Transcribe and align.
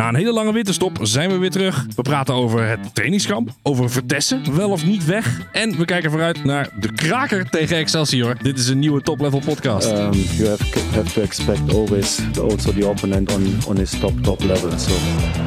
Na 0.00 0.08
een 0.08 0.14
hele 0.14 0.32
lange 0.32 0.52
winterstop 0.52 0.98
zijn 1.02 1.30
we 1.30 1.38
weer 1.38 1.50
terug. 1.50 1.86
We 1.96 2.02
praten 2.02 2.34
over 2.34 2.68
het 2.68 2.94
trainingskamp, 2.94 3.50
over 3.62 3.90
Vertessen, 3.90 4.56
wel 4.56 4.70
of 4.70 4.86
niet 4.86 5.04
weg. 5.04 5.40
En 5.52 5.76
we 5.76 5.84
kijken 5.84 6.10
vooruit 6.10 6.44
naar 6.44 6.68
de 6.78 6.92
kraker 6.92 7.50
tegen 7.50 7.76
Excelsior. 7.76 8.36
Dit 8.42 8.58
is 8.58 8.68
een 8.68 8.78
nieuwe 8.78 9.02
Top 9.02 9.20
Level 9.20 9.40
podcast. 9.44 9.86
um, 9.86 10.12
you 10.12 10.48
have, 10.48 10.78
have 10.94 11.12
to 11.12 11.20
expect 11.20 11.74
always 11.74 12.18
also 12.40 12.72
the 12.72 12.88
opponent 12.88 13.34
on, 13.34 13.58
on 13.66 13.76
his 13.76 13.98
top 13.98 14.22
top 14.22 14.42
level. 14.42 14.78
So 14.78 14.92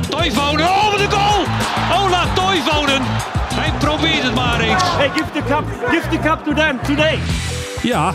Toivonen, 0.10 0.66
oh 0.66 0.92
wat 0.92 1.00
een 1.00 1.12
goal! 1.12 1.46
Ola 2.06 2.34
Toivonen! 2.34 3.02
Hij 3.54 3.72
probeert 3.80 4.24
het 4.24 4.36
maar 4.36 4.60
eens. 4.60 4.84
Hey, 4.84 5.10
give 5.10 5.32
the 5.32 5.44
cup, 5.48 5.64
give 5.90 6.10
the 6.10 6.20
cup 6.20 6.44
to 6.44 6.54
them 6.54 6.80
today. 6.84 7.20
Ja, 7.84 8.14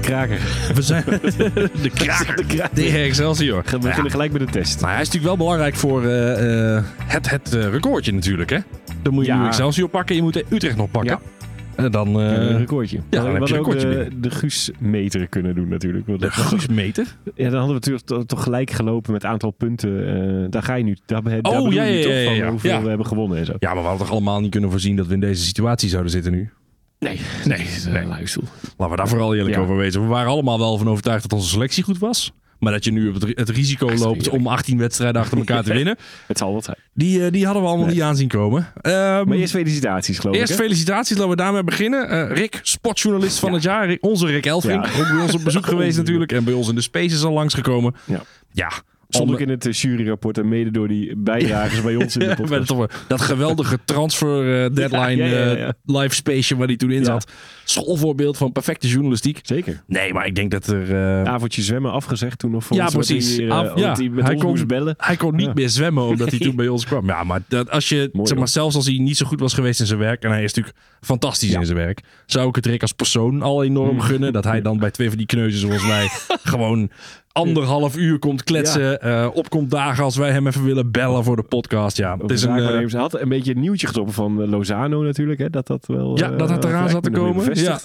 Kraker. 0.00 0.38
we 0.74 0.82
zijn 0.82 1.04
de 1.82 1.90
kraker 1.94 2.44
tegen 2.74 3.00
Excelsior. 3.02 3.62
We 3.70 3.78
beginnen 3.78 4.10
gelijk 4.10 4.32
met 4.32 4.40
de 4.40 4.46
test. 4.52 4.80
Maar 4.80 4.92
hij 4.92 5.00
is 5.00 5.06
natuurlijk 5.06 5.36
wel 5.36 5.46
belangrijk 5.46 5.74
voor 5.74 6.04
eh, 6.04 6.76
eh, 6.76 6.84
het, 7.04 7.30
het 7.30 7.54
eh, 7.54 7.68
recordje 7.68 8.12
natuurlijk. 8.12 8.50
Hè? 8.50 8.58
Dan 9.02 9.14
moet 9.14 9.26
je 9.26 9.32
Ja. 9.32 9.40
nu 9.40 9.46
Excelsior 9.46 9.88
pakken, 9.88 10.16
je 10.16 10.22
moet 10.22 10.42
Utrecht 10.52 10.76
nog 10.76 10.90
pakken. 10.90 11.18
Ja. 11.22 11.44
En 11.84 11.90
dan 11.90 12.08
eh, 12.20 12.32
een 12.32 12.58
recordje. 12.58 13.00
dan 13.08 13.24
we 13.24 13.30
heb 13.38 13.46
je 13.46 13.58
ook 13.58 13.66
een 13.66 13.72
recordje 13.72 14.08
de, 14.10 14.20
de 14.20 14.30
Guus-meter 14.30 15.26
kunnen 15.28 15.54
doen 15.54 15.68
natuurlijk. 15.68 16.06
Want 16.06 16.20
de 16.20 16.30
Guusmeter. 16.30 17.06
Ja, 17.24 17.32
dan 17.50 17.58
hadden 17.58 17.66
we 17.68 17.72
natuurlijk 17.74 18.06
to- 18.06 18.24
toch 18.24 18.42
gelijk 18.42 18.70
gelopen 18.70 19.12
met 19.12 19.24
aantal 19.24 19.50
punten. 19.50 20.06
Eh, 20.42 20.46
daar 20.50 20.62
ga 20.62 20.74
je 20.74 20.84
nu. 20.84 20.96
Daar, 21.06 21.22
daar 21.22 21.38
Oh, 21.42 21.72
ja, 21.72 21.82
je 21.84 21.96
ja, 21.96 22.02
toch 22.02 22.12
ja, 22.12 22.24
van 22.24 22.34
ja. 22.34 22.50
hoeveel 22.50 22.70
Ja. 22.70 22.82
we 22.82 22.88
hebben 22.88 23.06
gewonnen 23.06 23.38
en 23.38 23.44
zo. 23.44 23.52
Ja, 23.58 23.68
maar 23.74 23.82
we 23.82 23.88
hadden 23.88 24.06
toch 24.06 24.14
allemaal 24.16 24.40
niet 24.40 24.50
kunnen 24.50 24.70
voorzien 24.70 24.96
dat 24.96 25.06
we 25.06 25.14
in 25.14 25.20
deze 25.20 25.42
situatie 25.44 25.88
zouden 25.88 26.12
zitten 26.12 26.32
nu. 26.32 26.50
Nee, 26.98 27.20
Nee, 27.44 27.66
nee. 27.88 28.04
luister. 28.06 28.42
Laten 28.76 28.90
we 28.90 28.96
daar 28.96 29.08
vooral 29.08 29.34
eerlijk 29.34 29.54
Ja. 29.56 29.60
over 29.62 29.76
wezen. 29.76 30.00
We 30.02 30.06
waren 30.08 30.30
allemaal 30.30 30.58
wel 30.58 30.78
van 30.78 30.88
overtuigd 30.88 31.22
dat 31.22 31.32
onze 31.32 31.48
selectie 31.48 31.82
goed 31.84 31.98
was. 31.98 32.32
Maar 32.58 32.72
dat 32.72 32.84
je 32.84 32.92
nu 32.92 33.08
op 33.08 33.14
het, 33.14 33.38
het 33.38 33.48
risico 33.48 33.94
loopt 33.94 34.28
om 34.28 34.46
18 34.46 34.78
wedstrijden 34.78 35.20
achter 35.20 35.38
elkaar 35.38 35.62
te 35.62 35.72
winnen. 35.80 35.96
Het 36.26 36.38
zal 36.38 36.52
wat 36.52 36.64
zijn. 36.64 36.76
Die, 36.94 37.24
eh, 37.24 37.32
die 37.32 37.44
hadden 37.44 37.62
we 37.62 37.68
allemaal 37.68 37.86
Nee. 37.86 37.94
niet 37.94 38.04
aanzien 38.04 38.28
komen. 38.28 38.72
Ehm, 38.80 38.94
Maar 39.28 39.36
eerst 39.36 39.52
felicitaties, 39.52 40.18
geloof 40.18 40.36
Eerst 40.36 40.52
ik. 40.52 40.58
hè? 40.58 40.62
felicitaties, 40.64 41.16
laten 41.16 41.30
we 41.30 41.36
daarmee 41.36 41.64
beginnen. 41.64 42.08
Eh, 42.08 42.36
Rick, 42.36 42.60
sportjournalist 42.62 43.38
van 43.38 43.52
het 43.52 43.62
jaar. 43.62 43.96
Onze 44.00 44.26
Rick. 44.26 44.44
Ja. 44.44 44.52
Ook 44.52 44.62
bij 44.62 45.20
ons 45.22 45.34
op 45.34 45.44
bezoek 45.44 45.66
geweest 45.74 45.96
natuurlijk. 45.96 46.32
En 46.32 46.44
bij 46.44 46.54
ons 46.54 46.68
in 46.68 46.74
de 46.74 46.80
Spaces 46.80 47.22
al 47.22 47.32
langsgekomen. 47.32 47.94
Ja. 48.04 48.22
Ja. 48.52 48.70
Stond 49.08 49.30
ook 49.32 49.40
in 49.40 49.48
het 49.48 49.66
eh, 49.66 49.72
juryrapport 49.72 50.38
en 50.38 50.48
mede 50.48 50.70
door 50.70 50.88
die 50.88 51.16
bijdragers 51.16 51.82
bij 51.82 51.96
ons 51.96 52.16
in 52.16 52.28
de 52.28 52.34
podcast. 52.42 52.72
dat, 53.08 53.20
geweldige 53.20 53.78
transfer 53.84 54.64
eh, 54.64 54.70
deadline 54.76 55.24
Ja, 55.24 55.50
ja, 55.50 55.54
eh, 55.66 55.68
live 55.84 56.14
space 56.14 56.56
waar 56.56 56.66
hij 56.66 56.76
toen 56.76 56.90
in 56.90 57.04
zat. 57.04 57.30
Schoolvoorbeeld 57.64 58.36
van 58.36 58.52
perfecte 58.52 58.88
journalistiek. 58.88 59.38
Zeker. 59.42 59.82
Nee, 59.86 60.12
maar 60.12 60.26
ik 60.26 60.34
denk 60.34 60.50
dat 60.50 60.66
er... 60.66 60.94
eh, 60.94 61.22
Avondje 61.32 61.62
zwemmen 61.62 61.92
afgezegd 61.92 62.38
toen 62.38 62.50
nog 62.50 62.64
voor 62.64 62.76
Ja, 62.76 62.88
precies. 62.88 63.38
Eh, 63.38 63.50
Af- 63.50 63.78
ja. 63.78 63.88
met 64.10 64.24
Hij 64.24 64.32
ons 64.32 64.42
kon- 64.42 64.50
moest 64.50 64.66
bellen. 64.66 64.94
Hij 64.98 65.16
kon 65.16 65.34
niet 65.36 65.54
meer 65.54 65.68
zwemmen 65.68 66.04
omdat 66.04 66.30
hij 66.30 66.38
toen 66.38 66.56
bij 66.56 66.68
ons 66.78 66.84
kwam. 66.86 67.06
Ja, 67.06 67.24
maar 67.24 67.40
dat, 67.48 67.70
als 67.70 67.88
je, 67.88 68.08
Mooi, 68.12 68.26
zeg 68.28 68.38
maar, 68.38 68.48
zelfs 68.48 68.74
als 68.76 68.86
hij 68.86 68.98
niet 68.98 69.16
zo 69.16 69.26
goed 69.26 69.40
was 69.40 69.54
geweest 69.54 69.80
in 69.80 69.86
zijn 69.86 69.98
werk, 69.98 70.22
en 70.22 70.30
hij 70.30 70.42
is 70.44 70.52
natuurlijk 70.54 70.76
fantastisch 71.00 71.50
in 71.52 71.64
zijn 71.66 71.78
werk, 71.78 72.00
zou 72.26 72.48
ik 72.48 72.54
het 72.54 72.66
Rick 72.66 72.82
als 72.82 72.92
persoon 72.92 73.42
al 73.42 73.64
enorm 73.64 73.94
Mm. 73.94 74.00
gunnen. 74.00 74.32
Dat 74.32 74.44
hij 74.44 74.62
dan 74.62 74.78
bij 74.78 74.90
twee 74.90 75.08
van 75.08 75.16
die 75.18 75.26
kneuzes 75.26 75.60
zoals 75.60 75.86
mij 75.86 76.08
gewoon 76.42 76.90
anderhalf 77.38 77.96
uur 77.96 78.18
komt 78.18 78.44
kletsen, 78.44 79.00
eh, 79.00 79.28
op 79.32 79.50
komt 79.50 79.70
dagen 79.70 80.04
als 80.04 80.16
wij 80.16 80.30
hem 80.30 80.46
even 80.46 80.64
willen 80.64 80.90
bellen 80.90 81.24
voor 81.24 81.36
de 81.36 81.42
podcast. 81.42 81.96
Ja, 81.96 82.16
het 82.16 82.30
is 82.30 82.42
een, 82.42 82.58
eh, 82.58 82.88
Ze 82.88 82.98
had 82.98 83.20
een 83.20 83.28
beetje 83.28 83.54
een 83.54 83.60
nieuwtje 83.60 83.86
getrokken 83.86 84.14
van 84.14 84.42
eh, 84.42 84.48
Lozano 84.48 85.02
natuurlijk. 85.02 85.38
Hè, 85.38 85.50
dat 85.50 85.66
dat 85.66 85.86
wel. 85.86 86.18
Ja, 86.18 86.30
dat 86.30 86.48
dat 86.48 86.64
eraan 86.64 86.88
zat 86.88 87.02
te 87.02 87.10
komen. 87.10 87.54
Ja. 87.54 87.78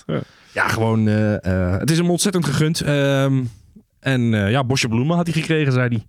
ja, 0.53 0.67
gewoon, 0.67 1.05
het 1.05 1.91
is 1.91 1.97
hem 1.97 2.09
ontzettend 2.09 2.45
gegund. 2.45 2.81
Ehm, 2.81 3.43
en 3.99 4.21
ja, 4.31 4.63
bosje 4.63 4.87
bloemen 4.87 5.15
had 5.15 5.25
hij 5.25 5.41
gekregen, 5.41 5.73
zei 5.73 5.87
hij. 5.87 6.05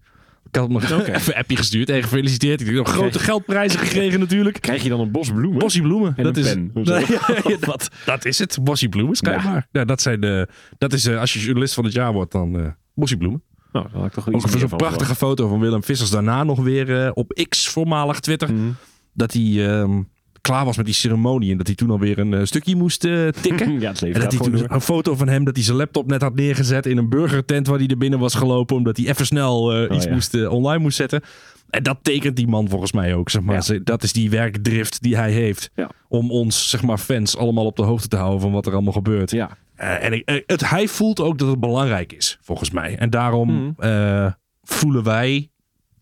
Ik 0.48 0.60
had 0.60 0.68
hem 0.68 0.72
nog 0.72 0.90
even 1.14 1.32
een 1.32 1.38
appje 1.38 1.56
gestuurd 1.56 1.90
en 1.90 2.02
gefeliciteerd. 2.02 2.60
Ik 2.60 2.66
heb 2.66 2.74
nog 2.76 2.88
grote 2.88 3.18
geldprijzen 3.18 3.78
gekregen 3.78 4.20
natuurlijk. 4.20 4.60
Krijg 4.60 4.82
je 4.82 4.88
dan 4.88 5.00
een 5.00 5.10
bos 5.10 5.30
bloemen? 5.30 5.58
Bossie 5.58 5.82
bloemen. 5.82 6.14
En 6.16 6.24
dat 6.24 6.36
is, 6.36 6.52
ja, 6.82 7.56
dat, 7.60 7.90
dat 8.04 8.24
is 8.24 8.38
het. 8.38 8.58
Bossie 8.62 8.88
bloemen, 8.88 9.16
schijnbaar. 9.16 9.66
Ja. 9.72 9.84
dat, 9.84 10.02
zijn 10.02 10.20
de, 10.20 10.48
dat 10.78 10.92
is, 10.92 11.08
als 11.08 11.32
je 11.32 11.40
journalist 11.40 11.74
van 11.74 11.84
het 11.84 11.92
jaar 11.92 12.12
wordt, 12.12 12.32
dan 12.32 12.74
bloemen. 12.94 13.42
Nou, 13.72 13.86
daar 13.92 13.96
had 14.00 14.06
ik 14.06 14.12
toch 14.12 14.24
wel 14.24 14.34
Ook 14.34 14.42
iets 14.44 14.58
zo'n 14.58 14.68
van 14.68 14.78
prachtige 14.78 15.14
foto 15.14 15.48
van 15.48 15.60
Willem 15.60 15.84
Vissers 15.84 16.10
daarna 16.10 16.44
nog 16.44 16.60
weer 16.60 17.04
eh, 17.04 17.10
op 17.14 17.46
X, 17.48 17.68
voormalig 17.68 18.20
Twitter. 18.20 18.52
Mhm. 18.52 18.70
Dat 19.12 19.32
hij 19.32 19.68
ehm, 19.68 20.02
klaar 20.40 20.64
was 20.64 20.76
met 20.76 20.86
die 20.86 20.94
ceremonie 20.94 21.50
en 21.50 21.56
dat 21.56 21.66
hij 21.66 21.76
toen 21.76 21.90
alweer 21.90 22.18
een 22.18 22.34
eh, 22.34 22.44
stukje 22.44 22.76
moest 22.76 23.04
eh, 23.04 23.28
tikken. 23.28 23.72
Ja, 23.80 23.88
het 23.90 24.00
En 24.02 24.06
leven 24.06 24.12
dat 24.12 24.22
gaat 24.22 24.30
hij 24.30 24.30
gewoon 24.30 24.50
toen 24.52 24.60
door. 24.66 24.70
een 24.76 24.80
foto 24.80 25.14
van 25.14 25.28
hem 25.28 25.44
dat 25.44 25.54
hij 25.56 25.64
zijn 25.64 25.76
laptop 25.76 26.06
net 26.06 26.22
had 26.22 26.34
neergezet 26.34 26.86
in 26.86 26.96
een 26.96 27.08
burgertent 27.08 27.66
waar 27.66 27.78
hij 27.78 27.86
er 27.86 27.98
binnen 27.98 28.18
was 28.18 28.34
gelopen 28.34 28.76
omdat 28.76 28.96
hij 28.96 29.06
even 29.08 29.26
snel 29.26 29.72
eh, 29.74 29.96
iets 29.96 30.04
ja. 30.04 30.12
moest, 30.12 30.34
eh, 30.34 30.52
online 30.52 30.82
moest 30.82 30.96
zetten. 30.96 31.22
En 31.70 31.82
dat 31.82 31.98
tekent 32.02 32.36
die 32.36 32.46
man 32.46 32.68
volgens 32.68 32.92
mij 32.92 33.14
ook. 33.14 33.30
Zeg 33.30 33.42
maar. 33.42 33.54
Ja. 33.54 33.60
Ze- 33.60 33.82
Dat 33.82 34.02
is 34.02 34.12
die 34.12 34.30
werkdrift 34.30 35.02
die 35.02 35.16
hij 35.16 35.32
heeft. 35.32 35.70
Ja. 35.74 35.90
Om 36.08 36.30
ons 36.30 36.68
zeg 36.70 36.82
maar, 36.82 36.98
fans 36.98 37.36
allemaal 37.36 37.64
op 37.64 37.76
de 37.76 37.82
hoogte 37.82 38.08
te 38.08 38.16
houden 38.16 38.40
van 38.40 38.52
wat 38.52 38.66
er 38.66 38.72
allemaal 38.72 38.92
gebeurt. 38.92 39.30
Ja, 39.30 39.56
en 39.76 40.12
ik, 40.12 40.22
eh, 40.28 40.40
het, 40.46 40.68
hij 40.70 40.88
voelt 40.88 41.20
ook 41.20 41.38
dat 41.38 41.48
het 41.48 41.60
belangrijk 41.60 42.12
is, 42.12 42.38
volgens 42.40 42.70
mij. 42.70 42.96
En 42.98 43.10
daarom 43.10 43.52
Mhm. 43.54 43.70
eh, 43.88 44.32
voelen 44.62 45.04
wij, 45.04 45.50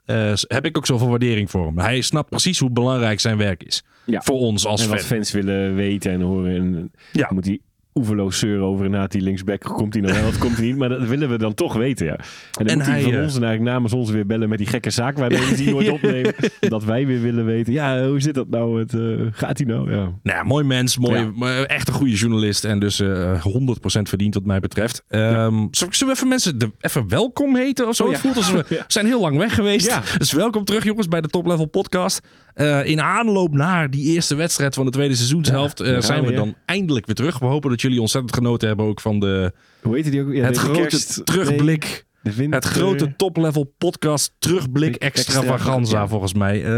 eh, 0.05 0.33
heb 0.37 0.65
ik 0.65 0.77
ook 0.77 0.87
zoveel 0.87 1.09
waardering 1.09 1.51
voor 1.51 1.67
hem. 1.67 1.79
Hij 1.79 2.01
snapt 2.01 2.29
precies 2.31 2.59
hoe 2.59 2.71
belangrijk 2.71 3.21
zijn 3.21 3.37
werk 3.37 3.63
is. 3.63 3.85
Ja. 4.05 4.21
Voor 4.23 4.39
ons 4.39 4.67
als 4.67 4.83
en 4.83 4.89
wat 4.89 4.99
fan. 4.99 5.07
fans 5.17 5.31
willen 5.33 5.75
weten 5.75 6.13
en 6.13 6.21
horen. 6.21 6.55
En 6.57 6.91
Ja. 7.13 7.29
moet 7.33 7.45
die 7.45 7.63
oeverloos 7.95 8.39
zeuren 8.39 8.67
over 8.67 8.85
inderdaad 8.85 9.11
die 9.13 9.21
linksback. 9.23 9.61
Komt 9.63 9.93
hij 9.95 10.03
nou 10.03 10.15
wel 10.15 10.27
of 10.27 10.39
komt 10.39 10.57
hij 10.57 10.67
niet? 10.67 10.77
Maar 10.77 10.89
dat 10.89 11.07
willen 11.07 11.29
we 11.31 11.39
dan 11.39 11.55
toch 11.55 11.75
weten, 11.75 12.07
ja. 12.07 12.13
En 12.17 12.19
dan 12.53 12.67
En 12.67 12.77
moet 12.77 12.87
hij 12.87 13.03
van 13.03 13.13
eh, 13.13 13.23
ons 13.23 13.37
en 13.37 13.43
eigenlijk 13.43 13.75
namens 13.75 13.93
ons 13.93 14.11
weer 14.11 14.27
bellen 14.27 14.49
met 14.49 14.59
die 14.59 14.67
gekke 14.67 14.91
zaak 14.91 15.19
waar 15.19 15.29
we 15.29 15.53
die 15.57 15.71
nooit 15.71 15.91
opnemen. 16.01 16.35
Omdat 16.61 16.85
wij 16.85 17.07
weer 17.07 17.21
willen 17.21 17.45
weten, 17.45 17.73
ja, 17.73 18.07
hoe 18.07 18.21
zit 18.21 18.35
dat 18.35 18.49
nou? 18.49 18.79
Het, 18.79 18.95
eh, 18.95 19.01
gaat 19.33 19.59
hij 19.59 19.67
nou? 19.67 19.91
Ja. 19.91 19.97
Nou 19.97 20.13
ja, 20.23 20.43
mooi 20.43 20.65
mens, 20.65 20.99
mooi, 20.99 21.21
Ja. 21.21 21.31
maar 21.35 21.63
echt 21.63 21.89
een 21.89 21.95
goede 21.95 22.15
journalist. 22.15 22.65
En 22.65 22.79
dus 22.79 23.01
eh 23.01 23.45
100% 23.45 24.09
verdiend 24.09 24.35
wat 24.35 24.45
mij 24.45 24.61
betreft. 24.61 25.05
Ehm, 25.09 25.67
zullen 25.71 25.91
we 25.99 26.11
even 26.11 26.29
mensen 26.29 26.59
de, 26.59 26.71
even 26.81 27.09
welkom 27.09 27.57
heten 27.57 27.89
of 27.89 27.95
zo? 27.97 28.03
Oh, 28.03 28.09
Het 28.09 28.17
ja. 28.23 28.23
voelt 28.25 28.37
alsof 28.37 28.69
we 28.69 28.85
zijn 28.87 29.07
heel 29.07 29.21
lang 29.21 29.37
weg 29.37 29.55
geweest. 29.55 29.87
Ja. 29.87 30.03
Dus 30.19 30.33
welkom 30.33 30.65
terug 30.65 30.85
jongens 30.85 31.09
bij 31.09 31.21
de 31.21 31.29
Top 31.29 31.47
Level 31.47 31.67
podcast. 31.67 32.21
Eh, 32.55 32.85
in 32.87 33.01
aanloop 33.01 33.53
naar 33.53 33.91
die 33.91 34.05
eerste 34.15 34.35
wedstrijd 34.35 34.75
van 34.75 34.85
de 34.85 34.91
tweede 34.91 35.15
seizoenshelft 35.15 35.79
Ja, 35.79 35.85
eh, 35.85 36.01
zijn 36.01 36.25
we 36.25 36.33
dan 36.33 36.55
eindelijk 36.67 37.07
weer 37.07 37.15
terug. 37.15 37.39
We 37.39 37.47
hopen 37.47 37.71
dat 37.71 37.81
jullie 37.81 38.01
ontzettend 38.01 38.35
genoten 38.35 38.69
hebben 38.69 38.87
ook 38.87 39.01
van 39.01 39.21
de, 39.21 39.53
Hoe 39.83 39.95
heet 39.95 40.11
die 40.11 40.23
ook? 40.23 40.33
Ja, 40.33 40.45
het 40.45 40.57
grote 40.57 40.81
kerst- 40.81 41.27
terugblik. 41.27 41.83
nee, 41.85 42.03
winter- 42.23 42.55
Het 42.61 42.65
grote 42.65 43.17
top-level 43.17 43.75
podcast 43.79 44.35
terugblik 44.39 44.95
extravaganza 44.97 46.09
volgens 46.09 46.35
mij. 46.35 46.65
Eh, 46.65 46.71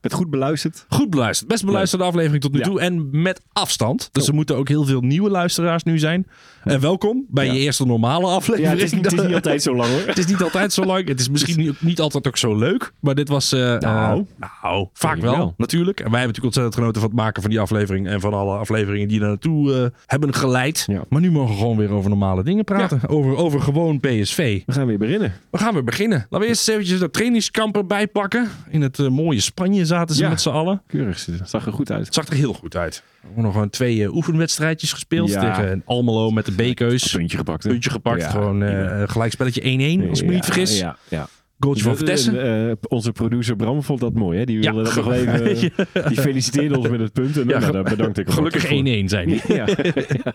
Werd 0.00 0.12
goed 0.14 0.30
beluisterd. 0.30 0.84
Goed 0.88 1.10
beluisterd. 1.10 1.48
Best 1.48 1.64
beluisterde 1.64 2.04
aflevering 2.04 2.42
tot 2.42 2.52
nu 2.52 2.58
Ja. 2.58 2.64
toe. 2.64 2.80
En 2.80 3.08
met 3.22 3.40
afstand. 3.52 4.08
Dus 4.12 4.28
er 4.28 4.34
moeten 4.34 4.56
ook 4.56 4.68
heel 4.68 4.84
veel 4.84 5.00
nieuwe 5.00 5.30
luisteraars 5.30 5.82
nu 5.82 5.98
zijn. 5.98 6.26
En 6.64 6.80
welkom 6.80 7.24
bij 7.28 7.46
Ja. 7.46 7.52
je 7.52 7.58
eerste 7.58 7.86
normale 7.86 8.26
aflevering. 8.26 8.64
Ja, 8.66 8.70
het 8.74 8.82
is, 8.82 8.92
niet- 8.92 9.04
het 9.04 9.12
is 9.12 9.20
niet 9.26 9.34
altijd 9.40 9.62
zo 9.62 9.76
lang 9.76 9.90
hoor. 9.90 10.02
Het 10.06 10.18
is 10.18 10.26
niet 10.26 10.42
altijd 10.42 10.72
zo 10.72 10.84
lang. 10.84 11.08
Het 11.08 11.20
is 11.20 11.28
misschien 11.28 11.58
niet, 11.58 11.82
niet 11.82 12.00
altijd 12.00 12.26
ook 12.26 12.36
zo 12.36 12.54
leuk. 12.56 12.92
Maar 13.00 13.14
dit 13.14 13.28
was... 13.28 13.52
eh, 13.52 13.60
Nou. 13.78 14.24
eh, 14.38 14.48
nou, 14.62 14.88
vaak 14.92 15.20
Denk 15.20 15.36
wel, 15.36 15.54
natuurlijk. 15.56 16.00
En 16.00 16.10
wij 16.10 16.20
hebben 16.20 16.34
natuurlijk 16.36 16.44
ontzettend 16.44 16.74
genoten 16.74 17.00
van 17.00 17.10
het 17.10 17.18
maken 17.20 17.42
van 17.42 17.50
die 17.50 17.60
aflevering. 17.60 18.08
En 18.08 18.20
van 18.20 18.34
alle 18.34 18.56
afleveringen 18.56 19.08
die 19.08 19.20
er 19.20 19.26
naartoe 19.26 19.74
eh, 19.74 19.86
hebben 20.06 20.34
geleid. 20.34 20.84
Ja. 20.86 21.04
Maar 21.08 21.20
nu 21.20 21.30
mogen 21.30 21.54
we 21.54 21.60
gewoon 21.60 21.76
weer 21.76 21.90
over 21.90 22.08
normale 22.10 22.42
dingen 22.42 22.64
praten. 22.64 23.00
Over, 23.08 23.36
over 23.36 23.60
gewoon 23.60 24.00
PSV. 24.00 24.62
We 24.66 24.72
gaan 24.76 24.86
weer 24.86 24.98
beginnen. 24.98 25.32
We 25.50 25.58
gaan 25.58 25.72
weer 25.74 25.84
beginnen. 25.84 26.18
Laten 26.18 26.38
we 26.38 26.46
eerst 26.46 26.68
eens 26.68 26.76
eventjes 26.76 26.98
de 26.98 27.10
trainingskamp 27.10 27.76
erbij 27.76 28.06
pakken. 28.06 28.48
In 28.70 28.80
het 28.82 28.98
eh, 28.98 29.08
mooie 29.08 29.40
Spanje 29.40 29.84
zaten 29.84 30.14
ze 30.16 30.22
Ja. 30.22 30.28
met 30.28 30.40
z'n 30.40 30.48
allen. 30.48 30.82
Keurig, 30.86 31.26
zag 31.44 31.66
er 31.66 31.72
goed 31.72 31.90
uit. 31.90 32.14
Zag 32.14 32.26
er 32.28 32.34
heel 32.34 32.52
goed 32.52 32.76
uit. 32.76 33.02
We 33.20 33.26
hebben 33.26 33.42
nog 33.44 33.52
gewoon 33.52 33.70
twee 33.70 34.02
eh, 34.04 34.14
oefenwedstrijdjes 34.14 34.92
gespeeld. 34.92 35.30
Ja. 35.30 35.54
Tegen 35.54 35.82
Almelo 35.84 36.30
met 36.30 36.46
de 36.46 36.52
B-keus. 36.72 37.12
Puntje 37.12 37.36
gepakt. 37.36 37.62
hè? 37.64 37.70
Puntje 37.70 37.90
gepakt. 37.90 38.20
Ja, 38.22 38.30
gewoon 38.30 38.58
prima. 38.58 39.06
gelijkspelletje 39.06 39.60
1-1, 40.06 40.08
als 40.08 40.20
ik 40.20 40.26
me 40.26 40.32
niet 40.34 40.46
Ja, 40.46 40.52
vergis. 40.52 40.78
Ja, 40.78 40.96
ja. 41.08 41.28
Goaltje 41.58 41.82
van 41.84 41.96
Vertessen. 41.96 42.42
Eh, 42.42 42.70
eh, 42.70 42.76
onze 42.88 43.12
producer 43.12 43.56
Bram 43.56 43.82
vond 43.82 44.00
dat 44.00 44.14
mooi. 44.14 44.38
Hè? 44.38 44.44
Die 44.44 44.60
wilde 44.60 44.78
Ja, 44.78 44.84
dat 44.84 44.94
nog 44.94 45.12
even. 45.14 45.44
Die 46.08 46.20
feliciteerde 46.20 46.78
ons 46.78 46.88
met 46.88 47.00
het 47.00 47.12
punt. 47.12 47.36
En 47.38 47.48
Ja, 47.48 47.58
nou, 47.58 47.72
daar 47.72 47.82
bedankt 47.82 48.18
ik 48.18 48.30
Gelukkig 48.30 48.64
1-1 48.64 48.68
hartelijk 48.68 49.08
zijn 49.08 49.28
die. 49.28 49.40
voor. 49.40 49.54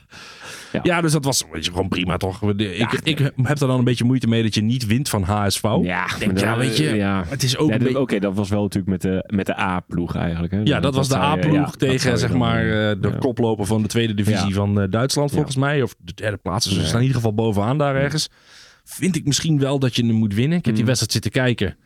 Ja. 0.71 0.79
Ja, 0.83 1.01
dus 1.01 1.12
dat 1.12 1.23
was 1.25 1.44
weet 1.51 1.65
je, 1.65 1.71
gewoon 1.71 1.88
prima 1.88 2.18
toch? 2.18 2.41
Ik, 2.51 3.00
ik 3.03 3.18
heb 3.19 3.59
er 3.62 3.68
dan 3.68 3.77
een 3.77 3.83
beetje 3.83 4.03
moeite 4.03 4.27
mee 4.27 4.44
dat 4.44 4.56
je 4.56 4.62
niet 4.62 4.85
wint 4.85 5.09
van 5.09 5.23
HSV. 5.23 5.63
Ja, 5.81 6.07
denk, 6.19 6.39
ja, 6.39 6.57
weet 6.57 6.77
je, 6.77 6.95
ja. 6.95 7.23
het 7.27 7.44
is 7.44 7.57
ook 7.57 7.69
Ja. 7.69 8.00
Oké, 8.00 8.19
dat 8.19 8.35
was 8.35 8.50
wel 8.50 8.62
natuurlijk 8.62 8.91
met 8.91 9.01
de, 9.01 9.23
met 9.35 9.45
de 9.45 9.59
A-ploeg 9.59 10.15
eigenlijk. 10.15 10.53
Hè? 10.53 10.59
Ja, 10.63 10.79
dat 10.79 10.95
was 10.95 11.07
de 11.09 11.18
A-ploeg 11.18 11.75
tegen 11.75 12.18
zeg 12.18 12.33
maar 12.33 12.62
eh, 12.63 12.91
eh, 12.91 13.01
de 13.01 13.18
koploper 13.18 13.65
van 13.65 13.81
de 13.81 13.88
tweede 13.88 14.13
divisie 14.13 14.53
van 14.53 14.81
eh, 14.81 14.88
Duitsland 14.89 15.31
volgens 15.31 15.56
mij. 15.56 15.81
Of 15.81 15.95
de 15.97 16.13
derde 16.13 16.38
plaats. 16.38 16.65
Dus 16.65 16.73
ze 16.73 16.85
staan 16.85 16.95
in 16.95 17.01
ieder 17.06 17.15
geval 17.18 17.33
bovenaan 17.33 17.77
daar 17.77 17.95
ergens. 17.95 18.29
Vind 18.83 19.15
ik 19.15 19.25
misschien 19.25 19.59
wel 19.59 19.79
dat 19.79 19.95
je 19.95 20.06
hem 20.06 20.15
moet 20.15 20.33
winnen. 20.33 20.57
Ik 20.57 20.65
heb 20.65 20.73
die 20.73 20.83
Mm. 20.83 20.89
wedstrijd 20.89 21.12
zitten 21.23 21.31
kijken. 21.41 21.77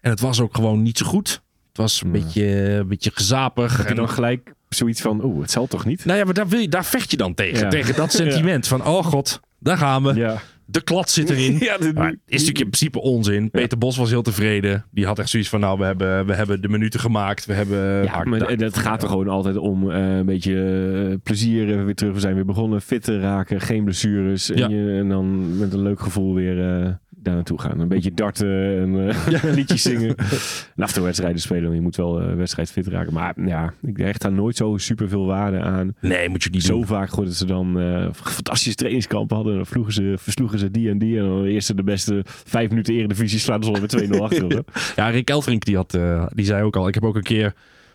En 0.00 0.10
het 0.10 0.20
was 0.20 0.40
ook 0.40 0.54
gewoon 0.54 0.82
niet 0.82 0.98
zo 0.98 1.06
goed. 1.06 1.28
Het 1.68 1.76
was 1.76 2.02
een, 2.02 2.10
beetje, 2.10 2.44
een 2.70 2.88
beetje 2.88 3.10
gezapig. 3.14 3.76
Heb 3.76 3.84
je 3.84 3.90
En- 3.90 3.96
dan 3.96 4.08
gelijk 4.08 4.52
zoiets 4.76 5.00
van, 5.00 5.24
oeh, 5.24 5.40
het 5.40 5.50
zal 5.50 5.66
toch 5.66 5.84
niet? 5.84 6.04
Nou 6.04 6.18
ja, 6.18 6.24
maar 6.24 6.34
daar, 6.34 6.48
wil 6.48 6.60
je, 6.60 6.68
daar 6.68 6.84
vecht 6.84 7.10
je 7.10 7.16
dan 7.16 7.34
tegen. 7.34 7.64
Ja. 7.64 7.68
Tegen 7.68 7.94
dat 7.94 8.12
sentiment 8.22 8.66
van, 8.66 8.86
oh 8.86 9.04
god, 9.04 9.40
daar 9.58 9.76
gaan 9.76 10.02
we. 10.02 10.14
Ja. 10.14 10.40
De 10.70 10.82
klad 10.82 11.10
zit 11.10 11.30
erin. 11.30 11.56
Ja, 11.68 11.76
Maar 11.94 12.10
is 12.10 12.16
natuurlijk 12.26 12.58
in 12.58 12.70
principe 12.70 13.00
onzin. 13.00 13.50
Peter 13.50 13.78
Bos 13.78 13.96
was 13.96 14.10
heel 14.10 14.22
tevreden. 14.22 14.84
Die 14.90 15.06
had 15.06 15.18
echt 15.18 15.28
zoiets 15.28 15.48
van, 15.48 15.60
nou, 15.60 15.78
we 15.78 15.84
hebben, 15.84 16.26
we 16.26 16.34
hebben 16.34 16.62
de 16.62 16.68
minuten 16.68 17.00
gemaakt. 17.00 17.46
We 17.46 17.52
hebben... 17.52 18.04
Ja, 18.04 18.24
maar 18.24 18.40
het 18.40 18.78
gaat 18.78 19.02
er 19.02 19.08
gewoon 19.08 19.28
altijd 19.28 19.56
om 19.56 19.90
eh, 19.90 20.16
een 20.16 20.26
beetje 20.26 20.54
eh, 21.10 21.16
plezier. 21.22 21.84
Weer 21.84 21.94
terug. 21.94 22.14
We 22.14 22.20
zijn 22.20 22.34
weer 22.34 22.44
begonnen. 22.44 22.82
Fit 22.82 23.04
te 23.04 23.20
raken. 23.20 23.60
Geen 23.60 23.84
blessures. 23.84 24.50
En, 24.50 24.70
je, 24.70 24.98
en 24.98 25.08
dan 25.08 25.58
met 25.58 25.72
een 25.72 25.82
leuk 25.82 26.00
gevoel 26.00 26.34
weer 26.34 26.82
eh, 26.82 26.90
daar 27.22 27.34
naartoe 27.34 27.60
gaan. 27.60 27.80
Een 27.80 27.88
beetje 27.88 28.14
darten 28.14 28.80
en 28.80 29.08
eh, 29.08 29.42
liedjes 29.54 29.82
zingen. 29.82 30.16
en 30.76 30.82
af 30.82 30.94
wedstrijden 30.96 31.40
spelen. 31.40 31.62
want 31.62 31.74
Je 31.74 31.80
moet 31.80 31.96
wel 31.96 32.20
eh 32.20 32.34
wedstrijd 32.34 32.70
fit 32.70 32.86
raken. 32.86 33.12
Maar 33.12 33.34
ja, 33.44 33.72
ik 33.82 33.96
hecht 33.96 34.22
daar 34.22 34.32
nooit 34.32 34.56
zo 34.56 34.76
super 34.76 35.08
veel 35.08 35.26
waarde 35.26 35.60
aan. 35.60 35.94
Nee, 36.00 36.28
moet 36.28 36.42
je 36.42 36.50
niet 36.50 36.62
Zo 36.62 36.72
doen. 36.72 36.86
vaak 36.86 37.08
gehoord 37.08 37.26
dat 37.28 37.36
ze 37.36 37.46
dan 37.46 37.80
eh 37.80 38.08
fantastische 38.12 38.74
trainingskampen 38.74 39.34
hadden. 39.36 39.52
En 39.52 39.58
dan 39.58 39.68
vloegen 39.68 39.92
ze, 39.92 40.14
versloegen 40.18 40.58
ze 40.58 40.70
die 40.70 40.90
en 40.90 40.98
die. 40.98 41.18
En 41.18 41.24
dan 41.24 41.42
de 41.42 41.50
eerste 41.50 41.74
de 41.74 41.82
beste 41.82 42.20
vijf 42.24 42.68
minuten 42.68 42.94
eredivisie 42.94 43.38
slaan 43.38 43.62
ze 43.64 43.70
met 43.70 44.10
2-0 44.14 44.18
achter. 44.20 44.62
Ja, 44.96 45.08
Rick 45.08 45.30
Elfrink 45.30 45.64
die, 45.64 45.76
had, 45.76 45.98
die 46.34 46.44
zei 46.44 46.62
ook 46.62 46.76
al, 46.76 46.88
ik 46.88 46.94
heb 46.94 47.04
ook 47.04 47.16
een 47.16 47.22
keer 47.22 47.54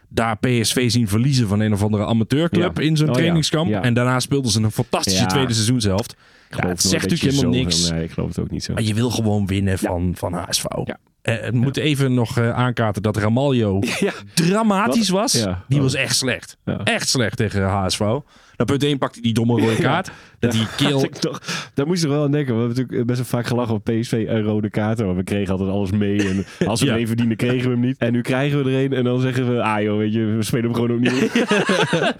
daar 0.09 0.37
PSV 0.37 0.91
zien 0.91 1.07
verliezen 1.07 1.47
van 1.47 1.59
een 1.59 1.73
of 1.73 1.83
andere 1.83 2.05
amateurclub 2.05 2.79
in 2.79 2.97
zo'n 2.97 3.07
Oh, 3.07 3.13
trainingskamp. 3.13 3.71
En 3.73 3.93
daarna 3.93 4.19
speelden 4.19 4.51
ze 4.51 4.61
een 4.61 4.71
fantastische 4.71 5.25
tweede 5.25 5.53
seizoenshelft. 5.53 6.15
Ja, 6.49 6.67
het 6.67 6.81
zegt 6.81 7.09
natuurlijk 7.09 7.35
helemaal 7.35 7.59
niks. 7.59 7.89
Nee, 7.91 8.03
ik 8.03 8.11
geloof 8.11 8.27
het 8.29 8.39
ook 8.39 8.51
niet 8.51 8.63
zo. 8.63 8.73
Maar 8.73 8.83
je 8.83 8.93
wil 8.93 9.09
gewoon 9.09 9.47
winnen 9.47 9.77
van, 9.79 10.13
van 10.17 10.33
HSV. 10.33 10.63
Ja. 10.83 10.97
Eh, 11.21 11.49
we 11.49 11.57
moeten 11.57 11.83
even 11.83 12.13
nog 12.13 12.37
eh, 12.37 12.51
aankaarten 12.51 13.01
dat 13.01 13.17
Ramaljo 13.17 13.79
Ja. 13.99 14.11
dramatisch 14.33 15.09
Wat? 15.09 15.21
was. 15.21 15.33
Ja. 15.43 15.63
Die 15.67 15.77
Oh. 15.77 15.83
was 15.83 15.93
echt 15.93 16.15
slecht. 16.15 16.57
Echt 16.83 17.09
slecht 17.09 17.37
tegen 17.37 17.63
HSV. 17.63 17.99
Nou, 17.99 18.21
punt 18.65 18.83
1 18.83 18.97
pakte 18.97 19.13
hij 19.13 19.21
die 19.23 19.33
domme 19.33 19.59
rode 19.61 19.75
kaart. 19.87 20.11
Dat 20.45 20.51
die 20.51 20.67
keel... 20.87 21.09
Toch, 21.19 21.41
daar 21.73 21.87
moest 21.87 22.03
ik 22.03 22.09
wel 22.09 22.23
aan 22.23 22.31
denken. 22.31 22.53
We 22.53 22.59
hebben 22.59 22.77
natuurlijk 22.77 23.07
best 23.07 23.19
wel 23.19 23.27
vaak 23.41 23.45
gelachen 23.45 23.75
op 23.75 23.83
PSV 23.83 24.25
en 24.27 24.41
rode 24.43 24.69
kaarten. 24.69 25.05
Maar 25.05 25.15
we 25.15 25.23
kregen 25.23 25.51
altijd 25.51 25.69
alles 25.69 25.91
mee. 25.91 26.27
En 26.29 26.45
als 26.67 26.79
we 26.81 26.85
Ja. 26.85 26.97
een 26.97 27.07
verdienen, 27.07 27.37
kregen 27.37 27.65
we 27.69 27.75
hem 27.75 27.79
niet. 27.85 27.97
En 27.97 28.11
nu 28.11 28.21
krijgen 28.21 28.63
we 28.63 28.71
er 28.71 28.83
een. 28.83 28.93
En 28.93 29.03
dan 29.03 29.19
zeggen 29.19 29.53
we, 29.55 29.61
ah 29.61 29.81
joh, 29.81 29.97
weet 29.97 30.13
je, 30.13 30.25
we 30.25 30.43
spelen 30.43 30.65
hem 30.65 30.73
gewoon 30.73 30.91
ook 30.91 30.99
niet. 30.99 31.31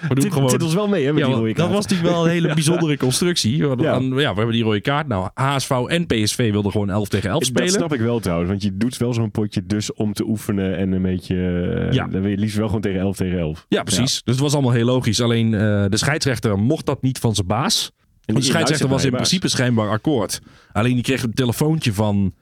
We 0.09 0.15
doen 0.15 0.31
gewoon- 0.31 0.49
zit 0.49 0.63
ons 0.63 0.73
wel 0.73 0.87
mee, 0.87 1.05
hè, 1.05 1.11
met 1.13 1.21
Ja, 1.21 1.25
die 1.27 1.35
rode 1.35 1.47
dat 1.47 1.57
kaart. 1.57 1.71
was 1.71 1.83
natuurlijk 1.87 2.09
wel 2.13 2.25
een 2.25 2.31
hele 2.31 2.53
bijzondere 2.59 2.97
constructie. 2.97 3.67
Want 3.67 3.81
Ja. 3.81 3.93
ja, 3.99 4.09
we 4.09 4.21
hebben 4.23 4.51
die 4.51 4.63
rode 4.63 4.81
kaart. 4.81 5.07
Nou, 5.07 5.29
HSV 5.33 5.69
en 5.71 6.05
PSV 6.05 6.51
wilden 6.51 6.71
gewoon 6.71 6.89
11 6.89 7.07
tegen 7.09 7.29
11 7.29 7.39
Dat 7.39 7.47
spelen. 7.47 7.69
snap 7.71 7.93
ik 7.93 7.99
wel 7.99 8.19
trouwens. 8.19 8.49
Want 8.49 8.63
je 8.63 8.77
doet 8.77 8.97
wel 8.97 9.13
zo'n 9.13 9.31
potje 9.31 9.65
dus 9.65 9.93
om 9.93 10.13
te 10.13 10.23
oefenen. 10.27 10.77
En 10.77 10.91
een 10.91 11.01
beetje... 11.01 11.35
eh, 11.35 11.91
Ja. 11.91 12.07
Dan 12.07 12.21
wil 12.21 12.29
je 12.31 12.37
liefst 12.37 12.57
wel 12.57 12.65
gewoon 12.67 12.81
tegen 12.81 12.99
11 12.99 13.15
tegen 13.15 13.39
11. 13.39 13.65
Ja, 13.69 13.83
precies. 13.83 14.21
Dus 14.23 14.33
het 14.33 14.39
was 14.43 14.53
allemaal 14.53 14.71
heel 14.71 14.85
logisch. 14.85 15.21
Alleen 15.21 15.53
eh, 15.53 15.59
de 15.89 15.97
scheidsrechter 15.97 16.59
mocht 16.59 16.85
dat 16.85 17.01
niet 17.01 17.19
van 17.19 17.35
zijn 17.35 17.47
baas. 17.47 17.91
Want 18.25 18.39
de 18.39 18.45
scheidsrechter 18.45 18.87
was 18.87 19.05
in 19.05 19.11
principe 19.11 19.47
schijnbaar 19.47 19.89
akkoord. 19.89 20.41
Alleen 20.71 20.93
die 20.93 21.03
kreeg 21.03 21.23
een 21.23 21.33
telefoontje 21.33 21.93
van 21.93 22.33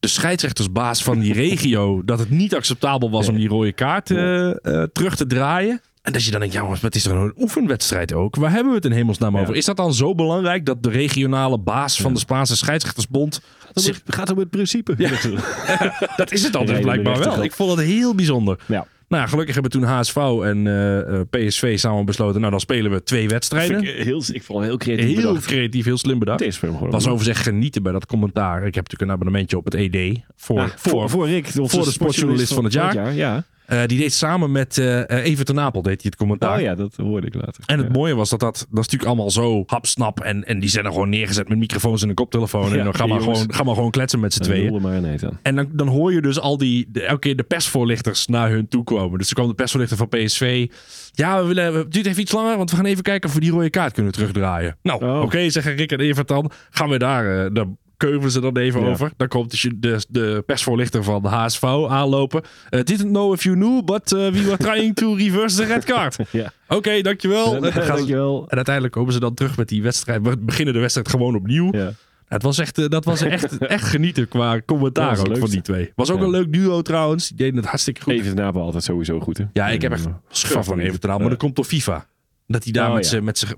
de 0.00 0.08
scheidsrechtersbaas 0.08 1.02
van 1.02 1.18
die 1.18 1.32
regio... 1.32 2.02
dat 2.04 2.18
het 2.18 2.30
niet 2.30 2.54
acceptabel 2.54 3.10
was 3.10 3.28
om 3.28 3.36
die 3.36 3.48
rode 3.48 3.72
kaart 3.72 4.10
eh, 4.10 4.50
eh, 4.50 4.88
terug 4.92 5.16
te 5.16 5.26
draaien. 5.26 5.80
En 6.02 6.12
dat 6.12 6.24
je 6.24 6.30
dan 6.30 6.40
denkt, 6.40 6.54
ja, 6.54 6.62
maar 6.62 6.78
het 6.80 6.94
is 6.94 7.02
toch 7.02 7.12
een 7.12 7.34
oefenwedstrijd 7.36 8.12
ook? 8.12 8.36
Waar 8.36 8.50
hebben 8.50 8.68
we 8.70 8.76
het 8.76 8.84
in 8.84 8.92
hemelsnaam 8.92 9.34
Ja. 9.34 9.40
over? 9.40 9.56
Is 9.56 9.64
dat 9.64 9.76
dan 9.76 9.94
zo 9.94 10.14
belangrijk 10.14 10.66
dat 10.66 10.82
de 10.82 10.90
regionale 10.90 11.58
baas 11.58 12.00
van 12.00 12.12
de 12.14 12.18
Spaanse 12.18 12.56
scheidsrechtersbond... 12.56 13.40
zich 13.74 14.00
Het 14.04 14.14
gaat 14.14 14.30
om 14.30 14.38
het 14.38 14.50
principe. 14.50 14.94
Dat 16.16 16.32
is 16.32 16.42
het 16.42 16.54
Rijden 16.56 16.80
blijkbaar 16.80 17.18
wel. 17.18 17.42
Ik 17.42 17.52
vond 17.52 17.78
het 17.78 17.86
heel 17.86 18.14
bijzonder. 18.14 18.58
Ja. 18.66 18.86
Nou 19.10 19.22
ja, 19.22 19.28
gelukkig 19.28 19.54
hebben 19.54 19.72
toen 19.72 19.82
HSV 19.82 20.16
en 20.16 20.66
eh, 20.66 21.20
eh, 21.20 21.26
PSV 21.30 21.78
samen 21.78 22.04
besloten... 22.04 22.38
nou, 22.38 22.50
dan 22.50 22.60
spelen 22.60 22.90
we 22.90 23.02
twee 23.02 23.28
wedstrijden. 23.28 23.82
Ik, 23.82 24.04
heel, 24.04 24.22
ik 24.32 24.42
vond 24.42 24.58
het 24.58 24.68
heel 24.68 24.76
creatief 24.76 25.06
Heel 25.06 25.28
bedacht. 25.28 25.46
creatief, 25.46 25.84
heel 25.84 25.98
slim 25.98 26.18
bedacht. 26.18 26.38
Deze 26.38 26.58
film 26.58 26.76
gewoon. 26.76 26.90
was 26.90 27.08
overigens 27.08 27.46
genieten 27.46 27.82
bij 27.82 27.92
dat 27.92 28.06
commentaar. 28.06 28.56
Ik 28.56 28.74
heb 28.74 28.84
natuurlijk 28.84 29.02
een 29.02 29.10
abonnementje 29.10 29.56
op 29.56 29.64
het 29.64 29.74
ED. 29.74 30.20
Voor, 30.36 30.58
Ja, 30.58 30.72
voor, 30.76 31.10
voor 31.10 31.28
Rick, 31.28 31.46
voor 31.46 31.84
de 31.84 31.90
sportjournalist 31.90 32.54
van 32.54 32.64
het 32.64 32.72
jaar. 32.72 33.14
Ja. 33.14 33.44
Eh, 33.70 33.86
die 33.86 33.98
deed 33.98 34.12
samen 34.12 34.52
met 34.52 34.78
Even 35.08 35.44
ten 35.44 35.54
Napel 35.54 35.82
deed 35.82 35.92
hij 36.02 36.10
het 36.10 36.16
commentaar. 36.16 36.56
Oh 36.56 36.62
ja, 36.62 36.74
dat 36.74 36.96
hoorde 36.96 37.26
ik 37.26 37.34
later. 37.34 37.62
En 37.66 37.76
het 37.78 37.86
Ja. 37.86 37.92
mooie 37.92 38.14
was 38.14 38.30
dat 38.30 38.40
dat, 38.40 38.54
dat 38.54 38.66
is 38.68 38.68
natuurlijk 38.90 39.04
allemaal 39.04 39.30
zo 39.30 39.62
hapsnap. 39.66 40.20
En, 40.20 40.44
en 40.46 40.60
die 40.60 40.68
zijn 40.68 40.84
er 40.84 40.92
gewoon 40.92 41.08
neergezet 41.08 41.48
met 41.48 41.58
microfoons 41.58 42.02
en 42.02 42.08
een 42.08 42.14
koptelefoon. 42.14 42.70
Ja, 42.70 42.76
en 42.76 42.84
dan 42.84 42.94
ga 42.94 43.04
die 43.04 43.12
maar, 43.12 43.22
gewoon, 43.22 43.52
ga 43.54 43.62
maar 43.62 43.74
gewoon 43.74 43.90
kletsen 43.90 44.20
met 44.20 44.32
z'n 44.32 44.42
tweeën. 44.42 44.80
maar. 44.82 45.02
En 45.42 45.54
dan, 45.56 45.68
dan 45.72 45.88
hoor 45.88 46.12
je 46.12 46.20
dus 46.22 46.40
al 46.40 46.56
die, 46.58 46.86
de, 46.92 47.02
elke 47.02 47.20
keer 47.20 47.36
de 47.36 47.42
persvoorlichters 47.42 48.26
naar 48.26 48.50
hun 48.50 48.68
toe 48.68 48.84
komen. 48.84 49.18
Dus 49.18 49.28
er 49.28 49.34
kwam 49.34 49.48
de 49.48 49.54
persvoorlichter 49.54 49.96
van 49.96 50.08
PSV. 50.08 50.66
Ja, 51.12 51.40
we 51.40 51.46
willen, 51.46 51.74
het 51.74 51.92
duurt 51.92 52.06
even 52.06 52.20
iets 52.22 52.32
langer, 52.32 52.56
want 52.56 52.70
we 52.70 52.76
gaan 52.76 52.84
even 52.84 53.02
kijken 53.02 53.28
of 53.28 53.34
we 53.34 53.40
die 53.40 53.50
rode 53.50 53.70
kaart 53.70 53.92
kunnen 53.92 54.12
terugdraaien. 54.12 54.76
Nou, 54.82 55.04
Oh. 55.04 55.20
oké, 55.22 55.50
zeggen 55.50 55.74
Rick 55.76 55.92
en 55.92 56.00
Evert 56.00 56.28
dan. 56.28 56.50
Gaan 56.70 56.88
we 56.88 56.98
daar, 56.98 57.44
eh, 57.44 57.50
daar 57.52 57.66
keuven 58.00 58.30
ze 58.30 58.40
dan 58.40 58.56
even 58.56 58.80
Ja. 58.80 58.86
over. 58.88 59.12
Dan 59.16 59.28
komt 59.28 59.50
dus 59.50 59.68
de, 59.76 60.04
de 60.08 60.42
persvoorlichter 60.46 61.04
van 61.04 61.22
de 61.22 61.28
HSV 61.28 61.62
aanlopen. 61.88 62.42
Uh, 62.70 62.80
didn't 62.82 63.08
know 63.08 63.32
if 63.32 63.42
you 63.42 63.54
knew, 63.56 63.84
but 63.84 64.12
uh, 64.12 64.18
we 64.30 64.42
were 64.44 64.56
trying 64.56 64.94
to 64.94 65.14
reverse 65.14 65.56
the 65.56 65.64
red 65.64 65.84
card. 65.84 66.16
Ja. 66.30 66.52
Oké, 66.68 67.00
dankjewel. 67.02 67.50
Dan 67.60 67.70
Dankjewel. 67.86 68.44
en 68.48 68.56
uiteindelijk 68.56 68.94
komen 68.94 69.12
ze 69.12 69.20
dan 69.20 69.34
terug 69.34 69.56
met 69.56 69.68
die 69.68 69.82
wedstrijd. 69.82 70.22
We 70.22 70.36
beginnen 70.38 70.74
de 70.74 70.80
wedstrijd 70.80 71.08
gewoon 71.08 71.34
opnieuw. 71.34 71.68
Ja. 71.72 71.92
Het 72.26 72.42
was 72.42 72.58
echt, 72.58 72.78
eh, 72.78 72.88
dat 72.88 73.04
was 73.04 73.20
echt, 73.20 73.58
echt 73.76 73.84
genieten 73.84 74.28
qua 74.28 74.60
commentaar 74.66 75.18
ook 75.18 75.38
van 75.38 75.50
die 75.50 75.62
twee. 75.62 75.92
Was 75.94 76.10
ook 76.10 76.18
Ja. 76.18 76.24
een 76.24 76.30
leuk 76.30 76.52
duo 76.52 76.82
trouwens. 76.82 77.28
Die 77.28 77.36
deden 77.36 77.56
het 77.56 77.66
hartstikke 77.66 78.02
goed. 78.02 78.12
Even 78.12 78.34
Napel 78.36 78.62
altijd 78.62 78.84
sowieso 78.84 79.20
goed, 79.20 79.38
hè? 79.38 79.44
Ja, 79.52 79.68
ik 79.68 79.82
heb 79.82 79.92
echt 79.92 80.04
En, 80.04 80.20
schurf 80.28 80.66
van 80.66 80.78
even 80.78 81.00
te 81.00 81.06
maar 81.06 81.18
dat 81.18 81.36
komt 81.38 81.56
door 81.56 81.64
FIFA. 81.64 82.06
Dat 82.46 82.64
hij 82.64 82.72
daar 82.72 82.88
Oh, 82.88 82.94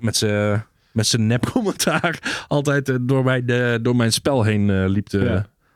met 0.01 0.17
zijn 0.17 0.65
met 0.93 1.07
zijn 1.07 1.27
zijn 1.27 1.27
nepcommentaar 1.27 2.19
altijd 2.49 2.89
eh, 2.89 2.97
door, 3.01 3.25
mijn, 3.25 3.47
door 3.83 3.97
mijn 3.97 4.13
spel 4.13 4.43
heen 4.43 4.71
eh, 4.71 4.85
liep. 4.87 5.09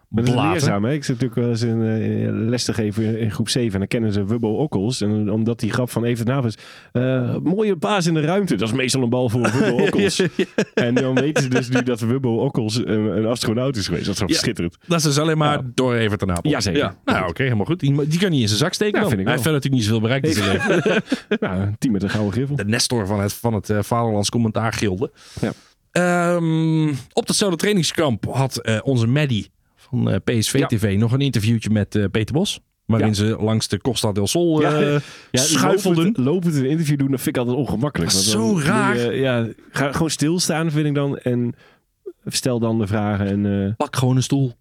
Maar 0.09 0.25
dat 0.25 0.35
is 0.35 0.41
leerzaam, 0.41 0.85
hè? 0.85 0.93
Ik 0.93 1.05
zit 1.05 1.21
natuurlijk 1.21 1.41
wel 1.41 1.51
eens 1.51 1.63
in, 1.63 1.83
eh, 1.83 2.49
les 2.49 2.65
te 2.65 2.75
geven 2.75 3.19
in, 3.19 3.31
groep 3.31 3.49
7 3.49 3.73
en 3.73 3.79
dan 3.79 3.89
kennen 3.89 4.13
ze 4.13 4.25
Wubbo 4.25 4.49
Okkels. 4.49 5.01
En 5.01 5.31
omdat 5.31 5.61
die 5.61 5.73
grap 5.73 5.91
van 5.91 6.05
Even 6.05 6.55
eh 6.93 7.37
mooie 7.43 7.77
paas 7.77 8.07
in 8.07 8.15
de 8.15 8.21
ruimte. 8.21 8.55
Dat 8.55 8.69
is 8.69 8.75
meestal 8.75 9.03
een 9.03 9.09
bal 9.09 9.29
voor 9.29 9.41
Wubbo 9.53 9.85
Okkels. 9.85 10.23
En 10.75 10.95
dan 10.95 11.15
weten 11.15 11.43
ze 11.43 11.49
dus 11.49 11.69
nu 11.69 11.83
dat 11.83 12.01
Wubbo 12.01 12.37
Okkels 12.37 12.77
een, 12.77 12.89
een 12.89 13.27
astronaut 13.27 13.77
is 13.77 13.87
geweest. 13.87 14.07
Dat 14.07 14.15
is 14.15 14.35
Ja. 14.35 14.41
schitterend. 14.41 14.77
Dat 14.87 14.99
is 14.99 15.05
dus 15.05 15.19
alleen 15.19 15.39
maar 15.39 15.61
door 15.75 15.95
even 15.95 16.19
te. 16.19 16.37
Jazeker. 16.43 16.79
Ja. 16.81 16.97
Nou, 17.05 17.29
oké, 17.29 17.43
helemaal 17.43 17.65
goed. 17.67 17.81
Die, 17.81 18.07
die 18.07 18.19
kan 18.19 18.31
niet 18.31 18.41
in 18.41 18.49
zijn 18.49 18.59
zak 18.59 18.73
steken. 18.73 19.01
Vind 19.09 19.21
ik 19.21 19.27
Hij 19.27 19.33
heeft 19.37 19.43
verder 19.43 19.53
natuurlijk 19.53 19.75
niet 19.75 19.85
zoveel 19.85 20.01
bereikt 20.01 20.27
in 20.27 20.33
zijn 20.33 20.51
leven. 20.51 21.03
Nou, 21.49 21.75
team 21.79 21.93
met 21.93 22.03
een 22.03 22.11
gouden 22.11 22.33
griffel. 22.33 22.57
De 22.57 22.65
Nestor 22.65 23.07
van 23.07 23.21
het, 23.21 23.33
van 23.33 23.55
het 23.55 23.71
eh, 23.71 23.79
Vaderlands 23.83 24.31
commentaar 24.31 24.73
gilde. 24.73 25.11
Ja. 25.41 25.53
Ehm, 25.91 26.89
op 27.13 27.27
datzelfde 27.27 27.57
trainingskamp 27.57 28.25
had 28.31 28.81
onze 28.83 29.07
Maddie 29.07 29.51
van 29.91 30.11
eh, 30.11 30.17
PSV 30.25 30.59
Ja. 30.59 30.67
TV 30.67 30.97
nog 30.99 31.13
een 31.13 31.21
interviewtje 31.21 31.71
met 31.71 31.95
eh, 31.95 32.05
Peter 32.11 32.35
Bos. 32.35 32.61
Waarin 32.87 33.09
Ja. 33.09 33.15
ze 33.15 33.37
langs 33.41 33.69
de 33.69 33.79
Costa 33.81 34.13
del 34.13 34.27
Sol 34.27 34.61
Ja. 34.61 34.81
eh, 34.81 35.01
Ja, 35.31 35.41
schuifelden. 35.41 36.05
Lopend, 36.05 36.25
lopend 36.27 36.55
een 36.55 36.69
interview 36.69 36.99
doen, 36.99 37.11
dat 37.11 37.21
vind 37.21 37.37
ik 37.37 37.43
altijd 37.43 37.59
ongemakkelijk. 37.61 38.13
Dan 38.13 38.21
zo 38.21 38.59
raar. 38.59 38.97
je, 38.99 39.13
ja, 39.21 39.47
ga 39.71 39.93
gewoon 39.93 40.11
stilstaan, 40.11 40.71
vind 40.71 40.87
ik 40.87 40.95
dan. 40.95 41.19
En 41.19 41.55
stel 42.27 42.59
dan 42.59 42.79
de 42.79 42.87
vragen. 42.87 43.27
En, 43.27 43.75
Pak 43.77 43.97
gewoon 43.97 44.17
een 44.17 44.23
stoel. 44.23 44.53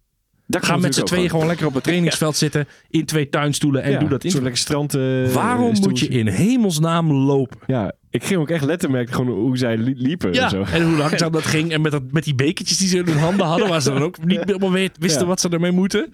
dat 0.46 0.64
Ga 0.66 0.76
met 0.76 0.94
z'n 0.94 1.02
tweeën 1.02 1.30
gewoon 1.30 1.46
lekker 1.46 1.66
op 1.66 1.74
het 1.74 1.82
trainingsveld 1.84 2.36
zitten. 2.36 2.66
In 2.88 3.04
twee 3.04 3.28
tuinstoelen 3.28 3.82
en 3.82 3.98
doe 3.98 4.08
dat 4.08 4.22
Zo'n 4.22 4.30
in. 4.36 4.42
lekker 4.42 4.60
strand. 4.60 4.92
Waarom 5.32 5.74
moet 5.80 5.98
je 5.98 6.08
in 6.08 6.26
hemelsnaam 6.26 7.12
lopen? 7.12 7.58
Ja, 7.66 7.92
ik 8.16 8.24
ging 8.24 8.40
ook 8.40 8.50
echt 8.50 8.64
letterlijk 8.64 9.10
gewoon 9.10 9.38
hoe 9.38 9.56
zij 9.58 9.76
li- 9.76 9.94
liepen. 9.96 10.32
en 10.32 10.50
zo. 10.50 10.62
en 10.62 10.82
hoe 10.82 10.96
langzaam 10.96 11.32
dat 11.32 11.44
ging. 11.44 11.72
En 11.72 11.80
met, 11.80 11.92
dat, 11.92 12.02
met 12.10 12.24
die 12.24 12.34
bekertjes 12.34 12.78
die 12.78 12.88
ze 12.88 12.98
in 12.98 13.04
hun 13.06 13.18
handen 13.18 13.46
hadden. 13.46 13.68
Waar 13.68 13.82
ze 13.82 13.92
dan 13.92 14.02
ook 14.02 14.24
niet 14.24 14.44
helemaal 14.44 14.72
weet- 14.72 14.96
wisten 14.98 15.20
Ja. 15.22 15.26
wat 15.26 15.40
ze 15.40 15.48
ermee 15.48 15.70
moeten. 15.72 16.08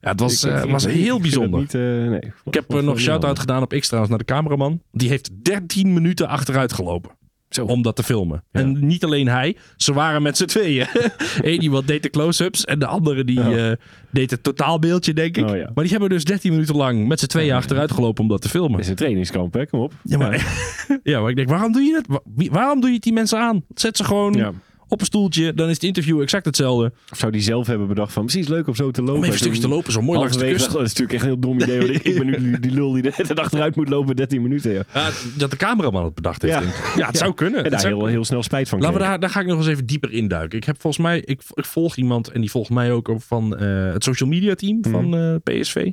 Ja, 0.00 0.10
het 0.10 0.20
was, 0.20 0.44
Ik- 0.44 0.50
eh, 0.52 0.62
ik- 0.64 0.70
was 0.70 0.86
heel 0.86 1.16
ik 1.16 1.22
bijzonder. 1.22 1.60
Niet, 1.60 1.74
eh, 1.74 1.80
nee. 1.80 2.20
Ik 2.44 2.54
heb 2.54 2.70
eh, 2.74 2.80
nog 2.82 2.94
een 2.94 3.00
shout-out 3.00 3.38
gedaan 3.38 3.62
op 3.62 3.70
X 3.78 3.86
trouwens 3.86 4.10
naar 4.10 4.24
de 4.26 4.32
cameraman. 4.32 4.82
Die 4.92 5.08
heeft 5.08 5.30
13 5.42 5.92
minuten 5.92 6.28
achteruit 6.28 6.72
gelopen. 6.72 7.10
Zo. 7.48 7.64
Om 7.64 7.82
dat 7.82 7.96
te 7.96 8.02
filmen. 8.02 8.44
Ja. 8.52 8.60
En 8.60 8.86
niet 8.86 9.04
alleen 9.04 9.28
hij. 9.28 9.56
Ze 9.76 9.92
waren 9.92 10.22
met 10.22 10.36
z'n 10.36 10.44
tweeën. 10.44 10.86
Eén 11.42 11.62
iemand 11.62 11.86
deed 11.86 12.02
de 12.02 12.10
close-ups. 12.10 12.64
En 12.64 12.78
de 12.78 12.86
andere 12.86 13.24
die 13.24 13.40
Oh. 13.40 13.70
eh, 13.70 13.76
deed 14.10 14.30
het 14.30 14.42
totaalbeeld 14.42 15.14
denk 15.16 15.36
ik. 15.36 15.48
Oh, 15.48 15.56
ja. 15.56 15.70
Maar 15.74 15.82
die 15.84 15.92
hebben 15.92 16.08
dus 16.10 16.24
13 16.24 16.52
minuten 16.52 16.76
lang 16.76 17.06
met 17.08 17.20
z'n 17.20 17.26
tweeën 17.26 17.54
achteruit 17.54 17.92
gelopen 17.92 18.22
om 18.22 18.28
dat 18.28 18.42
te 18.42 18.48
filmen. 18.48 18.72
Het 18.72 18.80
is 18.80 18.88
een 18.88 18.96
trainingskamp, 18.96 19.54
hè? 19.54 19.66
Kom 19.66 19.80
op. 19.80 19.92
Ja, 20.02 20.18
maar, 20.18 20.46
ja, 21.02 21.20
maar 21.20 21.30
ik 21.30 21.36
denk, 21.36 21.48
waarom 21.48 21.72
doe 21.72 21.82
je 21.82 22.02
dat? 22.02 22.20
Waarom 22.50 22.80
doe 22.80 22.88
je 22.88 22.94
het 22.94 23.04
die 23.04 23.12
mensen 23.12 23.38
aan? 23.38 23.64
Zet 23.74 23.96
ze 23.96 24.04
gewoon 24.04 24.32
Ja. 24.32 24.52
Op 24.88 25.00
een 25.00 25.06
stoeltje. 25.06 25.54
Dan 25.54 25.68
is 25.68 25.74
het 25.74 25.82
interview 25.84 26.20
exact 26.20 26.44
hetzelfde. 26.44 26.92
Of 27.12 27.18
zou 27.18 27.32
die 27.32 27.40
zelf 27.40 27.66
hebben 27.66 27.88
bedacht 27.88 28.12
van, 28.12 28.22
misschien 28.22 28.42
is 28.44 28.48
het 28.48 28.58
leuk 28.58 28.66
om 28.68 28.74
zo 28.74 28.90
te 28.90 29.00
lopen. 29.02 29.14
Om 29.16 29.22
even 29.24 29.28
een 29.34 29.38
En 29.38 29.44
stukje 29.44 29.60
te 29.60 29.68
lopen, 29.74 29.92
zo 29.92 30.02
mooi 30.02 30.18
langs 30.18 30.36
de 30.36 30.44
kust. 30.44 30.58
dacht, 30.58 30.70
oh, 30.70 30.76
dat 30.78 30.86
is 30.86 30.88
natuurlijk 30.94 31.12
echt 31.12 31.22
een 31.22 31.28
heel 31.28 31.38
dom 31.40 31.60
idee. 31.60 31.78
want 31.78 31.90
ik, 31.96 32.02
ik 32.04 32.18
ben 32.18 32.26
nu 32.26 32.58
die, 32.60 32.70
lul 32.70 32.92
die 32.92 33.02
de 33.02 33.10
hele 33.14 33.34
achteruit 33.34 33.76
moet 33.76 33.88
lopen 33.88 34.16
13 34.16 34.42
minuten. 34.42 34.72
Ja. 34.72 35.10
Dat 35.36 35.50
de 35.50 35.56
cameraman 35.56 36.04
het 36.04 36.14
bedacht 36.14 36.42
heeft. 36.42 36.54
Ja. 36.54 36.60
denk 36.60 36.72
ik. 36.72 36.92
ja 36.96 37.06
het 37.06 37.16
zou 37.18 37.34
kunnen. 37.34 37.64
En 37.64 37.70
daar 37.70 37.80
zou 37.80 37.94
heel, 37.94 38.06
heel 38.06 38.24
snel 38.24 38.42
spijt 38.42 38.68
van 38.68 38.80
Laten 38.80 38.96
we 38.98 39.02
daar, 39.02 39.20
daar 39.20 39.30
ga 39.30 39.40
ik 39.40 39.46
nog 39.46 39.58
eens 39.58 39.66
even 39.66 39.86
dieper 39.86 40.12
induiken. 40.12 40.58
Ik 40.58 40.64
heb 40.64 40.80
volgens 40.80 41.02
mij, 41.02 41.20
ik, 41.24 41.42
ik 41.54 41.64
volg 41.64 41.96
iemand 41.96 42.28
en 42.30 42.40
die 42.40 42.50
volgt 42.50 42.70
mij 42.70 42.92
ook 42.92 43.08
op 43.08 43.22
van 43.22 43.56
eh, 43.56 43.92
het 43.92 44.04
social 44.04 44.28
media 44.28 44.54
team 44.54 44.78
van 44.90 45.08
Mhm. 45.08 45.14
eh, 45.44 45.60
PSV. 45.60 45.90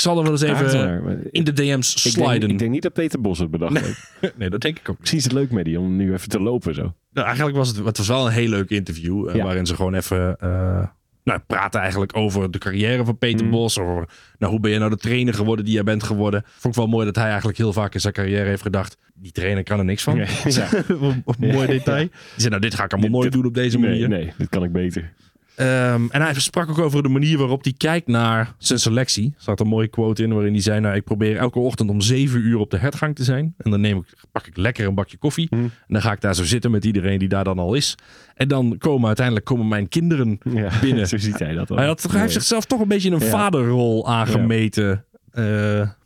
Ik 0.00 0.06
zal 0.06 0.16
er 0.16 0.22
wel 0.22 0.32
eens 0.32 0.42
even 0.42 1.02
maar 1.04 1.16
in 1.30 1.44
de 1.44 1.52
DM's 1.52 1.94
Ik 1.94 2.02
denk, 2.14 2.26
sliden. 2.26 2.50
ik 2.50 2.58
denk 2.58 2.70
niet 2.70 2.82
dat 2.82 2.92
Peter 2.92 3.20
Bos 3.20 3.38
het 3.38 3.50
bedacht 3.50 3.80
heeft. 3.80 4.12
nee, 4.38 4.50
dat 4.50 4.60
denk 4.60 4.74
ik 4.78 4.82
ook 4.82 4.88
niet. 4.88 4.98
Misschien 4.98 5.18
is 5.18 5.24
het 5.24 5.32
leuk 5.32 5.50
met 5.50 5.64
die 5.64 5.80
om 5.80 5.96
nu 5.96 6.12
even 6.12 6.28
te 6.28 6.40
lopen 6.40 6.74
zo. 6.74 6.94
Nou, 7.12 7.26
eigenlijk 7.26 7.56
was 7.56 7.68
het, 7.68 7.84
het 7.84 7.96
was 7.96 8.08
wel 8.08 8.26
een 8.26 8.32
heel 8.32 8.48
leuk 8.48 8.70
interview. 8.70 9.28
eh, 9.28 9.34
Ja. 9.34 9.44
Waarin 9.44 9.66
ze 9.66 9.74
gewoon 9.74 9.94
even 9.94 10.36
eh, 10.38 10.86
nou, 11.24 11.40
praten 11.46 11.80
eigenlijk 11.80 12.16
over 12.16 12.50
de 12.50 12.58
carrière 12.58 13.04
van 13.04 13.18
Peter 13.18 13.44
Mm. 13.44 13.50
Bos. 13.50 13.78
Over 13.78 14.08
nou, 14.38 14.52
hoe 14.52 14.60
ben 14.60 14.70
je 14.70 14.78
nou 14.78 14.90
de 14.90 14.96
trainer 14.96 15.34
geworden 15.34 15.64
die 15.64 15.74
jij 15.74 15.82
bent 15.84 16.02
geworden. 16.02 16.42
Vond 16.46 16.74
ik 16.74 16.80
wel 16.80 16.90
mooi 16.90 17.06
dat 17.06 17.16
hij 17.16 17.28
eigenlijk 17.28 17.58
heel 17.58 17.72
vaak 17.72 17.94
in 17.94 18.00
zijn 18.00 18.12
carrière 18.12 18.48
heeft 18.48 18.62
gedacht. 18.62 18.96
Die 19.14 19.32
trainer 19.32 19.62
kan 19.62 19.78
er 19.78 19.84
niks 19.84 20.02
van. 20.02 20.16
Ja. 20.44 20.68
Mooi 21.38 21.66
detail. 21.66 22.04
Die 22.08 22.10
zei 22.36 22.48
nou 22.50 22.60
dit 22.60 22.74
ga 22.74 22.84
ik 22.84 22.92
allemaal 22.92 23.10
nooit 23.20 23.32
doen 23.32 23.46
op 23.46 23.54
deze 23.54 23.78
manier. 23.78 24.08
Nee, 24.08 24.18
nee, 24.24 24.32
dit 24.38 24.48
kan 24.48 24.62
ik 24.64 24.72
beter. 24.72 25.12
Ehm, 25.60 26.06
en 26.10 26.22
hij 26.22 26.34
sprak 26.34 26.68
ook 26.70 26.78
over 26.78 27.02
de 27.02 27.08
manier 27.08 27.38
waarop 27.38 27.64
hij 27.64 27.72
kijkt 27.76 28.06
naar 28.06 28.54
zijn 28.58 28.78
selectie. 28.78 29.32
Er 29.36 29.42
staat 29.42 29.60
een 29.60 29.66
mooie 29.66 29.88
quote 29.88 30.22
in 30.22 30.32
waarin 30.32 30.52
hij 30.52 30.62
zei... 30.62 30.80
Nou, 30.80 30.94
ik 30.94 31.04
probeer 31.04 31.36
elke 31.36 31.58
ochtend 31.58 31.90
om 31.90 32.00
zeven 32.00 32.40
uur 32.40 32.58
op 32.58 32.70
de 32.70 32.78
hertgang 32.78 33.14
te 33.16 33.24
zijn. 33.24 33.54
En 33.58 33.70
dan 33.70 33.80
neem 33.80 33.96
ik, 33.98 34.04
pak 34.32 34.46
ik 34.46 34.56
lekker 34.56 34.86
een 34.86 34.94
bakje 34.94 35.16
koffie. 35.16 35.46
Hm. 35.50 35.56
En 35.56 35.70
dan 35.88 36.02
ga 36.02 36.12
ik 36.12 36.20
daar 36.20 36.34
zo 36.34 36.44
zitten 36.44 36.70
met 36.70 36.84
iedereen 36.84 37.18
die 37.18 37.28
daar 37.28 37.44
dan 37.44 37.58
al 37.58 37.74
is. 37.74 37.94
En 38.34 38.48
dan 38.48 38.74
komen 38.78 39.06
uiteindelijk 39.06 39.46
komen 39.46 39.68
mijn 39.68 39.88
kinderen 39.88 40.38
Ja, 40.54 40.70
binnen. 40.82 41.08
zo 41.08 41.16
ziet 41.18 41.38
hij 41.38 41.54
dat 41.54 41.70
al. 41.70 41.76
Hij, 41.76 41.86
had, 41.86 42.02
hij 42.10 42.20
heeft 42.20 42.32
zichzelf 42.32 42.64
toch 42.64 42.80
een 42.80 42.88
beetje 42.88 43.10
een 43.10 43.20
Ja. 43.20 43.26
vaderrol 43.30 44.08
aangemeten. 44.08 45.04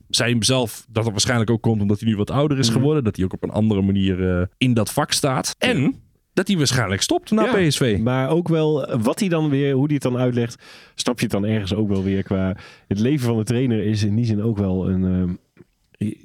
Zei 0.08 0.30
hem 0.32 0.42
zelf 0.42 0.86
dat 0.90 1.02
het 1.02 1.12
waarschijnlijk 1.12 1.50
ook 1.50 1.62
komt 1.62 1.80
omdat 1.82 2.00
hij 2.00 2.08
nu 2.08 2.16
wat 2.16 2.30
ouder 2.30 2.58
is 2.58 2.68
Mhm. 2.68 2.76
geworden. 2.78 3.04
Dat 3.04 3.16
hij 3.16 3.24
ook 3.24 3.32
op 3.32 3.42
een 3.42 3.50
andere 3.50 3.82
manier 3.82 4.38
eh, 4.40 4.46
in 4.58 4.74
dat 4.74 4.92
vak 4.92 5.12
staat. 5.12 5.54
En 5.58 5.94
dat 6.34 6.46
hij 6.48 6.56
waarschijnlijk 6.56 7.02
stopt 7.02 7.30
na 7.30 7.44
Ja, 7.44 7.68
PSV. 7.68 7.98
Maar 8.02 8.28
ook 8.30 8.48
wel 8.48 8.96
wat 9.02 9.20
hij 9.20 9.28
dan 9.28 9.48
weer, 9.50 9.72
hoe 9.74 9.84
hij 9.84 9.94
het 9.94 10.02
dan 10.02 10.16
uitlegt, 10.16 10.62
snap 10.94 11.16
je 11.18 11.22
het 11.22 11.32
dan 11.32 11.44
ergens 11.46 11.74
ook 11.74 11.88
wel 11.88 12.02
weer 12.02 12.22
qua. 12.22 12.56
Het 12.88 12.98
leven 12.98 13.26
van 13.26 13.36
de 13.36 13.44
trainer 13.44 13.84
is 13.84 14.02
in 14.02 14.16
die 14.16 14.24
zin 14.24 14.42
ook 14.42 14.58
wel 14.58 14.88
een. 14.88 15.04
ehm, 15.04 15.30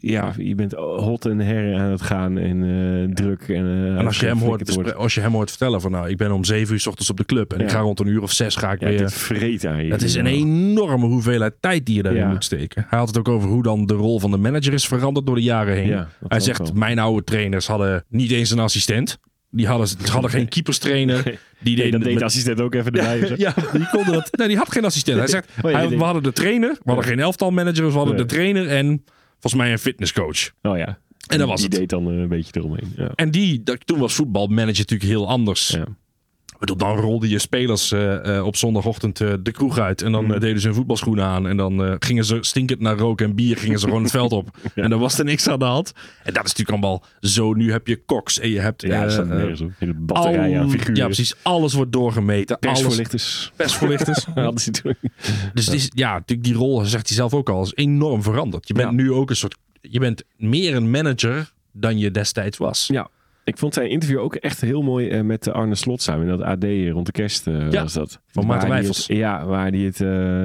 ja, 0.01 0.33
je 0.37 0.55
bent 0.55 0.71
hot 0.73 1.25
en 1.25 1.39
her 1.39 1.75
aan 1.79 1.91
het 1.91 2.01
gaan 2.01 2.37
en 2.37 2.63
eh, 2.63 3.13
druk. 3.15 3.41
En, 3.41 3.65
eh, 3.65 3.97
En 3.99 4.05
als 4.05 4.19
je, 4.19 4.25
hem 4.25 4.37
hoort, 4.37 4.95
als 4.95 5.13
je 5.15 5.21
hem 5.21 5.31
hoort 5.31 5.49
vertellen 5.49 5.81
van 5.81 5.91
nou, 5.91 6.09
ik 6.09 6.17
ben 6.17 6.31
om 6.31 6.43
zeven 6.43 6.73
uur 6.73 6.79
s 6.79 6.87
ochtends 6.87 7.09
op 7.09 7.17
de 7.17 7.25
club 7.25 7.53
en 7.53 7.59
ik 7.59 7.69
ga 7.71 7.79
rond 7.79 7.99
een 7.99 8.07
uur 8.07 8.21
of 8.21 8.31
zes 8.31 8.55
ga 8.55 8.71
ik 8.71 8.79
Ja, 8.79 8.87
weer. 8.87 8.97
dit 8.97 9.13
vreet 9.13 9.65
aan 9.65 9.85
je. 9.85 9.91
Het 9.91 10.01
is 10.01 10.15
een 10.15 10.25
enorme 10.25 11.05
hoeveelheid 11.05 11.53
tijd 11.59 11.85
die 11.85 11.95
je 11.95 12.01
daarin 12.03 12.21
Ja. 12.21 12.29
moet 12.29 12.43
steken. 12.43 12.85
Hij 12.89 12.99
had 12.99 13.07
het 13.07 13.17
ook 13.17 13.27
over 13.27 13.49
hoe 13.49 13.63
dan 13.63 13.85
de 13.85 13.93
rol 13.93 14.19
van 14.19 14.31
de 14.31 14.37
manager 14.37 14.73
is 14.73 14.87
veranderd 14.87 15.25
door 15.25 15.35
de 15.35 15.41
jaren 15.41 15.75
heen. 15.75 15.89
Dat 15.91 16.07
Hij 16.27 16.39
zegt, 16.39 16.59
wel. 16.59 16.71
mijn 16.73 16.99
oude 16.99 17.23
trainers 17.23 17.67
hadden 17.67 18.03
niet 18.07 18.31
eens 18.31 18.51
een 18.51 18.59
assistent. 18.59 19.19
Die 19.51 19.67
hadden, 19.67 19.87
ze 19.87 19.97
hadden 20.11 20.31
geen 20.31 20.47
keeperstrainer. 20.47 21.23
Die 21.23 21.33
Nee, 21.59 21.75
deden 21.75 21.91
dan 21.91 22.01
deed 22.09 22.19
de 22.19 22.25
assistent 22.25 22.61
ook 22.61 22.75
even 22.75 22.91
erbij. 22.91 23.33
ja, 23.37 23.53
die 23.73 23.87
konden 23.89 24.13
dat. 24.13 24.29
Nee, 24.37 24.47
die 24.47 24.57
had 24.57 24.71
geen 24.71 24.85
assistent. 24.85 25.17
Hij 25.17 25.27
zegt, 25.27 25.49
Oh 25.63 25.71
ja, 25.71 25.77
hij- 25.77 25.87
die- 25.87 25.97
we 25.97 26.03
hadden 26.03 26.23
de 26.23 26.33
trainer, 26.33 26.69
we 26.69 26.79
hadden 26.91 27.05
geen 27.05 27.19
elftal 27.19 27.51
manager, 27.51 27.85
we 27.91 27.97
hadden 27.97 28.17
de 28.17 28.25
trainer 28.25 28.67
en 28.67 29.03
volgens 29.39 29.61
mij 29.61 29.71
een 29.71 29.79
fitnesscoach. 29.79 30.51
Oh 30.61 30.77
ja. 30.77 30.97
En 31.27 31.37
dat 31.37 31.47
was 31.47 31.59
die 31.59 31.69
het. 31.69 31.77
deed 31.77 31.89
dan 31.89 32.09
eh, 32.11 32.17
een 32.17 32.27
beetje 32.27 32.51
eromheen. 32.53 32.93
Ja. 32.95 33.11
En 33.15 33.31
die, 33.31 33.63
dat, 33.63 33.77
toen 33.87 33.99
was 33.99 34.13
voetbalmanager 34.13 34.77
natuurlijk 34.77 35.09
heel 35.09 35.27
anders. 35.27 35.67
Ja. 35.67 35.83
Bedoel, 36.59 36.75
dan 36.77 36.97
rolde 36.97 37.29
je 37.29 37.39
spelers 37.39 37.91
eh, 37.91 38.37
eh, 38.37 38.45
op 38.45 38.55
zondagochtend 38.55 39.21
eh, 39.21 39.33
de 39.39 39.51
kroeg 39.51 39.77
uit. 39.79 40.01
En 40.01 40.11
dan 40.11 40.25
Mm. 40.25 40.31
eh, 40.31 40.39
deden 40.39 40.59
ze 40.61 40.67
hun 40.67 40.75
voetbalschoenen 40.75 41.25
aan. 41.25 41.47
En 41.47 41.57
dan 41.57 41.95
gingen 41.99 42.25
ze 42.25 42.37
stinkend 42.41 42.79
naar 42.79 42.97
rook 42.97 43.21
en 43.21 43.35
bier. 43.35 43.57
Gingen 43.57 43.79
ze 43.79 43.85
gewoon 43.85 44.01
het 44.01 44.11
veld 44.19 44.31
op. 44.31 44.57
En 44.75 44.89
dan 44.89 44.99
was 44.99 45.19
er 45.19 45.25
niks 45.25 45.47
aan 45.47 45.59
de 45.59 45.65
hand. 45.65 45.91
En 46.23 46.33
dat 46.33 46.45
is 46.45 46.53
natuurlijk 46.55 46.69
allemaal 46.69 47.03
zo. 47.21 47.53
Nu 47.53 47.71
heb 47.71 47.87
je 47.87 48.03
koks 48.05 48.39
en 48.39 48.49
je 48.49 48.59
hebt... 48.59 48.81
Ja, 48.81 49.05
dat. 49.05 49.25
Hele 49.77 49.93
batterij 49.93 50.59
aan 50.59 50.69
figuren. 50.71 50.95
Ja, 50.95 51.05
precies. 51.05 51.35
Alles 51.41 51.73
wordt 51.73 51.91
doorgemeten. 51.91 52.59
Alles, 52.59 52.79
Persvoorlichters. 52.79 53.51
persvoorlichters. 53.55 54.25
Ze 54.63 54.71
toen. 54.71 54.95
Dus 55.53 55.65
het 55.65 55.75
is, 55.75 55.89
ja, 55.93 56.13
natuurlijk 56.13 56.47
die 56.47 56.57
rol, 56.57 56.85
zegt 56.85 57.07
hij 57.07 57.17
zelf 57.17 57.33
ook 57.33 57.49
al, 57.49 57.61
is 57.63 57.71
enorm 57.75 58.23
veranderd. 58.23 58.67
Je 58.67 58.73
bent 58.73 58.89
Ja. 58.89 58.95
nu 58.95 59.11
ook 59.11 59.29
een 59.29 59.35
soort... 59.35 59.55
Je 59.81 59.99
bent 59.99 60.23
meer 60.37 60.75
een 60.75 60.89
manager 60.91 61.51
dan 61.71 61.97
je 61.97 62.11
destijds 62.11 62.57
was. 62.57 62.87
Ja. 62.87 63.09
Ik 63.49 63.57
vond 63.57 63.73
zijn 63.73 63.89
interview 63.89 64.19
ook 64.19 64.35
echt 64.35 64.61
heel 64.61 64.81
mooi 64.81 65.09
eh, 65.09 65.21
met 65.21 65.47
eh, 65.47 65.53
Arne 65.53 65.75
Slot 65.75 66.01
samen. 66.01 66.21
In 66.21 66.37
dat 66.37 66.41
AD 66.41 66.63
rond 66.91 67.05
de 67.05 67.11
kerst 67.11 67.47
eh, 67.47 67.71
Ja, 67.71 67.81
was 67.81 67.93
dat. 67.93 68.21
van 68.27 68.45
Maarten 68.45 68.69
Wijfels. 68.69 69.07
Ja, 69.07 69.45
waar 69.45 69.69
hij 69.71 69.79
het 69.79 69.97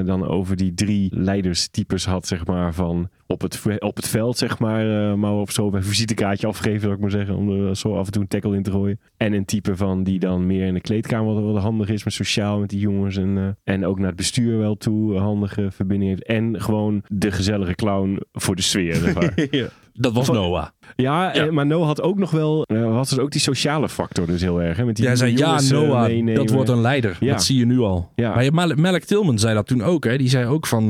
dan 0.07 0.27
over 0.27 0.57
die 0.57 0.75
drie 0.75 1.11
leiderstypes 1.15 2.05
had, 2.05 2.27
zeg 2.27 2.47
maar, 2.47 2.75
van 2.75 3.09
op 3.27 3.41
het, 3.41 3.63
op 3.79 3.97
het 3.97 4.09
veld, 4.09 4.39
zeg 4.39 4.59
maar, 4.59 5.11
eh, 5.11 5.15
maar 5.15 5.33
of 5.33 5.51
zo 5.53 5.71
een 5.73 5.83
visitekaartje 5.85 6.47
afgeven, 6.47 6.81
zou 6.81 6.93
ik 6.95 7.01
maar 7.01 7.11
zeggen, 7.11 7.37
om 7.37 7.51
er 7.67 7.77
zo 7.77 7.97
af 7.97 8.07
en 8.07 8.13
toe 8.13 8.23
een 8.23 8.29
tackle 8.29 8.57
in 8.57 8.63
te 8.63 8.71
gooien. 8.71 9.01
En 9.17 9.33
een 9.33 9.45
type 9.45 9.77
van 9.77 10.03
die 10.03 10.19
dan 10.19 10.47
meer 10.47 10.67
in 10.67 10.75
de 10.75 10.81
kleedkamer 10.81 11.35
wat, 11.35 11.53
wat 11.53 11.63
handig 11.63 11.89
is 11.89 12.05
met 12.05 12.13
sociaal 12.13 12.59
met 12.59 12.69
die 12.71 12.81
jongens 12.81 13.17
en, 13.17 13.37
eh, 13.39 13.75
en 13.75 13.87
ook 13.87 13.99
naar 13.99 14.07
het 14.09 14.17
bestuur 14.17 14.59
wel 14.59 14.75
toe 14.77 15.17
handige 15.19 15.71
verbinding 15.71 16.11
heeft. 16.11 16.25
En 16.27 16.61
gewoon 16.63 17.03
de 17.09 17.31
gezellige 17.31 17.75
clown 17.75 18.21
voor 18.33 18.57
de 18.57 18.63
sfeer, 18.63 18.95
zeg 18.95 19.15
maar. 19.15 19.35
Dat 19.97 20.13
was 20.13 20.27
Van- 20.27 20.35
Noah. 20.35 20.67
Ja, 20.97 21.35
Ja. 21.35 21.45
eh, 21.47 21.51
maar 21.51 21.67
Noah 21.67 21.87
had 21.87 22.03
ook 22.03 22.19
nog 22.19 22.31
wel, 22.31 22.65
uh, 22.73 22.95
had 22.95 23.09
dus 23.09 23.19
ook 23.19 23.31
die 23.31 23.41
sociale 23.41 23.89
factor 23.89 24.27
dus 24.27 24.41
heel 24.41 24.63
erg. 24.63 24.77
Hè? 24.77 24.85
Met 24.85 24.97
die 24.97 25.05
Jij 25.05 25.17
zei, 25.17 25.37
ja, 25.37 25.61
Noah, 25.71 26.07
meenemen. 26.07 26.35
dat 26.35 26.51
wordt 26.51 26.69
een 26.69 26.81
leider. 26.81 27.17
Ja. 27.21 27.31
Dat 27.33 27.43
zie 27.45 27.59
je 27.59 27.67
nu 27.67 27.79
al. 27.81 28.11
Ja. 28.15 28.51
Maar 28.53 28.79
Malek 28.81 29.05
Tilman 29.05 29.39
zei 29.39 29.55
dat 29.55 29.67
toen 29.67 29.83
ook. 29.83 30.05
Hè. 30.05 30.17
Die 30.19 30.29
zei 30.29 30.47
ook 30.47 30.67
van, 30.67 30.89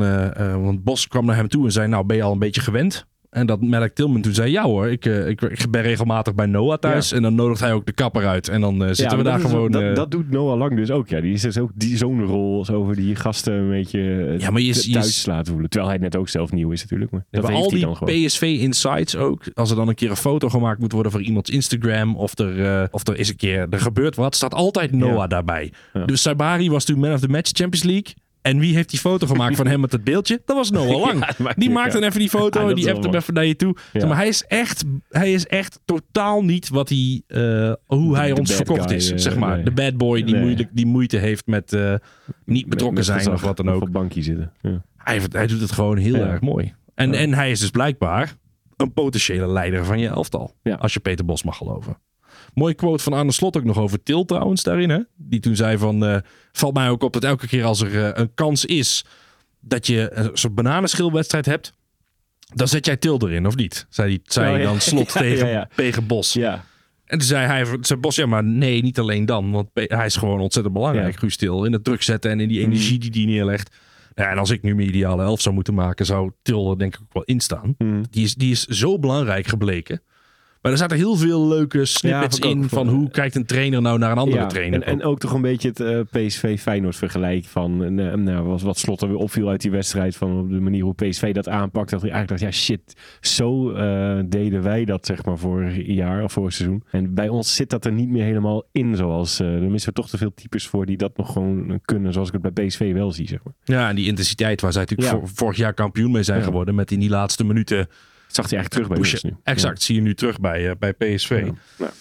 want 0.62 0.84
Bos 0.84 1.08
kwam 1.08 1.24
naar 1.26 1.36
hem 1.36 1.48
toe 1.48 1.64
en 1.64 1.72
zei, 1.72 1.88
nou 1.88 2.04
ben 2.06 2.16
je 2.16 2.22
al 2.24 2.32
een 2.32 2.38
beetje 2.38 2.60
gewend? 2.60 3.06
En 3.30 3.46
dat 3.46 3.60
Malek 3.60 3.94
Tilman 3.94 4.20
toen 4.20 4.34
zei, 4.34 4.50
ja 4.50 4.62
hoor, 4.64 4.88
ik, 4.90 5.04
eh, 5.06 5.28
ik, 5.28 5.40
ik 5.42 5.70
ben 5.70 5.82
regelmatig 5.82 6.34
bij 6.34 6.46
Noah 6.46 6.78
thuis. 6.78 7.12
En 7.12 7.22
dan 7.22 7.34
nodigt 7.34 7.60
hij 7.60 7.72
ook 7.72 7.86
de 7.86 7.92
kapper 7.92 8.26
uit. 8.26 8.48
En 8.48 8.60
dan 8.60 8.80
eh, 8.82 8.86
zitten 8.86 9.04
Ja, 9.10 9.16
we 9.16 9.22
daar 9.22 9.32
dat 9.38 9.44
is- 9.46 9.50
gewoon... 9.50 9.70
dat, 9.70 9.82
eh, 9.82 9.94
dat 9.94 10.10
doet 10.10 10.30
Noah 10.30 10.58
Lang 10.58 10.76
dus 10.76 10.90
ook. 10.90 11.08
Ja. 11.08 11.20
Die 11.20 11.32
is 11.32 11.40
dus 11.42 11.58
ook 11.58 11.70
die, 11.74 11.96
zo'n 11.96 12.22
rol 12.24 12.64
zo 12.64 12.72
over 12.74 12.96
die 12.96 13.14
gasten 13.16 13.52
een 13.52 13.68
beetje 13.70 14.00
Ja, 14.38 14.50
maar 14.50 14.60
je- 14.60 14.72
th- 14.72 14.84
je- 14.84 14.92
thuis 14.92 15.26
laten 15.26 15.52
voelen. 15.52 15.70
Terwijl 15.70 15.92
hij 15.92 16.00
net 16.00 16.16
ook 16.16 16.28
zelf 16.28 16.52
nieuw 16.52 16.70
is 16.70 16.82
natuurlijk. 16.82 17.10
Maar 17.10 17.24
dat 17.30 17.46
heeft 17.48 17.62
al 17.62 17.68
die 17.70 17.80
dan 17.80 17.96
gewoon. 17.96 18.24
PSV-insights 18.24 19.16
ook. 19.16 19.42
Als 19.54 19.70
er 19.70 19.76
dan 19.76 19.88
een 19.88 19.94
keer 19.94 20.10
een 20.10 20.16
foto 20.16 20.48
gemaakt 20.48 20.80
moet 20.80 20.92
worden 20.92 21.12
voor 21.12 21.20
iemands 21.22 21.50
Instagram. 21.50 22.16
Of 22.16 22.38
er, 22.38 22.88
of 22.90 23.08
er 23.08 23.16
is 23.18 23.28
een 23.28 23.36
keer, 23.36 23.66
er 23.70 23.80
gebeurt 23.80 24.16
wat. 24.16 24.34
Staat 24.34 24.54
altijd 24.54 24.92
Noah 24.92 25.28
daarbij. 25.28 25.72
Dus 26.06 26.22
Sabari 26.22 26.70
was 26.70 26.84
toen 26.84 26.98
man 26.98 27.12
of 27.12 27.20
the 27.20 27.28
match 27.28 27.50
Champions 27.52 27.82
League. 27.86 28.14
En 28.44 28.58
wie 28.58 28.74
heeft 28.74 28.90
die 28.90 28.98
foto 28.98 29.26
gemaakt 29.26 29.56
van 29.56 29.66
hem 29.66 29.80
met 29.80 29.92
het 29.92 30.04
beeldje? 30.04 30.42
Dat 30.44 30.56
was 30.56 30.70
Noah 30.70 31.00
Lang. 31.06 31.34
Ja, 31.38 31.52
die 31.56 31.70
maakt 31.70 31.92
dan 31.92 32.02
even 32.02 32.18
die 32.20 32.28
foto 32.28 32.68
en 32.68 32.74
die 32.74 32.90
appt 32.92 33.04
hem 33.04 33.14
even 33.14 33.34
naar 33.34 33.44
je 33.46 33.56
toe. 33.56 33.76
Zeg 33.92 34.06
maar 34.06 34.16
hij 34.16 34.28
is 34.28 34.44
echt, 34.44 34.84
hij 35.08 35.32
is 35.32 35.46
echt 35.46 35.80
totaal 35.84 36.42
niet 36.44 36.68
wat 36.68 36.88
hij, 36.88 37.22
eh, 37.26 37.72
hoe 37.86 38.16
hij 38.16 38.28
de 38.28 38.34
ons 38.40 38.54
verkocht 38.54 38.86
guy, 38.88 38.96
is. 38.96 39.10
eh, 39.12 39.18
zeg 39.18 39.36
maar. 39.36 39.54
nee. 39.54 39.64
De 39.64 39.70
bad 39.70 39.96
boy 39.96 40.22
die, 40.24 40.34
Nee. 40.34 40.42
moeilijk, 40.42 40.68
die 40.72 40.86
moeite 40.86 41.16
heeft 41.16 41.46
met 41.46 41.72
eh, 41.72 41.94
niet 42.44 42.68
betrokken 42.68 42.96
Met 42.96 43.04
zijn 43.22 43.32
of 43.34 43.40
wat 43.42 43.56
dan 43.56 43.70
ook. 43.70 43.80
Op 43.80 43.86
een 43.86 43.92
bankje 43.92 44.22
zitten. 44.22 44.52
Ja. 44.60 44.84
Hij, 44.96 45.20
hij 45.30 45.46
doet 45.46 45.60
het 45.60 45.72
gewoon 45.72 45.96
heel 45.96 46.14
erg 46.14 46.40
mooi. 46.40 46.74
En, 46.94 47.14
en 47.14 47.34
hij 47.34 47.50
is 47.50 47.60
dus 47.60 47.70
blijkbaar 47.70 48.36
een 48.76 48.92
potentiële 48.92 49.46
leider 49.48 49.84
van 49.84 49.98
je 49.98 50.08
elftal. 50.08 50.54
Als 50.78 50.94
je 50.94 51.00
Peter 51.00 51.24
Bos 51.24 51.42
mag 51.42 51.56
geloven. 51.56 51.96
Mooie 52.54 52.75
quote 52.75 53.02
van 53.02 53.12
Arne 53.12 53.32
Slot 53.32 53.56
ook 53.56 53.64
nog 53.64 53.78
over 53.78 54.02
Til 54.02 54.25
trouwens 54.25 54.62
daarin. 54.62 54.90
Hè? 54.90 54.99
Die 55.16 55.40
toen 55.40 55.56
zei 55.56 55.78
van, 55.78 56.04
eh, 56.04 56.16
valt 56.52 56.75
mij 56.75 56.88
ook 56.88 57.02
op 57.02 57.12
dat 57.12 57.25
elke 57.25 57.46
keer 57.46 57.64
als 57.64 57.80
er 57.80 58.04
eh, 58.04 58.11
een 58.23 58.34
kans 58.34 58.64
is 58.64 59.04
dat 59.61 59.87
je 59.87 60.08
een 60.12 60.30
soort 60.32 60.54
bananenschilwedstrijd 60.54 61.46
hebt. 61.46 61.73
Dan 62.54 62.68
zet 62.68 62.87
jij 62.87 62.96
Til 62.96 63.18
erin, 63.28 63.46
of 63.46 63.56
niet? 63.56 63.87
Zei, 63.88 64.08
die, 64.08 64.20
zei 64.25 64.52
Oh, 64.52 64.58
ja. 64.58 64.64
dan 64.64 64.80
Slot 64.80 65.12
Ja, 65.12 65.20
tegen, 65.20 65.49
ja, 65.49 65.68
tegen 65.75 66.06
Bos. 66.06 66.32
ja. 66.32 66.64
En 67.04 67.18
toen 67.18 67.28
zei 67.28 67.46
hij, 67.46 67.66
zei 67.80 68.00
Bos, 68.00 68.16
ja 68.16 68.26
maar 68.26 68.44
nee, 68.44 68.82
niet 68.82 68.99
alleen 68.99 69.26
dan. 69.26 69.50
Want 69.50 69.68
hij 69.75 70.06
is 70.06 70.16
gewoon 70.16 70.40
ontzettend 70.40 70.75
belangrijk. 70.75 71.11
Mhm. 71.11 71.18
Guus 71.18 71.37
Til. 71.37 71.64
In 71.64 71.73
het 71.73 71.84
druk 71.84 72.02
zetten 72.02 72.30
en 72.30 72.40
in 72.40 72.49
die 72.49 72.61
energie 72.61 72.99
die 72.99 73.11
hij 73.12 73.25
neerlegt. 73.32 73.76
Ja, 74.14 74.30
en 74.30 74.38
als 74.38 74.50
ik 74.50 74.62
nu 74.62 74.75
mijn 74.75 74.88
ideale 74.88 75.23
elf 75.23 75.40
zou 75.40 75.54
moeten 75.54 75.75
maken, 75.75 76.06
zou 76.06 76.30
Til 76.42 76.70
er 76.70 76.78
denk 76.78 76.94
ik 76.94 77.00
ook 77.02 77.12
wel 77.12 77.23
in 77.23 77.40
staan. 77.40 77.75
Mhm. 77.78 78.02
Die, 78.11 78.25
is, 78.25 78.34
die 78.34 78.50
is 78.50 78.64
zo 78.64 78.99
belangrijk 78.99 79.46
gebleken. 79.46 80.02
Maar 80.64 80.73
er 80.73 80.78
zaten 80.78 80.97
heel 80.97 81.16
veel 81.16 81.49
leuke 81.49 81.85
snippets 81.85 82.37
ik 82.37 82.44
in 82.44 82.59
van 82.61 82.68
van- 82.68 82.88
hoe 82.88 83.11
kijkt 83.11 83.35
een 83.35 83.47
trainer 83.47 83.83
nou 83.83 83.99
naar 83.99 84.11
een 84.11 84.18
andere 84.18 84.40
Ja, 84.40 84.47
trainer. 84.47 84.83
En, 84.83 84.92
en 84.92 85.02
ook 85.02 85.18
toch 85.18 85.33
een 85.33 85.40
beetje 85.42 85.68
het 85.68 85.80
eh, 85.80 86.00
PSV 86.11 86.61
Feyenoord 86.61 86.97
vergelijk 86.97 87.44
van 87.44 87.83
eh, 87.99 88.14
nou, 88.14 88.44
was 88.47 88.62
wat 88.62 88.78
Slot 88.78 89.02
er 89.02 89.09
weer 89.09 89.16
opviel 89.16 89.49
uit 89.49 89.61
die 89.61 89.71
wedstrijd 89.71 90.16
van 90.16 90.38
op 90.38 90.50
de 90.50 90.61
manier 90.61 90.83
hoe 90.85 90.94
PSV 90.94 91.33
dat 91.35 91.49
aanpakt 91.49 91.90
dat 91.90 92.00
hij 92.02 92.11
eigenlijk 92.11 92.40
dacht 92.42 92.54
ja 92.54 92.61
shit 92.61 92.97
zo 93.21 93.73
eh, 93.73 94.18
deden 94.26 94.62
wij 94.62 94.85
dat 94.85 95.06
zeg 95.06 95.25
maar 95.25 95.38
vorig 95.38 95.87
jaar 95.87 96.23
of 96.25 96.33
vorig 96.33 96.52
seizoen 96.52 96.83
en 96.90 97.14
bij 97.14 97.28
ons 97.28 97.54
zit 97.54 97.71
dat 97.71 97.85
er 97.85 97.92
niet 97.92 98.09
meer 98.09 98.25
helemaal 98.25 98.62
in 98.73 98.97
zoals 98.97 99.40
eh 99.40 99.47
er 99.54 99.71
missen 99.71 99.92
we 99.94 100.00
toch 100.00 100.09
te 100.11 100.18
veel 100.18 100.35
types 100.35 100.66
voor 100.66 100.87
die 100.87 100.97
dat 100.97 101.16
nog 101.16 101.33
gewoon 101.33 101.80
kunnen 101.85 102.12
zoals 102.12 102.28
ik 102.30 102.38
het 102.42 102.54
bij 102.54 102.66
PSV 102.66 102.92
wel 102.92 103.12
zie 103.12 103.28
zeg 103.28 103.40
maar 103.44 103.54
ja, 103.64 103.88
en 103.88 103.97
die 103.97 104.06
intensiteit 104.06 104.61
waar 104.61 104.73
zij 104.73 104.85
natuurlijk 104.88 105.21
Ja. 105.23 105.26
vorig 105.35 105.56
jaar 105.56 105.75
kampioen 105.75 106.11
mee 106.11 106.23
zijn 106.23 106.38
Ja. 106.38 106.44
geworden. 106.44 106.75
Met 106.75 106.90
in 106.90 107.00
die 107.00 107.11
laatste 107.11 107.44
minuten 107.44 107.88
zag 108.34 108.50
hij 108.50 108.58
eigenlijk 108.58 108.70
terug 108.70 108.88
bij 108.88 108.98
pushen. 108.98 109.20
nu 109.22 109.36
Exact, 109.44 109.82
zie 109.82 109.94
je 109.94 110.00
nu 110.00 110.14
terug 110.14 110.40
bij, 110.40 110.68
eh, 110.68 110.74
bij 110.78 110.92
PSV. 110.92 111.44
Ja. 111.46 111.52
Ja. 111.86 111.92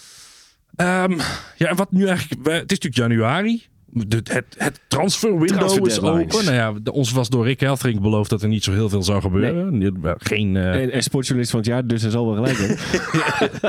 Ehm, 0.76 1.20
ja, 1.58 1.68
en 1.68 1.76
wat 1.76 1.92
nu 1.92 2.08
eigenlijk... 2.08 2.46
Het 2.46 2.72
is 2.72 2.80
natuurlijk 2.80 2.96
januari. 2.96 3.64
De, 3.96 4.16
het, 4.24 4.56
het 4.58 4.80
transferwindow 4.88 5.58
Transfer 5.58 5.88
is 5.88 6.00
open. 6.00 6.46
Nou 6.46 6.56
ja, 6.56 6.74
de- 6.84 6.92
ons 6.92 7.12
was 7.12 7.30
door 7.30 7.46
Rick 7.46 7.60
Helfrink 7.60 8.02
beloofd 8.02 8.30
dat 8.30 8.42
er 8.42 8.48
niet 8.48 8.64
zo 8.64 8.72
heel 8.72 8.90
veel 8.90 9.04
zou 9.04 9.22
gebeuren. 9.22 9.78
Nee. 9.78 9.92
Geen, 10.18 10.56
eh, 10.56 10.82
en, 10.82 10.92
en 10.92 11.04
sportjournalist 11.04 11.52
van 11.52 11.60
het 11.60 11.70
jaar 11.70 11.88
dus 11.88 12.02
hij 12.02 12.12
zal 12.12 12.26
wel 12.26 12.36
gelijk 12.36 12.58
hebben 12.58 12.78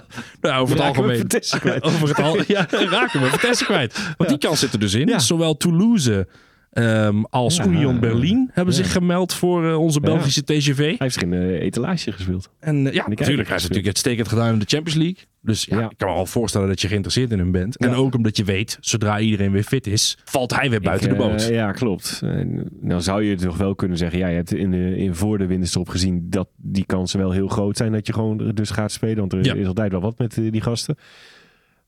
nou, 0.40 0.62
over 0.62 0.74
het 0.74 0.84
Raken 0.84 1.06
we 1.06 1.12
algemeen. 1.12 1.82
Over 1.94 2.08
het 2.08 2.18
al, 2.18 2.42
ja, 2.46 2.66
raken 2.70 3.20
we 3.20 3.26
Vitesse 3.26 3.64
kwijt. 3.64 4.14
Want 4.16 4.28
die 4.30 4.38
kans 4.38 4.60
zit 4.60 4.72
er 4.72 4.78
dus 4.78 4.94
in. 4.94 5.06
Ja. 5.08 5.18
Zowel 5.18 5.56
Toulouse 5.56 6.28
Ehm, 6.70 7.22
als 7.30 7.56
Ja. 7.56 7.64
Union 7.66 8.00
Berlin 8.00 8.50
hebben 8.52 8.74
Ja. 8.74 8.82
zich 8.82 8.92
gemeld 8.92 9.34
voor 9.34 9.68
eh, 9.68 9.78
onze 9.78 10.00
Belgische 10.00 10.44
TGV. 10.44 10.76
Hij 10.76 10.94
heeft 10.98 11.18
geen 11.18 11.32
eh, 11.32 11.60
etalage 11.60 12.12
gespeeld. 12.12 12.50
En 12.60 12.86
eh, 12.86 12.92
ja, 12.92 13.08
natuurlijk. 13.08 13.46
Hij 13.48 13.56
is 13.56 13.62
natuurlijk 13.62 13.86
uitstekend 13.86 14.28
gedaan 14.28 14.52
in 14.52 14.58
de 14.58 14.64
Champions 14.68 14.98
League. 14.98 15.24
Dus 15.42 15.64
ja, 15.64 15.90
ik 15.90 15.96
kan 15.96 16.08
me 16.08 16.14
al 16.14 16.26
voorstellen 16.26 16.68
dat 16.68 16.80
je 16.80 16.88
geïnteresseerd 16.88 17.30
in 17.30 17.38
hem 17.38 17.50
bent. 17.50 17.76
En 17.76 17.94
ook 17.94 18.14
omdat 18.14 18.36
je 18.36 18.44
weet, 18.44 18.78
zodra 18.80 19.20
iedereen 19.20 19.52
weer 19.52 19.62
fit 19.62 19.86
is, 19.86 20.18
valt 20.24 20.54
hij 20.56 20.70
weer 20.70 20.80
buiten 20.80 21.10
Ik, 21.10 21.16
de 21.16 21.22
eh, 21.22 21.28
boot. 21.30 21.46
ja, 21.48 21.72
klopt. 21.72 22.20
En 22.24 22.68
nou 22.80 23.00
zou 23.00 23.22
je 23.24 23.36
toch 23.36 23.56
wel 23.56 23.74
kunnen 23.74 23.98
zeggen, 23.98 24.18
ja, 24.18 24.28
je 24.28 24.34
hebt 24.36 24.54
in, 24.54 24.70
de, 24.70 24.96
in 24.96 25.14
voor 25.14 25.38
de 25.38 25.46
winterstop 25.46 25.88
gezien 25.88 26.26
dat 26.30 26.48
die 26.56 26.84
kansen 26.86 27.18
wel 27.18 27.30
heel 27.30 27.48
groot 27.48 27.76
zijn 27.76 27.92
dat 27.92 28.06
je 28.06 28.12
gewoon 28.12 28.50
dus 28.54 28.70
gaat 28.70 28.92
spelen. 28.92 29.16
Want 29.16 29.32
er 29.32 29.56
is 29.58 29.66
altijd 29.66 29.90
wel 29.92 30.00
wat 30.00 30.18
met 30.18 30.38
eh, 30.38 30.50
die 30.52 30.60
gasten. 30.60 30.96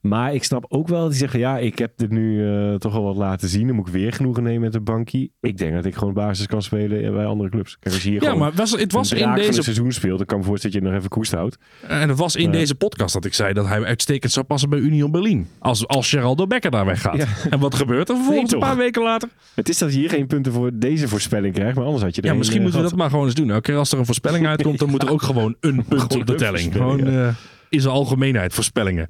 Maar 0.00 0.34
ik 0.34 0.44
snap 0.44 0.64
ook 0.68 0.88
wel 0.88 1.00
dat 1.00 1.10
die 1.10 1.18
zeggen, 1.18 1.40
ja, 1.40 1.58
ik 1.58 1.78
heb 1.78 1.92
dit 1.96 2.10
nu 2.10 2.46
eh, 2.48 2.74
toch 2.74 2.94
al 2.94 3.02
wat 3.02 3.16
laten 3.16 3.48
zien. 3.48 3.66
Dan 3.66 3.76
moet 3.76 3.86
ik 3.86 3.92
weer 3.92 4.12
genoegen 4.12 4.42
nemen 4.42 4.60
met 4.60 4.74
een 4.74 4.84
bankie. 4.84 5.32
Ik 5.40 5.58
denk 5.58 5.74
dat 5.74 5.84
ik 5.84 5.94
gewoon 5.94 6.14
basis 6.14 6.46
kan 6.46 6.62
spelen 6.62 7.12
bij 7.12 7.24
andere 7.24 7.50
clubs. 7.50 7.76
Kijk, 7.80 7.94
als 7.94 8.04
je 8.04 8.10
hier 8.10 8.22
ja, 8.22 8.34
maar 8.34 8.52
was, 8.52 8.70
het 8.70 8.92
was 8.92 9.12
in 9.12 9.34
deze 9.34 9.52
het 9.52 9.64
seizoen 9.64 9.92
speelt, 9.92 10.18
dan 10.18 10.26
kan 10.26 10.36
ik 10.36 10.42
me 10.42 10.48
voorstellen 10.48 10.76
dat 10.76 10.84
je 10.84 10.90
nog 10.90 10.98
even 10.98 11.10
koest 11.10 11.32
houdt. 11.32 11.58
En 11.86 12.08
het 12.08 12.18
was 12.18 12.36
in 12.36 12.50
deze 12.50 12.74
podcast 12.74 13.12
dat 13.12 13.24
ik 13.24 13.34
zei 13.34 13.52
dat 13.52 13.66
hij 13.66 13.84
uitstekend 13.84 14.32
zou 14.32 14.46
passen 14.46 14.70
bij 14.70 14.78
Union 14.78 15.10
Berlin. 15.10 15.48
Als, 15.58 15.86
als 15.86 16.08
Geraldo 16.08 16.46
Becker 16.46 16.70
daar 16.70 16.86
weggaat. 16.86 17.16
Ja. 17.16 17.26
En 17.50 17.58
wat 17.58 17.74
gebeurt 17.74 18.08
er 18.08 18.16
vervolgens 18.16 18.52
Nee, 18.52 18.60
een 18.60 18.68
paar 18.68 18.76
weken 18.76 19.02
later? 19.02 19.28
Het 19.54 19.68
is 19.68 19.78
dat 19.78 19.92
je 19.92 19.98
hier 19.98 20.08
geen 20.08 20.26
punten 20.26 20.52
voor 20.52 20.70
deze 20.74 21.08
voorspelling 21.08 21.54
krijgt, 21.54 21.76
maar 21.76 21.84
anders 21.84 22.04
had 22.04 22.14
je 22.14 22.22
er 22.22 22.28
Ja, 22.28 22.34
misschien 22.34 22.56
eh, 22.56 22.62
moeten 22.62 22.82
we 22.82 22.88
dat 22.88 22.98
maar 22.98 23.10
gewoon 23.10 23.24
eens 23.24 23.34
doen. 23.34 23.50
Elke 23.50 23.60
keer 23.60 23.76
als 23.76 23.92
er 23.92 23.98
een 23.98 24.06
voorspelling 24.06 24.46
uitkomt, 24.54 24.78
dan 24.78 24.90
moet 24.90 25.02
er 25.02 25.10
ook 25.10 25.22
gewoon 25.22 25.56
een 25.60 25.84
punt 25.88 26.14
op 26.14 26.26
de 26.26 26.34
telling. 26.34 26.72
Gewoon 26.72 27.06
eh, 27.06 27.28
in 27.68 27.80
zijn 27.80 27.94
algemeenheid 27.94 28.54
voorspellingen. 28.54 29.08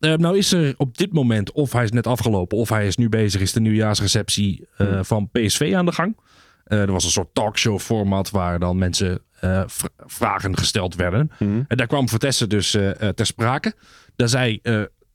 Eh, 0.00 0.14
nou 0.14 0.36
is 0.36 0.52
er 0.52 0.74
op 0.76 0.98
dit 0.98 1.12
moment, 1.12 1.52
of 1.52 1.72
hij 1.72 1.84
is 1.84 1.90
net 1.90 2.06
afgelopen, 2.06 2.58
of 2.58 2.68
hij 2.68 2.86
is 2.86 2.96
nu 2.96 3.08
bezig, 3.08 3.40
is 3.40 3.52
de 3.52 3.60
nieuwjaarsreceptie 3.60 4.68
eh, 4.76 4.98
van 5.02 5.28
PSV 5.32 5.72
aan 5.76 5.86
de 5.86 5.92
gang. 5.92 6.16
Eh, 6.64 6.80
er 6.80 6.92
was 6.92 7.04
een 7.04 7.10
soort 7.10 7.34
talkshow 7.34 7.78
format 7.78 8.30
waar 8.30 8.58
dan 8.58 8.78
mensen 8.78 9.20
eh, 9.40 9.62
vragen 10.06 10.58
gesteld 10.58 10.94
werden. 10.94 11.30
Mhm. 11.38 11.62
En 11.68 11.76
daar 11.76 11.86
kwam 11.86 12.08
Vertessen 12.08 12.48
dus 12.48 12.70
ter 13.14 13.26
sprake. 13.26 13.74
Daar 14.16 14.28
zei 14.28 14.60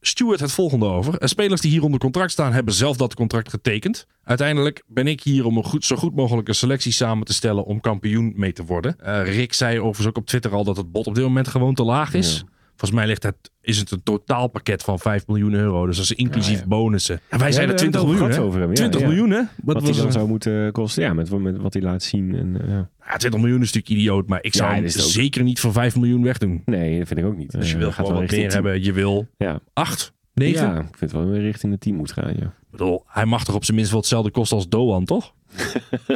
Stuart 0.02 0.40
het 0.40 0.52
volgende 0.52 0.86
over. 0.86 1.16
Spelers 1.20 1.62
die 1.62 1.72
hier 1.72 1.84
onder 1.84 2.00
contract 2.00 2.32
staan, 2.32 2.54
hebben 2.54 2.74
zelf 2.74 2.98
dat 2.98 3.14
contract 3.14 3.50
getekend. 3.50 4.08
Uiteindelijk 4.24 4.84
ben 4.88 5.08
ik 5.08 5.22
hier 5.22 5.46
om 5.46 5.58
een 5.58 5.64
goed, 5.64 5.86
zo 5.86 5.96
goed 5.96 6.16
mogelijke 6.16 6.54
selectie 6.54 6.92
samen 6.92 7.26
te 7.26 7.34
stellen 7.34 7.66
om 7.66 7.82
kampioen 7.82 8.34
mee 8.36 8.54
te 8.54 8.66
worden. 8.66 8.96
Rick 9.24 9.54
zei 9.54 9.80
overigens 9.80 10.08
ook 10.08 10.18
op 10.18 10.26
Twitter 10.26 10.54
al 10.54 10.64
dat 10.64 10.78
het 10.78 10.92
bod 10.92 11.08
op 11.08 11.16
dit 11.16 11.24
moment 11.24 11.48
gewoon 11.48 11.74
te 11.74 11.84
laag 11.84 12.14
is. 12.14 12.44
Volgens 12.82 13.00
mij 13.02 13.10
ligt 13.10 13.24
het, 13.24 13.36
is 13.62 13.78
het 13.78 13.92
een 13.92 14.04
totaalpakket 14.04 14.84
van 14.84 15.00
5 15.00 15.28
miljoen 15.28 15.54
euro. 15.54 15.86
Dus 15.86 15.96
dat 15.96 16.06
is 16.06 16.12
inclusief 16.12 16.66
bonussen. 16.66 17.20
En 17.30 17.40
wij 17.40 17.48
Ja, 17.48 17.54
zeiden 17.54 17.76
hebben 17.76 17.92
20 17.92 18.02
het 18.02 18.10
miljoen, 18.30 18.48
over 18.48 18.60
hem, 18.60 18.70
ja, 18.70 18.76
20 18.76 19.02
ja. 19.02 19.08
miljoen, 19.08 19.30
hè? 19.30 19.38
Wat, 19.38 19.76
Wat 19.76 19.84
was 19.88 19.98
dan 19.98 20.06
er? 20.06 20.12
zou 20.12 20.28
moeten 20.28 20.72
kosten, 20.72 21.04
ja, 21.04 21.14
met, 21.14 21.40
met 21.40 21.58
wat 21.58 21.74
hij 21.74 21.82
laat 21.82 22.04
zien. 22.04 22.36
En, 22.36 22.62
eh, 22.62 22.68
ja. 22.70 22.90
Ja, 23.06 23.18
20 23.18 23.40
miljoen 23.42 23.62
is 23.62 23.74
natuurlijk 23.74 24.02
idioot, 24.02 24.28
maar 24.28 24.40
ik 24.44 24.54
zou 24.54 24.70
Ja, 24.70 24.76
hem 24.76 24.88
zeker 24.90 25.44
niet 25.44 25.60
voor 25.60 25.72
5 25.72 25.96
miljoen 25.96 26.24
wegdoen. 26.24 26.62
Nee, 26.66 26.98
dat 26.98 27.08
vind 27.08 27.20
ik 27.20 27.26
ook 27.26 27.38
niet. 27.38 27.52
Dus 27.52 27.68
je 27.68 27.74
Eh, 27.74 27.80
wil 27.80 27.92
gewoon 27.92 28.14
wat 28.14 28.32
meer 28.32 28.52
hebben. 28.54 28.84
Je 28.84 28.94
wil 28.94 29.28
Ja. 29.38 29.60
8, 29.74 30.14
9. 30.42 30.68
ja, 30.68 30.80
ik 30.80 30.98
vind 30.98 31.12
wel 31.12 31.26
weer 31.26 31.42
richting 31.42 31.72
de 31.74 31.78
10 31.80 31.96
moet 31.96 32.12
gaan. 32.12 32.34
Ja. 32.40 32.46
Ik 32.46 32.72
bedoel, 32.72 33.04
hij 33.08 33.26
mag 33.26 33.44
toch 33.44 33.56
op 33.56 33.64
zijn 33.64 33.76
minst 33.76 33.92
wel 33.92 34.00
hetzelfde 34.02 34.32
kosten 34.32 34.58
als 34.58 34.70
Doan, 34.70 35.06
toch? 35.06 35.34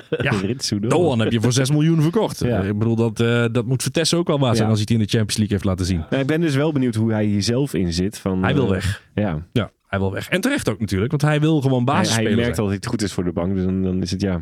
ja, 0.09 0.31
Doan. 0.69 0.89
Doan 0.89 1.19
heb 1.19 1.31
je 1.31 1.41
voor 1.41 1.53
6 1.53 1.71
miljoen 1.71 2.01
verkocht. 2.01 2.39
Ja. 2.39 2.61
Ik 2.61 2.77
bedoel, 2.77 2.95
dat, 2.95 3.19
eh, 3.19 3.45
dat 3.51 3.65
moet 3.65 3.81
Vertessen 3.81 4.17
ook 4.17 4.27
wel 4.27 4.39
waar 4.39 4.55
zijn 4.55 4.63
Ja. 4.67 4.69
als 4.73 4.79
hij 4.79 4.87
het 4.89 5.01
in 5.01 5.05
de 5.05 5.17
Champions 5.17 5.37
League 5.37 5.53
heeft 5.55 5.63
laten 5.69 5.85
zien. 5.85 6.03
Nou, 6.09 6.21
ik 6.21 6.27
ben 6.27 6.41
dus 6.41 6.55
wel 6.55 6.71
benieuwd 6.71 6.95
hoe 6.95 7.11
hij 7.11 7.25
hier 7.25 7.43
zelf 7.43 7.73
in 7.73 7.93
zit. 7.93 8.17
Van, 8.17 8.43
Hij 8.43 8.53
wil 8.53 8.63
eh, 8.65 8.69
weg. 8.69 9.03
Ja, 9.15 9.45
Ja, 9.53 9.71
hij 9.87 9.99
wil 9.99 10.11
weg. 10.11 10.29
En 10.29 10.41
terecht 10.41 10.69
ook 10.69 10.79
natuurlijk, 10.79 11.11
want 11.11 11.23
hij 11.23 11.39
wil 11.39 11.61
gewoon 11.61 11.83
hij, 11.85 11.93
hij 11.93 12.01
basisspeler 12.01 12.35
merkt 12.35 12.59
al 12.59 12.65
dat 12.65 12.73
het 12.73 12.85
goed 12.85 13.01
is 13.01 13.13
voor 13.13 13.23
de 13.23 13.31
bank. 13.31 13.55
Dus 13.55 13.63
dan, 13.63 13.83
dan 13.83 14.01
is 14.01 14.11
het 14.11 14.21
ja. 14.21 14.41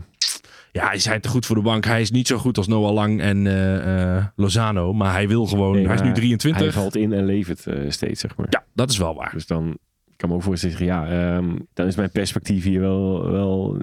Ja, 0.74 0.86
hij 0.86 0.96
is 0.96 1.06
hij 1.06 1.20
te 1.20 1.30
goed 1.30 1.46
voor 1.46 1.56
de 1.56 1.62
bank. 1.62 1.86
Hij 1.86 2.02
is 2.02 2.12
niet 2.12 2.28
zo 2.28 2.38
goed 2.38 2.58
als 2.58 2.68
Noah 2.68 2.94
Lang 2.94 3.22
en 3.22 3.48
eh, 3.48 4.16
eh, 4.16 4.26
Lozano, 4.36 4.94
maar 4.94 5.12
hij 5.12 5.28
wil 5.28 5.46
gewoon... 5.46 5.76
Nee, 5.76 5.86
hij 5.86 5.94
is 5.94 6.00
nu 6.00 6.06
maar 6.06 6.16
23. 6.16 6.62
Hij 6.64 6.72
valt 6.72 6.96
in 6.96 7.14
en 7.14 7.26
levert 7.26 7.68
eh, 7.68 7.90
steeds, 7.90 8.22
zeg 8.22 8.38
maar. 8.38 8.48
Ja, 8.50 8.64
dat 8.74 8.90
is 8.90 8.98
wel 8.98 9.16
waar. 9.16 9.32
Dus 9.34 9.48
dan 9.48 9.78
ik 10.12 10.18
kan 10.18 10.30
me 10.30 10.36
ook 10.36 10.44
voorstellen, 10.44 10.86
ja, 10.86 11.08
ehm, 11.08 11.56
dan 11.74 11.88
is 11.88 11.96
mijn 11.96 12.12
perspectief 12.12 12.64
hier 12.64 12.80
wel, 12.80 13.32
wel 13.32 13.78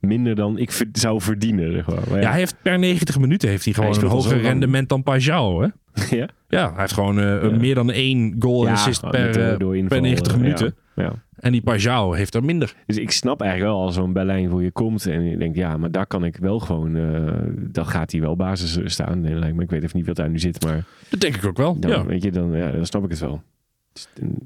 minder 0.00 0.34
dan 0.34 0.58
ik 0.58 0.86
zou 0.92 1.20
verdienen. 1.20 1.72
Zeg 1.72 1.86
maar. 1.86 2.02
Maar 2.10 2.20
Ja, 2.20 2.30
hij 2.30 2.38
heeft 2.38 2.56
per 2.62 2.78
90 2.78 3.18
minuten 3.18 3.48
heeft 3.48 3.64
hij 3.64 3.74
gewoon 3.74 3.90
Hij 3.90 4.02
een 4.02 4.08
hoger 4.08 4.40
rendement 4.40 4.88
dan 4.88 5.02
Pajau, 5.02 5.64
hè? 5.64 5.68
ja? 6.16 6.28
Ja, 6.48 6.70
hij 6.70 6.80
heeft 6.80 6.92
gewoon 6.92 7.14
meer 7.60 7.74
dan 7.74 7.90
één 7.90 8.36
goal 8.38 8.66
en 8.66 8.72
assist 8.72 9.10
per, 9.10 9.58
door 9.58 9.84
per 9.84 10.00
90 10.00 10.32
eh, 10.32 10.38
minuten. 10.38 10.74
Ja. 10.94 11.12
En 11.44 11.52
die 11.52 11.62
Pajau 11.62 12.16
heeft 12.16 12.34
er 12.34 12.44
minder. 12.44 12.74
Dus 12.86 12.96
ik 12.98 13.10
snap 13.10 13.40
eigenlijk 13.40 13.72
wel 13.72 13.80
als 13.82 13.94
zo'n 13.94 14.12
Berlijn 14.12 14.50
voor 14.50 14.62
je 14.62 14.70
komt 14.70 15.06
en 15.06 15.22
je 15.24 15.36
denkt, 15.36 15.56
ja, 15.56 15.76
maar 15.76 15.90
daar 15.90 16.06
kan 16.06 16.24
ik 16.24 16.36
wel 16.36 16.58
gewoon, 16.58 16.96
eh 16.96 17.32
dan 17.56 17.86
gaat 17.86 18.12
hij 18.12 18.20
wel 18.20 18.36
basis 18.36 18.78
staan. 18.84 19.20
Nee, 19.20 19.52
me. 19.52 19.62
Ik 19.62 19.70
weet 19.70 19.82
even 19.82 19.96
niet 19.96 20.06
wat 20.06 20.16
daar 20.16 20.30
nu 20.30 20.38
zit, 20.38 20.64
maar 20.64 20.84
Dat 21.08 21.20
denk 21.20 21.36
ik 21.36 21.44
ook 21.44 21.56
wel. 21.56 21.78
dan, 21.80 21.90
ja. 21.90 22.04
weet 22.04 22.22
je, 22.22 22.30
dan, 22.30 22.52
ja, 22.52 22.70
dan 22.70 22.86
snap 22.86 23.04
ik 23.04 23.10
het 23.10 23.18
wel. 23.18 23.42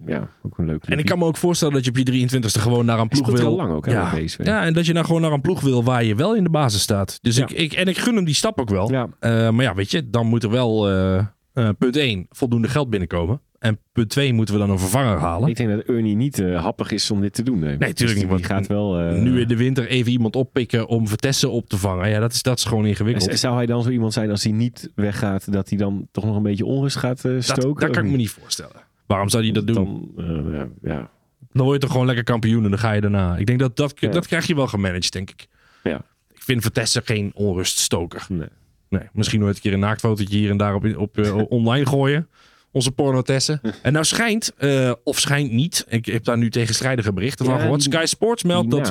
Ja, 0.06 0.28
ook 0.42 0.58
een 0.58 0.66
leuk 0.66 0.84
En 0.84 0.98
ik 0.98 1.04
kan 1.04 1.18
me 1.18 1.24
ook 1.24 1.36
voorstellen 1.36 1.74
dat 1.74 1.84
je 1.84 1.90
op 1.90 1.96
je 1.96 2.28
23ste 2.28 2.60
gewoon 2.60 2.84
naar 2.84 2.98
een 2.98 3.08
ploeg 3.08 3.26
wil. 3.26 3.36
heel 3.36 3.56
lang 3.56 3.72
ook, 3.72 3.86
hè, 3.86 3.92
ja. 3.92 4.12
ja, 4.42 4.64
en 4.64 4.72
dat 4.72 4.86
je 4.86 4.92
nou 4.92 5.06
gewoon 5.06 5.20
naar 5.20 5.32
een 5.32 5.40
ploeg 5.40 5.60
wil 5.60 5.84
waar 5.84 6.04
je 6.04 6.14
wel 6.14 6.34
in 6.36 6.44
de 6.44 6.50
basis 6.50 6.80
staat. 6.82 7.18
Dus 7.22 7.36
Ja. 7.36 7.42
ik, 7.42 7.50
ik, 7.50 7.72
en 7.72 7.86
ik 7.86 7.98
gun 7.98 8.14
hem 8.16 8.24
die 8.24 8.34
stap 8.34 8.60
ook 8.60 8.68
wel. 8.70 8.90
Ja. 8.90 9.08
Eh, 9.20 9.50
maar 9.50 9.64
ja, 9.64 9.74
weet 9.74 9.90
je, 9.90 10.10
dan 10.10 10.26
moet 10.26 10.42
er 10.42 10.50
wel 10.50 10.90
eh, 10.90 11.68
punt 11.78 11.96
1 11.96 12.26
voldoende 12.30 12.68
geld 12.68 12.90
binnenkomen. 12.90 13.40
En 13.58 13.78
punt 13.92 14.08
2 14.10 14.32
moeten 14.32 14.54
we 14.54 14.60
dan 14.60 14.70
een 14.70 14.78
vervanger 14.78 15.18
halen. 15.18 15.48
Ik 15.48 15.56
denk 15.56 15.70
dat 15.70 15.80
Ernie 15.84 16.16
niet 16.16 16.38
eh, 16.38 16.62
happig 16.62 16.90
is 16.90 17.10
om 17.10 17.20
dit 17.20 17.32
te 17.34 17.42
doen. 17.42 17.58
Nee, 17.58 17.76
tuurlijk 17.78 17.96
Dus 17.98 18.14
niet, 18.14 18.36
Die 18.36 18.44
gaat 18.44 18.66
wel... 18.66 18.98
eh, 19.00 19.20
nu 19.20 19.40
in 19.40 19.48
de 19.48 19.56
winter 19.56 19.86
even 19.88 20.12
iemand 20.12 20.36
oppikken 20.36 20.86
om 20.86 21.08
Vertessen 21.08 21.50
op 21.50 21.68
te 21.68 21.76
vangen. 21.78 22.08
Ja, 22.10 22.20
dat 22.20 22.32
is, 22.32 22.42
dat 22.42 22.58
is 22.58 22.64
gewoon 22.64 22.86
ingewikkeld. 22.86 23.30
Z- 23.32 23.40
Zou 23.40 23.56
hij 23.56 23.66
dan 23.66 23.82
zo 23.82 23.90
iemand 23.90 24.12
zijn 24.12 24.30
als 24.30 24.42
hij 24.42 24.52
niet 24.52 24.90
weggaat, 24.94 25.52
dat 25.52 25.68
hij 25.68 25.78
dan 25.78 26.08
toch 26.12 26.24
nog 26.24 26.36
een 26.36 26.42
beetje 26.42 26.64
onrust 26.64 26.96
gaat 26.96 27.24
eh, 27.24 27.32
stoken? 27.38 27.86
dat 27.86 27.96
kan 27.96 28.04
ik 28.04 28.10
me 28.10 28.16
niet 28.16 28.30
voorstellen. 28.30 28.76
Waarom 29.06 29.28
zou 29.28 29.42
hij 29.44 29.52
dat 29.52 29.66
doen? 29.66 29.74
Dan, 29.74 30.10
Dan, 30.16 30.52
ja, 30.52 30.68
ja. 30.82 31.10
word 31.52 31.72
je 31.72 31.78
toch 31.78 31.90
gewoon 31.90 32.06
lekker 32.06 32.24
kampioen 32.24 32.64
en 32.64 32.70
dan 32.70 32.78
ga 32.78 32.92
je 32.92 33.00
daarna. 33.00 33.36
Ik 33.36 33.46
denk 33.46 33.58
dat 33.58 33.76
dat, 33.76 33.92
Ja. 34.00 34.10
dat 34.10 34.26
krijg 34.26 34.46
je 34.46 34.54
wel 34.54 34.66
gemanaged, 34.66 35.12
denk 35.12 35.30
ik. 35.30 35.46
Ja. 35.82 35.96
Ik 36.34 36.42
vind 36.42 36.62
Vertessen 36.62 37.02
geen 37.04 37.30
onruststoker. 37.34 38.26
Nee. 38.28 38.48
Nee, 38.88 39.02
misschien 39.12 39.40
nooit 39.40 39.56
een 39.56 39.62
keer 39.62 39.72
een 39.72 39.78
naaktfotootje 39.78 40.36
hier 40.38 40.50
en 40.50 40.56
daar 40.56 40.74
op, 40.74 40.96
op 40.96 41.18
online 41.48 41.86
gooien. 41.86 42.28
Onze 42.78 42.90
pornotessen. 42.92 43.60
En 43.82 43.92
nou 43.92 44.04
schijnt, 44.04 44.52
eh, 44.56 44.92
of 45.04 45.18
schijnt 45.18 45.52
niet, 45.52 45.84
ik 45.88 46.06
heb 46.06 46.24
daar 46.24 46.38
nu 46.38 46.50
tegenstrijdige 46.50 47.12
berichten 47.12 47.44
van 47.44 47.54
Ja, 47.54 47.60
gehoord. 47.60 47.82
die- 47.82 47.92
Sky 47.92 48.04
Sports 48.06 48.42
meldt 48.42 48.70
dat 48.70 48.86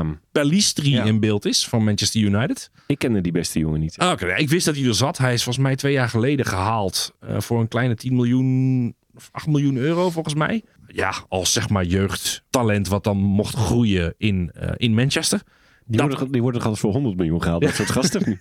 Ja. 0.96 1.04
in 1.04 1.20
beeld 1.20 1.46
is 1.46 1.68
van 1.68 1.84
Manchester 1.84 2.22
United. 2.22 2.70
Ik 2.88 2.98
kende 2.98 3.22
die 3.22 3.32
beste 3.32 3.60
jongen 3.60 3.80
niet. 3.80 3.98
Ah, 3.98 4.12
Oké, 4.12 4.36
ik 4.36 4.50
wist 4.50 4.66
dat 4.66 4.76
hij 4.76 4.86
er 4.86 4.96
zat. 4.96 5.18
Hij 5.18 5.34
is 5.34 5.44
volgens 5.44 5.66
mij 5.66 5.76
twee 5.76 5.94
jaar 5.94 6.10
geleden 6.10 6.46
gehaald 6.46 7.14
eh, 7.20 7.40
voor 7.40 7.60
een 7.60 7.68
kleine 7.68 7.96
10 7.96 8.16
miljoen, 8.16 8.96
of 9.16 9.30
8 9.32 9.48
miljoen 9.48 9.76
euro 9.78 10.10
volgens 10.10 10.36
mij. 10.36 10.64
Ja, 10.88 11.14
als 11.30 11.54
zeg 11.54 11.70
maar 11.70 11.84
jeugdtalent 11.86 12.88
wat 12.88 13.04
dan 13.04 13.18
mocht 13.18 13.56
groeien 13.56 14.14
in, 14.18 14.52
eh, 14.54 14.70
in 14.78 14.94
Manchester. 14.94 15.42
Die, 15.88 15.98
Dat- 16.00 16.10
worden, 16.10 16.32
die 16.32 16.42
worden 16.42 16.78
voor 16.78 16.92
100 16.92 17.16
miljoen 17.18 17.42
gehaald. 17.42 17.62
Dat 17.62 17.74
soort 17.76 17.92
gasten. 17.92 18.38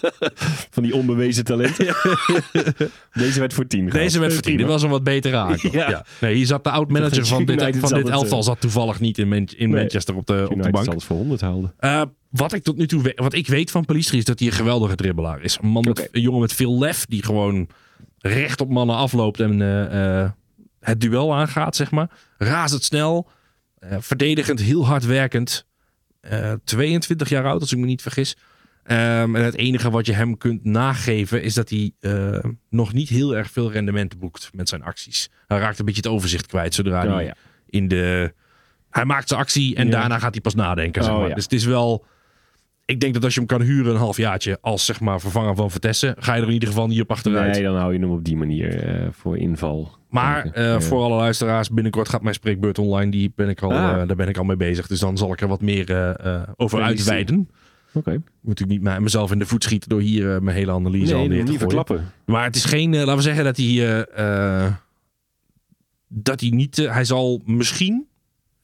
Van 0.74 0.82
die 0.82 0.94
onbewezen 0.94 1.44
talenten. 1.44 1.86
Deze 3.12 3.40
werd 3.40 3.52
voor 3.54 3.66
10 3.66 3.78
gehaald. 3.90 4.02
Deze 4.04 4.18
werd 4.18 4.32
verdiend. 4.32 4.58
Dit 4.58 4.66
was 4.66 4.82
een 4.82 4.90
wat 4.90 5.04
betere 5.04 5.36
aankoop. 5.36 5.72
Ja. 5.72 5.90
Ja. 5.90 6.04
Nee, 6.20 6.34
hier 6.34 6.46
zat 6.46 6.64
de 6.64 6.70
oud-manager 6.70 7.26
van 7.26 7.44
dit, 7.44 7.60
United 7.62 7.80
van 7.80 7.92
dit 7.98 8.08
elftal 8.08 8.38
eh, 8.38 8.44
zat 8.44 8.60
toevallig 8.60 9.00
niet 9.00 9.18
in, 9.18 9.28
Man- 9.28 9.48
in 9.56 9.70
Nee. 9.70 9.80
Manchester 9.80 10.14
op 10.16 10.26
de, 10.26 10.46
op 10.50 10.62
de 10.62 10.70
bank. 10.70 10.84
zal 10.84 10.94
het 10.94 11.04
voor 11.04 11.16
100 11.16 11.40
haalde. 11.40 11.72
Eh, 11.78 12.02
wat 12.30 12.52
ik 12.52 12.62
tot 12.62 12.76
nu 12.76 12.86
toe 12.86 13.12
wat 13.16 13.34
ik 13.34 13.46
weet 13.46 13.70
van 13.70 13.84
Pelistri 13.84 14.18
is 14.18 14.24
dat 14.24 14.38
hij 14.38 14.48
een 14.48 14.54
geweldige 14.54 14.94
dribbelaar 14.94 15.42
is. 15.42 15.58
Een, 15.62 15.68
man 15.68 15.84
met, 15.84 16.08
een 16.12 16.20
jongen 16.20 16.40
met 16.40 16.52
veel 16.52 16.78
lef 16.78 17.06
die 17.06 17.24
gewoon 17.24 17.68
recht 18.18 18.60
op 18.60 18.68
mannen 18.68 18.96
afloopt 18.96 19.40
en 19.40 19.60
eh, 19.62 20.20
eh, 20.22 20.30
het 20.80 21.00
duel 21.00 21.34
aangaat, 21.34 21.76
zeg 21.76 21.90
maar. 21.90 22.10
Razendsnel, 22.38 23.28
eh 23.78 23.96
verdedigend, 24.00 24.60
heel 24.60 24.86
hard 24.86 25.06
werkend. 25.06 25.66
Eh 26.20 26.52
22 26.64 27.28
jaar 27.28 27.44
oud, 27.46 27.60
als 27.60 27.72
ik 27.72 27.78
me 27.78 27.86
niet 27.86 28.02
vergis. 28.02 28.36
Ehm, 28.82 29.36
en 29.36 29.44
het 29.44 29.54
enige 29.56 29.90
wat 29.90 30.06
je 30.06 30.12
hem 30.12 30.36
kunt 30.36 30.64
nageven 30.64 31.42
is 31.42 31.54
dat 31.54 31.68
hij 31.70 31.92
eh, 32.00 32.38
nog 32.70 32.92
niet 32.92 33.08
heel 33.08 33.36
erg 33.36 33.50
veel 33.50 33.72
rendement 33.72 34.18
boekt 34.18 34.50
met 34.54 34.68
zijn 34.68 34.82
acties. 34.82 35.30
Hij 35.46 35.58
raakt 35.58 35.78
een 35.78 35.84
beetje 35.84 36.00
het 36.02 36.10
overzicht 36.10 36.46
kwijt 36.46 36.74
zodra 36.74 37.06
Oh, 37.06 37.14
hij 37.14 37.24
ja. 37.24 37.34
in 37.66 37.88
de. 37.88 38.34
Hij 38.90 39.04
maakt 39.04 39.28
zijn 39.28 39.40
actie 39.40 39.74
en 39.76 39.84
Ja. 39.86 39.90
daarna 39.92 40.18
gaat 40.18 40.32
hij 40.32 40.40
pas 40.40 40.54
nadenken. 40.54 41.02
Zeg 41.04 41.12
Oh, 41.12 41.18
maar. 41.18 41.28
ja. 41.28 41.34
Dus 41.34 41.44
het 41.44 41.52
is 41.52 41.64
wel. 41.64 42.04
Ik 42.84 43.00
denk 43.00 43.14
dat 43.14 43.24
als 43.24 43.34
je 43.34 43.38
hem 43.40 43.48
kan 43.48 43.62
huren 43.62 43.92
een 43.92 43.98
halfjaartje 43.98 44.58
als 44.60 44.84
zeg 44.84 45.00
maar 45.00 45.20
vervanger 45.20 45.54
van 45.56 45.70
Vertessen, 45.70 46.14
ga 46.18 46.34
je 46.34 46.40
er 46.40 46.46
in 46.46 46.52
ieder 46.52 46.68
geval 46.68 46.86
niet 46.86 47.00
op 47.00 47.10
achteruit. 47.10 47.52
Nee, 47.52 47.62
dan 47.62 47.76
hou 47.76 47.92
je 47.92 47.98
hem 47.98 48.10
op 48.10 48.24
die 48.24 48.36
manier 48.36 48.82
eh, 48.84 49.06
voor 49.10 49.38
inval. 49.38 49.98
Maar 50.10 50.46
ik. 50.46 50.52
eh, 50.54 50.80
voor 50.80 51.02
alle 51.02 51.16
luisteraars, 51.16 51.70
binnenkort 51.70 52.08
gaat 52.08 52.22
mijn 52.22 52.34
spreekbeurt 52.34 52.78
online. 52.78 53.10
Die 53.10 53.32
ben 53.34 53.48
ik 53.48 53.62
al, 53.62 53.72
Ah. 53.72 54.00
eh, 54.00 54.06
daar 54.06 54.16
ben 54.16 54.28
ik 54.28 54.36
al 54.38 54.44
mee 54.44 54.56
bezig. 54.56 54.86
Dus 54.86 55.00
dan 55.00 55.18
zal 55.18 55.32
ik 55.32 55.40
er 55.40 55.48
wat 55.48 55.60
meer 55.60 55.90
eh, 55.90 56.42
over 56.56 56.82
uitweiden. 56.82 57.48
Oké. 57.92 58.10
Ik 58.10 58.16
moet 58.18 58.24
natuurlijk 58.42 58.78
niet 58.78 58.82
mij- 58.88 59.00
mezelf 59.00 59.32
in 59.32 59.38
de 59.38 59.46
voet 59.46 59.64
schieten 59.64 59.88
door 59.88 60.00
hier 60.00 60.42
mijn 60.42 60.56
hele 60.56 60.72
analyse 60.72 61.12
al 61.14 61.18
Nee, 61.18 61.28
neer 61.28 61.36
nog 61.38 61.46
te 61.46 61.52
niet 61.52 61.60
gooien. 61.60 61.76
verklappen. 61.86 62.12
Maar 62.26 62.44
het 62.44 62.56
is 62.56 62.64
geen, 62.64 62.96
laten 62.96 63.16
we 63.16 63.22
zeggen 63.22 63.44
dat 63.44 63.56
hij, 63.56 64.06
dat 66.08 66.40
hij 66.40 66.50
niet, 66.50 66.76
hij 66.76 67.04
zal 67.04 67.40
misschien 67.44 68.06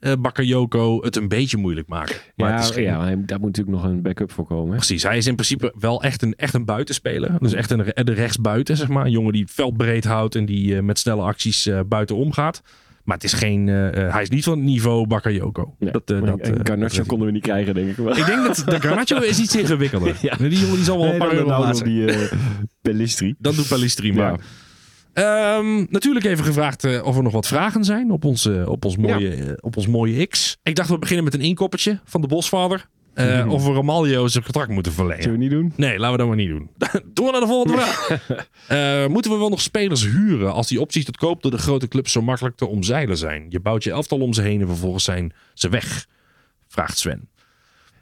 uh, 0.01 0.13
Bakayoko 0.19 1.03
het 1.03 1.17
een 1.17 1.29
beetje 1.29 1.57
moeilijk 1.57 1.89
maken. 1.89 2.17
Maar 2.37 2.49
ja, 2.51 2.55
het 2.57 2.65
is 2.65 2.71
geen- 2.71 2.85
ja, 2.85 3.01
hij- 3.03 3.23
daar 3.25 3.41
moet 3.41 3.57
natuurlijk 3.57 3.77
nog 3.77 3.85
een 3.93 4.03
backup 4.03 4.33
voor 4.33 4.47
komen. 4.47 4.77
Precies, 4.77 5.03
hij 5.03 5.17
is 5.17 5.27
in 5.27 5.35
principe 5.35 5.75
wel 5.79 6.03
echt 6.03 6.23
een, 6.23 6.35
echt 6.35 6.55
een 6.55 6.65
buitenspeler. 6.65 7.31
Dus 7.41 7.53
echt 7.53 7.71
een, 7.71 7.85
de 7.95 8.13
rechtsbuiten, 8.13 8.77
zeg 8.77 8.89
maar. 8.89 9.05
Een 9.05 9.11
jongen 9.11 9.33
die 9.33 9.43
het 9.43 9.51
veld 9.51 9.77
breed 9.77 10.05
houdt 10.05 10.35
en 10.35 10.45
die 10.47 10.77
eh, 10.77 10.83
met 10.83 10.99
snelle 10.99 11.23
acties 11.23 11.67
eh 11.67 11.81
buiten 11.89 12.17
omgaat. 12.17 12.63
Maar 13.05 13.15
het 13.15 13.25
is 13.25 13.33
geen, 13.33 13.67
hij 13.67 14.23
is 14.23 14.29
niet 14.29 14.45
van 14.45 14.53
het 14.59 14.63
niveau 14.67 15.07
Bakayoko. 15.07 15.75
Ja. 15.79 15.91
Dat, 15.91 16.07
dat, 16.07 16.39
en 16.41 16.67
Garnacho 16.67 16.97
dat- 16.97 17.07
konden 17.07 17.27
we 17.27 17.33
niet 17.33 17.43
krijgen, 17.43 17.75
denk 17.75 17.89
ik 17.89 17.97
wel. 17.97 18.17
Ik 18.17 18.27
denk 18.27 18.47
dat 18.47 18.63
de 18.67 18.81
Garnacho 18.81 19.19
is 19.21 19.39
iets 19.41 19.57
ingewikkelder. 19.63 20.17
Ja. 20.23 20.37
Die 20.37 20.59
jongen 20.61 20.75
die 20.75 20.85
zal 20.85 20.97
wel 20.97 21.05
een 21.05 21.11
Nee, 21.11 21.19
paar 21.19 21.37
dan 21.37 21.49
euro 21.49 21.83
die 21.85 22.29
Pellistri. 22.83 23.35
Dat 23.39 23.55
doet 23.55 23.69
Palistri 23.69 24.13
maar. 24.13 24.33
Ja. 24.33 24.39
Ehm, 25.17 25.85
natuurlijk 25.89 26.25
even 26.25 26.45
gevraagd 26.45 26.85
eh, 26.85 27.05
of 27.05 27.17
er 27.17 27.23
nog 27.23 27.33
wat 27.33 27.47
vragen 27.47 27.85
zijn 27.85 28.11
op 28.11 28.25
ons, 28.25 28.47
eh, 28.47 28.69
op, 28.69 28.85
ons 28.85 28.97
mooie, 28.97 29.35
eh, 29.35 29.53
op 29.61 29.77
ons 29.77 29.87
mooie 29.87 30.27
X. 30.27 30.57
Ik 30.63 30.75
dacht 30.77 30.89
we 30.89 30.99
beginnen 30.99 31.25
met 31.25 31.35
een 31.35 31.41
inkoppertje 31.41 32.01
van 32.05 32.21
de 32.21 32.27
Bosvader. 32.27 32.89
Mhm. 33.15 33.49
Of 33.49 33.65
we 33.65 33.73
Romalio 33.73 34.27
zijn 34.27 34.45
contract 34.45 34.71
moeten 34.71 34.93
verlengen. 34.93 35.23
Zullen 35.23 35.39
we 35.39 35.45
niet 35.45 35.53
doen? 35.53 35.73
Nee, 35.77 35.99
laten 35.99 36.13
we 36.13 36.19
dat 36.19 36.27
maar 36.27 36.37
niet 36.37 36.49
doen. 36.49 36.71
Door 37.15 37.33
naar 37.33 37.41
de 37.41 37.47
volgende 37.47 37.79
vraag. 37.79 39.09
Moeten 39.15 39.31
we 39.31 39.37
wel 39.37 39.49
nog 39.49 39.61
spelers 39.61 40.03
huren 40.05 40.53
als 40.53 40.69
die 40.69 40.81
opties 40.81 41.05
tot 41.05 41.17
koop 41.17 41.43
door 41.43 41.51
de 41.51 41.59
grote 41.59 41.89
clubs 41.89 42.13
zo 42.13 42.23
makkelijk 42.23 42.57
te 42.57 42.67
omzeilen 42.67 43.17
zijn? 43.17 43.47
Je 43.49 43.61
bouwt 43.61 43.85
je 43.85 43.91
elftal 43.91 44.19
om 44.19 44.33
ze 44.33 44.43
heen 44.43 44.61
en 44.61 44.67
vervolgens 44.67 45.05
zijn 45.05 45.33
ze 45.55 45.69
weg, 45.69 46.07
vraagt 46.69 46.99
Sven. 46.99 47.29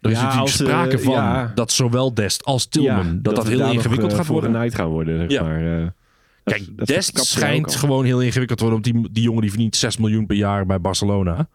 Er 0.01 0.11
is 0.11 0.17
Ja, 0.17 0.23
natuurlijk 0.23 0.51
als, 0.51 0.53
sprake 0.53 0.99
van 0.99 1.13
ja. 1.13 1.53
dat 1.55 1.73
zowel 1.73 2.15
Dest 2.15 2.45
als 2.45 2.67
Tilman, 2.67 3.19
dat 3.23 3.37
dat, 3.37 3.49
heel 3.49 3.73
ingewikkeld 3.73 4.15
gaat 4.15 4.27
worden. 4.27 4.73
gaan 4.73 4.89
worden, 4.89 5.31
zeg 5.31 5.41
maar. 5.41 5.93
Kijk, 6.45 6.77
dat 6.77 6.87
Dest 6.87 7.19
schijnt 7.19 7.75
gewoon 7.75 8.05
heel 8.05 8.21
ingewikkeld 8.23 8.59
te 8.59 8.65
worden. 8.65 8.83
Want 8.83 8.95
die, 9.05 9.13
die 9.13 9.23
jongen 9.23 9.41
die 9.41 9.51
verdient 9.51 9.77
6 9.77 9.97
miljoen 9.97 10.27
per 10.27 10.37
jaar 10.37 10.67
bij 10.67 10.81
Barcelona. 10.81 11.49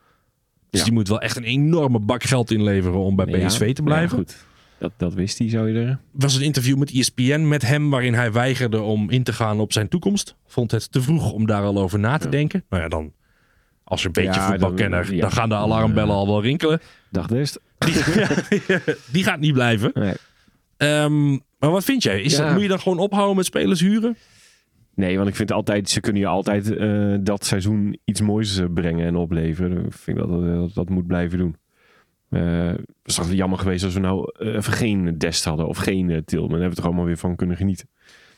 Dus 0.69 0.79
Ja. 0.79 0.83
die 0.85 0.93
moet 0.93 1.07
wel 1.07 1.21
echt 1.21 1.37
een 1.37 1.43
enorme 1.43 1.99
bak 1.99 2.23
geld 2.23 2.51
inleveren 2.51 2.99
om 2.99 3.15
bij 3.15 3.25
Ja, 3.25 3.45
PSV 3.47 3.73
te 3.73 3.83
blijven. 3.83 4.17
Ja, 4.17 4.23
goed. 4.23 4.45
Dat, 4.79 4.91
dat 4.97 5.13
wist 5.13 5.37
hij, 5.37 5.49
zou 5.49 5.69
je 5.71 5.79
er. 5.85 5.99
Was 6.11 6.35
een 6.35 6.41
interview 6.41 6.77
met 6.77 6.91
ESPN 6.91 7.47
met 7.47 7.61
hem 7.61 7.89
waarin 7.89 8.13
hij 8.13 8.31
weigerde 8.31 8.81
om 8.81 9.09
in 9.09 9.23
te 9.23 9.33
gaan 9.33 9.59
op 9.59 9.73
zijn 9.73 9.87
toekomst. 9.87 10.35
Vond 10.47 10.71
het 10.71 10.91
te 10.91 11.01
vroeg 11.01 11.31
om 11.31 11.45
daar 11.45 11.63
al 11.63 11.77
over 11.77 11.99
na 11.99 12.17
te 12.17 12.29
denken. 12.29 12.63
Nou 12.69 12.83
ja, 12.83 12.89
dan 12.89 13.13
als 13.83 14.01
je 14.01 14.07
een 14.07 14.13
beetje 14.13 14.41
voetbalkenner, 14.41 15.17
dan- 15.19 15.31
gaan 15.31 15.49
de 15.49 15.55
alarmbellen 15.55 16.15
al 16.15 16.27
wel 16.27 16.41
rinkelen. 16.41 16.79
Dag 17.11 17.27
Dest. 17.27 17.59
Die 19.11 19.23
gaat 19.23 19.39
niet 19.39 19.53
blijven. 19.53 19.91
Nee. 19.93 20.13
Ehm, 20.77 21.29
maar 21.31 21.71
wat 21.71 21.83
vind 21.83 22.03
jij? 22.03 22.21
Is 22.21 22.35
dat, 22.35 22.51
moet 22.51 22.61
je 22.61 22.67
dan 22.67 22.79
gewoon 22.79 22.99
ophouden 22.99 23.35
met 23.35 23.45
spelers 23.45 23.79
huren? 23.79 24.17
Nee, 24.99 25.17
want 25.17 25.29
ik 25.29 25.35
vind 25.35 25.51
altijd, 25.51 25.89
ze 25.89 25.99
kunnen 25.99 26.21
je 26.21 26.27
altijd 26.27 26.75
eh, 26.75 27.15
dat 27.21 27.45
seizoen 27.45 27.99
iets 28.03 28.21
moois 28.21 28.57
eh, 28.57 28.65
brengen 28.73 29.05
en 29.05 29.15
opleveren. 29.15 29.85
Ik 29.85 29.93
vind 29.93 30.17
dat 30.17 30.29
dat, 30.29 30.73
dat 30.73 30.89
moet 30.89 31.07
blijven 31.07 31.37
doen. 31.37 31.55
Eh, 32.29 32.67
het 33.03 33.17
is 33.19 33.31
jammer 33.31 33.59
geweest 33.59 33.83
als 33.83 33.93
we 33.93 33.99
nou 33.99 34.31
eh, 34.39 34.47
even 34.55 34.73
geen 34.73 35.17
Dest 35.17 35.45
hadden 35.45 35.67
of 35.67 35.77
geen 35.77 36.09
eh, 36.09 36.17
Tilman. 36.25 36.49
Daar 36.49 36.59
hebben 36.59 36.75
we 36.75 36.81
er 36.81 36.87
allemaal 36.87 37.05
weer 37.05 37.17
van 37.17 37.35
kunnen 37.35 37.57
genieten. 37.57 37.89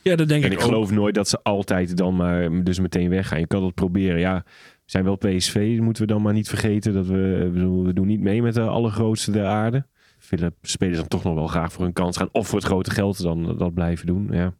Ja, 0.02 0.16
dat 0.16 0.28
denk 0.28 0.44
En 0.44 0.50
ik, 0.50 0.56
ik 0.56 0.62
ook. 0.62 0.68
geloof 0.70 0.90
nooit 0.90 1.14
dat 1.14 1.28
ze 1.28 1.42
altijd 1.42 1.96
dan 1.96 2.16
maar 2.16 2.64
dus 2.64 2.80
meteen 2.80 3.08
weggaan. 3.08 3.38
Je 3.38 3.46
kan 3.46 3.62
dat 3.62 3.74
proberen. 3.74 4.18
Ja, 4.20 4.42
we 4.44 4.90
zijn 4.90 5.04
wel 5.04 5.16
PSV, 5.16 5.78
moeten 5.80 6.02
we 6.06 6.12
dan 6.12 6.22
maar 6.22 6.32
niet 6.32 6.48
vergeten. 6.48 6.92
Dat 6.92 7.06
we, 7.06 7.50
ik 7.54 7.62
we 7.86 7.92
doen 7.92 8.06
niet 8.06 8.20
mee 8.20 8.42
met 8.42 8.54
de 8.54 8.60
allergrootste 8.60 9.30
der 9.30 9.46
aarde. 9.46 9.86
Willen 10.30 10.54
spelers 10.62 10.98
dan 10.98 11.08
toch 11.08 11.24
nog 11.24 11.34
wel 11.34 11.46
graag 11.46 11.72
voor 11.72 11.84
hun 11.84 11.92
kans 11.92 12.16
gaan. 12.16 12.28
Of 12.32 12.46
voor 12.48 12.58
het 12.58 12.66
grote 12.66 12.90
geld 12.90 13.22
dan 13.22 13.56
dat 13.58 13.74
blijven 13.74 14.06
doen. 14.06 14.28
Ja. 14.30 14.54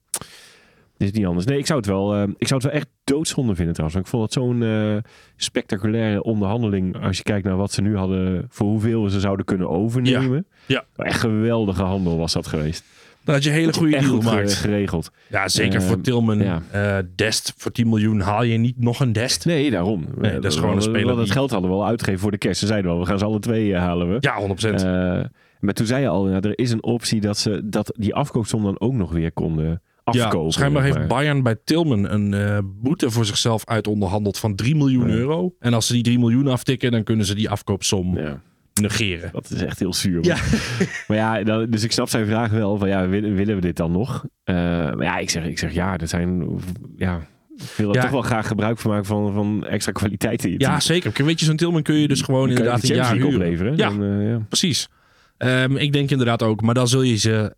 Dit 0.96 1.12
is 1.12 1.18
niet 1.18 1.26
anders. 1.26 1.46
Nee, 1.46 1.58
ik 1.58 1.66
zou 1.66 1.78
het 1.78 1.88
wel, 1.88 2.14
eh, 2.14 2.22
ik 2.36 2.46
zou 2.48 2.60
het 2.62 2.70
wel 2.70 2.80
echt 2.80 2.88
doodzonde 3.04 3.54
vinden 3.54 3.74
trouwens. 3.74 3.94
Want 3.94 4.06
ik 4.06 4.12
vond 4.12 4.22
het 4.24 4.32
zo'n 4.32 4.62
eh, 4.62 5.10
spectaculaire 5.36 6.22
onderhandeling. 6.22 7.02
Als 7.02 7.16
je 7.16 7.22
kijkt 7.22 7.44
naar 7.46 7.56
wat 7.56 7.72
ze 7.72 7.82
nu 7.82 7.96
hadden. 7.96 8.46
Voor 8.48 8.66
hoeveel 8.66 9.02
we 9.02 9.10
ze 9.10 9.20
zouden 9.20 9.44
kunnen 9.44 9.68
overnemen. 9.70 10.46
Ja. 10.66 10.84
Echt 10.96 11.20
geweldige 11.20 11.82
handel 11.82 12.18
was 12.18 12.32
dat 12.32 12.46
geweest. 12.46 12.84
Dan 13.24 13.34
had 13.34 13.44
je 13.44 13.50
hele 13.50 13.72
goede 13.72 13.98
deal 14.00 14.20
gemaakt. 14.20 14.54
geregeld. 14.54 15.10
Ja, 15.28 15.48
zeker 15.48 15.78
Ehm, 15.78 15.88
voor 15.88 16.00
Tilman. 16.00 16.38
ja. 16.38 16.62
eh, 16.70 16.98
Dest, 17.14 17.52
voor 17.56 17.72
10 17.72 17.88
miljoen 17.88 18.20
haal 18.20 18.42
je 18.42 18.58
niet 18.58 18.78
nog 18.80 19.00
een 19.00 19.12
Dest. 19.12 19.44
Nee, 19.44 19.70
daarom. 19.70 20.04
Nee, 20.18 20.32
dat 20.34 20.44
is 20.52 20.56
gewoon 20.58 20.76
een 20.76 20.82
speler 20.82 21.16
dat 21.16 21.24
die- 21.24 21.32
geld 21.32 21.50
hadden 21.50 21.70
we 21.70 21.76
al 21.76 21.86
uitgegeven 21.86 22.20
voor 22.20 22.30
de 22.30 22.38
kerst. 22.38 22.60
Ze 22.60 22.66
zeiden 22.66 22.90
wel, 22.90 23.00
we 23.00 23.06
gaan 23.06 23.18
ze 23.18 23.24
alle 23.24 23.38
twee 23.38 23.76
halen 23.76 24.08
we. 24.12 24.16
Ja, 24.20 24.36
100%. 24.40 24.82
Eh, 24.82 25.20
maar 25.60 25.74
toen 25.74 25.86
zei 25.86 26.00
je 26.02 26.08
al, 26.08 26.24
nou, 26.24 26.48
er 26.48 26.58
is 26.58 26.70
een 26.70 26.82
optie 26.82 27.20
dat 27.20 27.38
ze 27.38 27.60
dat 27.64 27.92
die 27.98 28.14
afkoopsom 28.14 28.62
dan 28.62 28.80
ook 28.80 28.92
nog 28.92 29.12
weer 29.12 29.32
konden 29.32 29.82
afkopen. 30.04 30.44
ja, 30.44 30.50
schijnbaar 30.50 30.82
heeft. 30.82 31.06
Bayern 31.08 31.42
bij 31.42 31.56
Tilman 31.64 32.08
een 32.10 32.34
eh, 32.34 32.58
boete 32.64 33.10
voor 33.10 33.24
zichzelf 33.24 33.64
uit 33.66 33.86
onderhandeld 33.86 34.38
van 34.38 34.54
3 34.54 34.76
miljoen 34.76 35.08
Ja. 35.08 35.14
euro. 35.14 35.54
En 35.58 35.74
als 35.74 35.86
ze 35.86 35.92
die 35.92 36.02
3 36.02 36.18
miljoen 36.18 36.46
aftikken, 36.46 36.90
dan 36.90 37.02
kunnen 37.04 37.26
ze 37.26 37.34
die 37.34 37.50
afkoopsom 37.50 38.18
Ja, 38.18 38.40
negeren. 38.80 39.32
dat 39.32 39.50
is 39.50 39.62
echt 39.62 39.78
heel 39.78 39.94
zuur. 39.94 40.24
Ja. 40.24 40.36
maar 41.08 41.16
ja, 41.16 41.42
dus 41.66 41.82
ik 41.82 41.92
snap 41.92 42.08
zijn 42.08 42.26
vraag 42.26 42.50
wel 42.50 42.78
van 42.78 42.88
ja, 42.88 43.08
willen, 43.08 43.34
willen 43.34 43.54
we 43.54 43.60
dit 43.60 43.76
dan 43.76 43.92
nog? 43.92 44.24
Eh, 44.44 44.54
maar 44.56 45.02
ja, 45.02 45.18
ik 45.18 45.30
zeg, 45.30 45.44
ik 45.44 45.58
zeg 45.58 45.72
ja, 45.74 45.98
er 45.98 46.08
zijn 46.08 46.46
ja, 46.96 47.16
ik 47.56 47.72
wil 47.76 47.88
er 47.88 47.94
Ja. 47.94 48.00
toch 48.02 48.10
wel 48.10 48.22
graag 48.22 48.46
gebruik 48.46 48.78
van 48.78 48.90
maken 48.90 49.06
van, 49.06 49.32
van 49.32 49.66
extra 49.66 49.92
kwaliteit 49.92 50.44
in 50.44 50.50
je 50.52 50.58
Ja, 50.60 50.66
team. 50.68 50.80
zeker. 50.80 51.24
Weet 51.24 51.40
je, 51.40 51.46
zo'n 51.46 51.56
Tilman 51.56 51.82
kun 51.82 51.94
je 51.94 52.08
dus 52.08 52.20
gewoon 52.22 52.42
je 52.42 52.48
inderdaad 52.56 52.80
de 52.80 52.88
een 52.90 52.96
jaar 52.96 53.24
opleveren. 53.24 53.76
Ja. 53.76 53.88
Dan, 53.88 54.02
eh, 54.02 54.28
ja. 54.30 54.38
Precies. 54.48 54.88
Ehm, 55.36 55.76
ik 55.76 55.92
denk 55.92 56.10
inderdaad 56.10 56.42
ook. 56.42 56.60
Maar 56.62 56.74
dan 56.74 56.88
zul 56.88 57.02
je 57.02 57.16
ze... 57.16 57.54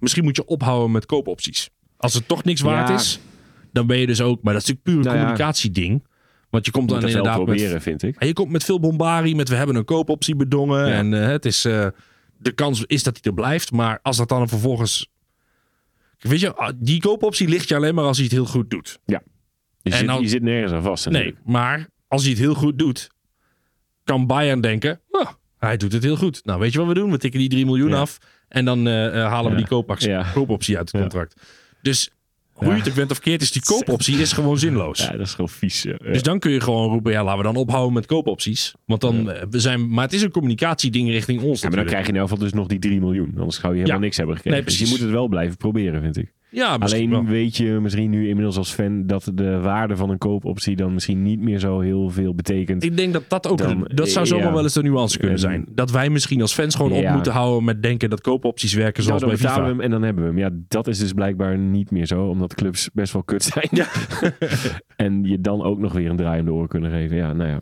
misschien 0.00 0.24
moet 0.24 0.36
je 0.36 0.44
ophouden 0.44 0.90
met 0.90 1.06
koopopties. 1.06 1.70
Als 2.00 2.14
het 2.14 2.28
toch 2.28 2.44
niks 2.44 2.60
waard 2.60 2.88
Ja. 2.88 2.94
is, 2.94 3.20
dan 3.72 3.86
ben 3.86 3.98
je 3.98 4.06
dus 4.06 4.20
ook... 4.20 4.42
Maar 4.42 4.52
dat 4.52 4.62
is 4.62 4.68
natuurlijk 4.68 4.84
puur 4.84 4.96
een 4.96 5.02
Nou 5.02 5.16
ja. 5.16 5.22
communicatieding. 5.22 6.04
Want 6.50 6.64
je 6.64 6.70
komt 6.70 6.88
dan 6.88 6.98
inderdaad 7.06 7.36
met 7.36 7.44
proberen, 7.44 7.82
vind 7.82 8.02
ik. 8.02 8.16
En 8.16 8.26
je 8.26 8.32
komt 8.32 8.50
met 8.50 8.64
veel 8.64 8.80
bombari, 8.80 9.34
met 9.34 9.48
we 9.48 9.54
hebben 9.54 9.76
een 9.76 9.84
koopoptie 9.84 10.36
bedongen. 10.36 10.86
Ja. 10.88 10.92
En 10.94 11.22
eh, 11.22 11.28
het 11.28 11.44
is, 11.44 11.64
eh, 11.64 11.86
de 12.38 12.52
kans 12.52 12.84
is 12.86 13.02
dat 13.02 13.14
hij 13.14 13.22
er 13.32 13.34
blijft. 13.34 13.72
Maar 13.72 13.98
als 14.02 14.16
dat 14.16 14.28
dan 14.28 14.48
vervolgens... 14.48 15.08
Weet 16.18 16.40
je, 16.40 16.54
ah, 16.54 16.72
die 16.76 17.00
koopoptie 17.00 17.48
ligt 17.48 17.68
je 17.68 17.76
alleen 17.76 17.94
maar 17.94 18.04
als 18.04 18.16
hij 18.16 18.24
het 18.26 18.34
heel 18.34 18.44
goed 18.46 18.70
doet. 18.70 18.98
Je, 19.04 19.20
En 19.82 19.92
zit, 19.92 20.06
dan- 20.06 20.20
je 20.22 20.28
zit 20.28 20.42
nergens 20.42 20.72
aan 20.72 20.82
vast. 20.82 21.04
Nee, 21.04 21.14
natuurlijk. 21.14 21.44
maar 21.46 21.88
als 22.08 22.22
hij 22.22 22.30
het 22.30 22.40
heel 22.40 22.54
goed 22.54 22.78
doet, 22.78 23.10
kan 24.04 24.26
Bayern 24.26 24.60
denken... 24.60 25.00
"Ah, 25.10 25.28
hij 25.58 25.76
doet 25.76 25.92
het 25.92 26.02
heel 26.02 26.16
goed. 26.16 26.44
Nou, 26.44 26.60
weet 26.60 26.72
je 26.72 26.78
wat 26.78 26.86
we 26.88 26.94
doen? 26.94 27.10
We 27.10 27.18
tikken 27.18 27.40
die 27.40 27.48
3 27.48 27.64
miljoen 27.64 27.88
Ja. 27.90 27.96
af. 28.00 28.18
En 28.48 28.64
dan 28.64 28.86
eh, 28.86 28.92
halen 28.92 29.44
we 29.52 29.58
Ja. 29.58 29.64
die 29.66 30.08
Ja. 30.08 30.26
koopoptie 30.32 30.76
uit 30.76 30.92
het 30.92 30.96
Ja. 31.02 31.08
contract. 31.08 31.42
Dus 31.82 32.10
hoe 32.52 32.72
je 32.72 32.78
het 32.78 32.88
ook 32.88 32.94
bent 32.94 33.10
of 33.10 33.18
keert, 33.20 33.42
is 33.42 33.52
die 33.52 33.62
koopoptie 33.64 34.18
is 34.18 34.32
gewoon 34.32 34.58
zinloos. 34.58 34.98
Ja, 34.98 35.10
dat 35.10 35.20
is 35.20 35.30
gewoon 35.34 35.48
vies. 35.48 35.82
ja. 35.82 35.96
Dus 35.96 36.22
dan 36.22 36.38
kun 36.38 36.50
je 36.50 36.60
gewoon 36.60 36.90
roepen, 36.90 37.12
ja, 37.12 37.24
laten 37.24 37.38
we 37.38 37.44
dan 37.44 37.56
ophouden 37.56 37.92
met 37.92 38.06
koopopties. 38.06 38.74
Want 38.84 39.00
dan, 39.00 39.30
eh, 39.30 39.42
we 39.50 39.60
zijn, 39.60 39.88
maar 39.90 40.04
het 40.04 40.12
is 40.12 40.22
een 40.22 40.30
communicatieding 40.30 41.08
richting 41.08 41.42
ons 41.42 41.60
Ja, 41.60 41.68
maar 41.68 41.76
dan 41.76 41.86
krijg 41.86 42.02
je 42.02 42.08
in 42.08 42.14
ieder 42.14 42.28
geval 42.28 42.44
dus 42.44 42.52
nog 42.52 42.66
die 42.66 42.78
3 42.78 43.00
miljoen. 43.00 43.34
Anders 43.38 43.60
zou 43.60 43.72
je 43.72 43.78
helemaal 43.80 44.00
niks 44.00 44.16
hebben 44.16 44.36
gekregen. 44.36 44.58
Nee, 44.58 44.68
dus 44.68 44.78
je 44.78 44.84
precies. 44.84 44.98
moet 44.98 45.08
het 45.08 45.18
wel 45.18 45.28
blijven 45.28 45.56
proberen, 45.56 46.00
vind 46.00 46.16
ik. 46.16 46.32
Ja, 46.52 46.74
Alleen 46.78 47.10
wel. 47.10 47.24
weet 47.24 47.56
je 47.56 47.64
misschien 47.80 48.10
nu 48.10 48.28
inmiddels 48.28 48.56
als 48.56 48.72
fan 48.72 49.06
dat 49.06 49.30
de 49.34 49.58
waarde 49.60 49.96
van 49.96 50.10
een 50.10 50.18
koopoptie 50.18 50.76
dan 50.76 50.94
misschien 50.94 51.22
niet 51.22 51.40
meer 51.40 51.58
zo 51.58 51.80
heel 51.80 52.08
veel 52.10 52.34
betekent. 52.34 52.84
Ik 52.84 52.96
denk 52.96 53.12
dat 53.12 53.24
dat 53.28 53.48
ook, 53.48 53.58
Dan- 53.58 53.90
dat 53.94 54.08
zou 54.08 54.26
zomaar 54.26 54.46
ja. 54.46 54.52
wel 54.52 54.62
eens 54.62 54.72
de 54.72 54.82
nuance 54.82 55.16
kunnen 55.18 55.34
En- 55.36 55.40
zijn. 55.42 55.66
Dat 55.74 55.90
wij 55.90 56.10
misschien 56.10 56.40
als 56.40 56.52
fans 56.54 56.74
gewoon 56.74 56.92
op 56.92 57.00
Ja. 57.02 57.14
moeten 57.14 57.32
houden 57.32 57.64
met 57.64 57.82
denken 57.82 58.10
dat 58.10 58.20
koopopties 58.20 58.72
werken 58.74 58.92
Nou, 59.04 59.06
zoals 59.06 59.20
dan 59.20 59.30
bij 59.30 59.38
FIFA. 59.38 59.62
we 59.62 59.68
hem 59.68 59.80
en 59.80 59.90
dan 59.90 60.02
hebben 60.02 60.22
we 60.24 60.28
hem. 60.30 60.38
Ja, 60.38 60.50
dat 60.68 60.86
is 60.86 60.98
dus 60.98 61.12
blijkbaar 61.12 61.58
niet 61.58 61.90
meer 61.90 62.06
zo, 62.06 62.26
omdat 62.26 62.54
clubs 62.54 62.90
best 62.92 63.12
wel 63.12 63.22
kut 63.22 63.42
zijn. 63.42 63.68
en 64.96 65.24
je 65.24 65.40
dan 65.40 65.62
ook 65.62 65.78
nog 65.78 65.92
weer 65.92 66.10
een 66.10 66.16
draai 66.16 66.40
om 66.40 66.46
de 66.46 66.52
oren 66.52 66.68
kunnen 66.68 66.90
geven. 66.90 67.16
Ja, 67.16 67.32
nou 67.32 67.48
ja. 67.50 67.58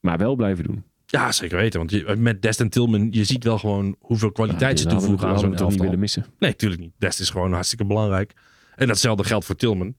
Maar 0.00 0.18
wel 0.18 0.34
blijven 0.34 0.64
doen. 0.64 0.82
Ja, 1.10 1.32
zeker 1.32 1.56
weten. 1.56 1.78
Want 1.78 1.90
je, 1.90 2.14
met 2.18 2.42
Dest 2.42 2.60
en 2.60 2.68
Tilman, 2.68 3.08
je 3.10 3.24
ziet 3.24 3.44
wel 3.44 3.58
gewoon 3.58 3.96
hoeveel 4.00 4.32
kwaliteit 4.32 4.80
ze 4.80 4.86
toevoegen 4.86 5.28
aan 5.28 5.38
zo'n 5.38 5.42
toch 5.42 5.50
niet 5.50 5.60
elftal. 5.60 5.84
willen 5.84 5.98
missen. 5.98 6.24
Nee, 6.38 6.50
natuurlijk 6.50 6.80
niet. 6.80 6.92
Dest 6.98 7.20
is 7.20 7.30
gewoon 7.30 7.52
hartstikke 7.52 7.84
belangrijk. 7.84 8.32
En 8.76 8.86
datzelfde 8.86 9.24
geldt 9.24 9.44
voor 9.44 9.56
Tilman. 9.56 9.94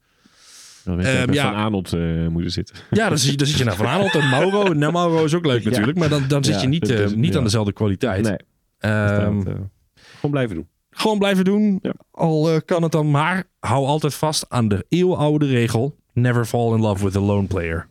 Dan 0.83 0.99
Ehm, 0.99 1.33
ja. 1.33 1.43
Van 1.51 1.55
Arnold 1.55 1.93
eh, 1.93 2.27
moeten 2.27 2.51
zitten. 2.51 2.75
Ja, 2.91 3.09
dan 3.09 3.17
zit, 3.17 3.31
je, 3.31 3.37
dan 3.37 3.47
zit 3.47 3.57
je 3.57 3.63
naar 3.63 3.75
Van 3.75 3.85
Aanholt 3.85 4.15
en 4.15 4.29
Mauro. 4.29 4.73
Nou, 4.73 4.91
Mauro 4.91 5.23
is 5.23 5.33
ook 5.33 5.45
leuk 5.45 5.63
natuurlijk. 5.63 5.97
Maar 5.97 6.09
dan, 6.09 6.23
dan 6.27 6.43
zit 6.43 6.61
je 6.61 6.67
niet, 6.67 6.89
eh, 6.89 7.07
niet 7.07 7.37
aan 7.37 7.43
dezelfde 7.43 7.73
kwaliteit. 7.73 8.23
Nee, 8.23 8.37
Ehm, 8.77 9.37
dat, 9.43 9.47
eh, 9.47 9.59
gewoon 10.15 10.31
blijven 10.31 10.55
doen. 10.55 10.67
Gewoon 10.89 11.17
blijven 11.17 11.45
doen. 11.45 11.79
Ja. 11.81 11.93
Al 12.11 12.61
kan 12.65 12.83
het 12.83 12.91
dan 12.91 13.11
maar. 13.11 13.43
Hou 13.59 13.85
altijd 13.85 14.13
vast 14.13 14.45
aan 14.49 14.67
de 14.67 14.85
eeuwenoude 14.89 15.45
regel. 15.45 15.95
Never 16.13 16.45
fall 16.45 16.73
in 16.73 16.79
love 16.79 17.03
with 17.03 17.15
a 17.15 17.19
lone 17.19 17.47
player. 17.47 17.87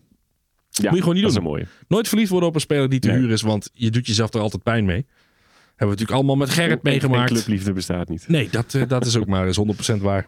Moet 0.89 0.95
je 0.95 1.01
gewoon 1.01 1.15
niet 1.15 1.25
dat 1.25 1.35
doen. 1.35 1.43
mooie. 1.43 1.67
Nooit 1.89 2.09
verliefd 2.09 2.31
worden 2.31 2.49
op 2.49 2.55
een 2.55 2.61
speler 2.61 2.89
die 2.89 3.01
te 3.01 3.11
huur 3.11 3.31
is. 3.31 3.43
Want 3.43 3.71
je 3.73 3.91
doet 3.91 4.07
jezelf 4.07 4.35
er 4.35 4.41
altijd 4.41 4.63
pijn 4.63 4.85
mee. 4.85 5.07
Hebben 5.67 5.77
we 5.77 5.85
natuurlijk 5.85 6.11
allemaal 6.11 6.37
met 6.37 6.51
Gerrit 6.51 6.83
meegemaakt. 6.83 7.33
clubliefde 7.33 7.73
bestaat 7.73 8.09
niet. 8.09 8.29
Nee, 8.29 8.49
dat, 8.51 8.75
eh, 8.75 8.83
dat 8.89 9.07
is 9.07 9.17
ook 9.17 9.27
maar 9.27 9.47
eens 9.47 9.57
100% 9.57 10.03
waar. 10.03 10.27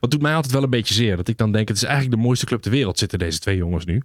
Wat 0.00 0.10
doet 0.10 0.22
mij 0.22 0.34
altijd 0.34 0.52
wel 0.52 0.62
een 0.62 0.70
beetje 0.70 0.94
zeer. 0.94 1.16
Dat 1.16 1.28
ik 1.28 1.36
dan 1.36 1.52
denk, 1.52 1.68
het 1.68 1.76
is 1.76 1.82
eigenlijk 1.82 2.16
de 2.16 2.22
mooiste 2.22 2.46
club 2.46 2.60
ter 2.62 2.70
wereld 2.70 2.98
zitten 2.98 3.18
deze 3.18 3.38
twee 3.38 3.56
jongens 3.56 3.84
nu. 3.84 4.02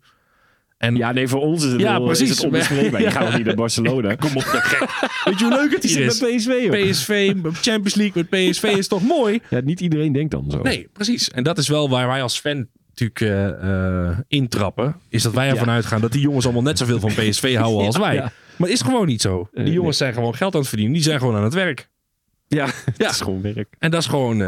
En 0.78 0.96
Ja, 0.96 1.12
nee, 1.12 1.28
voor 1.28 1.42
ons 1.42 1.66
is 1.66 1.72
het, 1.72 1.82
Ja, 1.82 1.98
wel, 1.98 2.06
precies. 2.06 2.30
is 2.30 2.36
het 2.36 2.46
onbespreekbaar. 2.46 3.02
Je 3.02 3.12
gaat 3.12 3.26
nog 3.26 3.38
niet 3.38 3.46
naar 3.46 3.56
Barcelona. 3.56 4.16
kom 4.26 4.30
op, 4.36 4.44
de 4.44 4.50
gek. 4.62 5.10
Weet 5.24 5.40
je 5.40 5.46
hoe 5.46 5.54
leuk 5.54 5.72
het 5.74 5.84
hier 5.84 6.00
is? 6.06 6.22
met 6.22 6.36
PSV. 6.36 6.90
PSV, 6.90 7.34
Champions 7.62 7.96
League 7.96 8.26
met 8.30 8.50
PSV 8.50 8.64
is 8.64 8.88
toch 8.88 9.04
mooi? 9.04 9.40
Ja, 9.50 9.60
niet 9.64 9.80
iedereen 9.82 10.12
denkt 10.14 10.32
dan 10.32 10.52
zo. 10.52 10.62
Nee, 10.62 10.90
precies. 10.94 11.30
En 11.32 11.44
dat 11.44 11.58
is 11.58 11.68
wel 11.68 11.90
waar 11.90 12.08
wij 12.08 12.22
als 12.22 12.40
fan 12.40 12.68
natuurlijk 12.96 13.22
eh, 13.22 14.08
eh, 14.10 14.18
intrappen, 14.28 14.96
is 15.10 15.24
dat 15.24 15.34
wij 15.34 15.50
ervan 15.50 15.70
uitgaan 15.70 16.02
dat 16.02 16.12
die 16.12 16.22
jongens 16.22 16.46
allemaal 16.46 16.64
net 16.64 16.78
zoveel 16.78 17.00
van 17.00 17.10
PSV 17.14 17.56
houden 17.64 17.86
als 17.86 17.98
wij. 17.98 18.14
ja. 18.14 18.32
Maar 18.58 18.68
het 18.70 18.78
is 18.78 18.82
gewoon 18.82 19.08
niet 19.08 19.22
zo. 19.22 19.50
Eh, 19.54 19.64
Die 19.66 19.74
jongens 19.74 19.98
zijn 19.98 20.14
gewoon 20.14 20.36
geld 20.36 20.54
aan 20.54 20.60
het 20.60 20.70
verdienen. 20.70 20.96
Die 20.96 21.04
zijn 21.04 21.20
gewoon 21.20 21.36
aan 21.36 21.44
het 21.44 21.54
werk. 21.54 21.92
Ja, 22.48 22.66
het 22.98 23.10
is 23.12 23.22
gewoon 23.22 23.42
werk. 23.42 23.76
En 23.80 23.92
dat 23.92 24.02
is 24.02 24.08
gewoon 24.08 24.40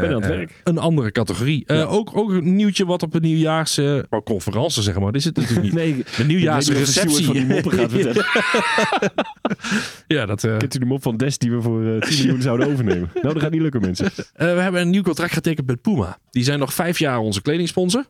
een 0.64 0.78
andere 0.78 1.12
categorie. 1.12 1.68
Ook, 1.68 2.16
ook 2.16 2.30
een 2.30 2.56
nieuwtje 2.56 2.86
wat 2.86 3.02
op 3.02 3.14
een 3.14 3.22
nieuwjaars 3.22 3.78
uh, 3.78 4.00
conferentie, 4.24 4.82
zeg 4.82 4.94
maar. 4.94 5.04
Dat 5.12 5.14
is 5.14 5.24
het 5.24 5.36
natuurlijk 5.36 5.62
niet. 5.62 5.72
Nee, 5.82 6.04
De 6.16 6.24
nieuwjaarsreceptie. 6.24 7.24
van 7.24 7.34
die 7.34 7.46
moppen 7.46 7.72
gaat 7.72 7.90
vertellen. 7.90 8.24
ja, 10.06 10.26
dat, 10.26 10.40
Kent 10.40 10.74
u 10.74 10.78
de 10.78 10.84
mop 10.84 11.02
van 11.02 11.16
Des 11.16 11.38
die 11.38 11.50
we 11.50 11.62
voor 11.62 11.86
eh 11.86 12.00
10 12.00 12.18
miljoen 12.18 12.42
zouden 12.42 12.66
overnemen? 12.72 13.10
Nou, 13.14 13.34
dat 13.34 13.42
gaat 13.42 13.50
niet 13.50 13.60
lukken, 13.60 13.80
mensen. 13.80 14.10
we 14.36 14.44
hebben 14.44 14.80
een 14.80 14.90
nieuw 14.90 15.02
contract 15.02 15.32
getekend 15.32 15.66
met 15.66 15.80
Puma. 15.82 16.18
Die 16.30 16.44
zijn 16.44 16.58
nog 16.58 16.74
vijf 16.74 16.98
jaar 16.98 17.18
onze 17.18 17.42
kledingsponsor. 17.42 18.04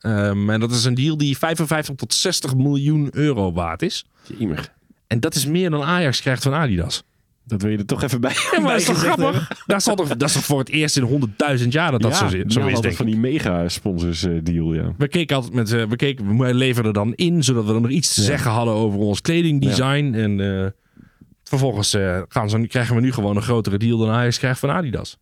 Ehm, 0.00 0.50
en 0.50 0.60
dat 0.60 0.70
is 0.70 0.84
een 0.84 0.94
deal 0.94 1.16
die 1.16 1.38
55 1.38 1.94
tot 1.94 2.14
60 2.14 2.56
miljoen 2.56 3.08
euro 3.12 3.52
waard 3.52 3.82
is. 3.82 4.04
Jemig. 4.38 4.72
En 5.06 5.20
dat 5.20 5.34
is 5.34 5.46
meer 5.46 5.70
dan 5.70 5.82
Ajax 5.82 6.20
krijgt 6.20 6.42
van 6.42 6.54
Adidas. 6.54 7.02
Dat 7.48 7.62
wil 7.62 7.70
je 7.70 7.78
er 7.78 7.86
toch 7.86 8.02
even 8.02 8.20
bij. 8.20 8.32
Ja, 8.52 8.60
maar 8.60 8.70
dat 8.70 8.80
is 8.80 8.86
toch 8.86 8.98
grappig? 8.98 9.48
Dat 9.66 9.78
is, 9.78 9.84
toch, 9.84 10.08
dat 10.08 10.28
is 10.28 10.32
toch 10.32 10.44
voor 10.44 10.58
het 10.58 10.68
eerst 10.68 10.96
in 10.96 11.30
100.000 11.58 11.68
jaar 11.68 11.90
dat 11.90 12.00
dat 12.00 12.18
ja, 12.18 12.28
zo, 12.28 12.36
ja, 12.36 12.44
zo 12.46 12.66
is, 12.66 12.80
denk 12.80 12.94
van 12.94 13.06
die 13.06 13.16
mega 13.16 13.68
sponsors 13.68 14.22
eh, 14.22 14.32
deal, 14.42 14.74
ja. 14.74 14.92
We 14.98 15.08
keken 15.08 15.36
altijd 15.36 15.54
met, 15.54 15.72
eh, 15.72 15.84
we 15.84 15.96
keken, 15.96 16.38
we 16.38 16.54
leverden 16.54 16.92
dan 16.92 17.14
in, 17.14 17.42
zodat 17.44 17.64
we 17.64 17.72
dan 17.72 17.82
nog 17.82 17.90
iets 17.90 18.14
te 18.14 18.22
zeggen 18.22 18.50
hadden 18.50 18.74
over 18.74 18.98
ons 18.98 19.20
kledingdesign. 19.20 20.14
En 20.14 20.40
eh, 20.40 20.66
vervolgens 21.44 21.96
gaan 22.28 22.50
ze, 22.50 22.66
krijgen 22.66 22.94
we 22.94 23.00
nu 23.00 23.12
gewoon 23.12 23.36
een 23.36 23.42
grotere 23.42 23.78
deal 23.78 23.98
dan 23.98 24.10
Ajax 24.10 24.38
krijgt 24.38 24.60
van 24.60 24.70
Adidas. 24.70 25.18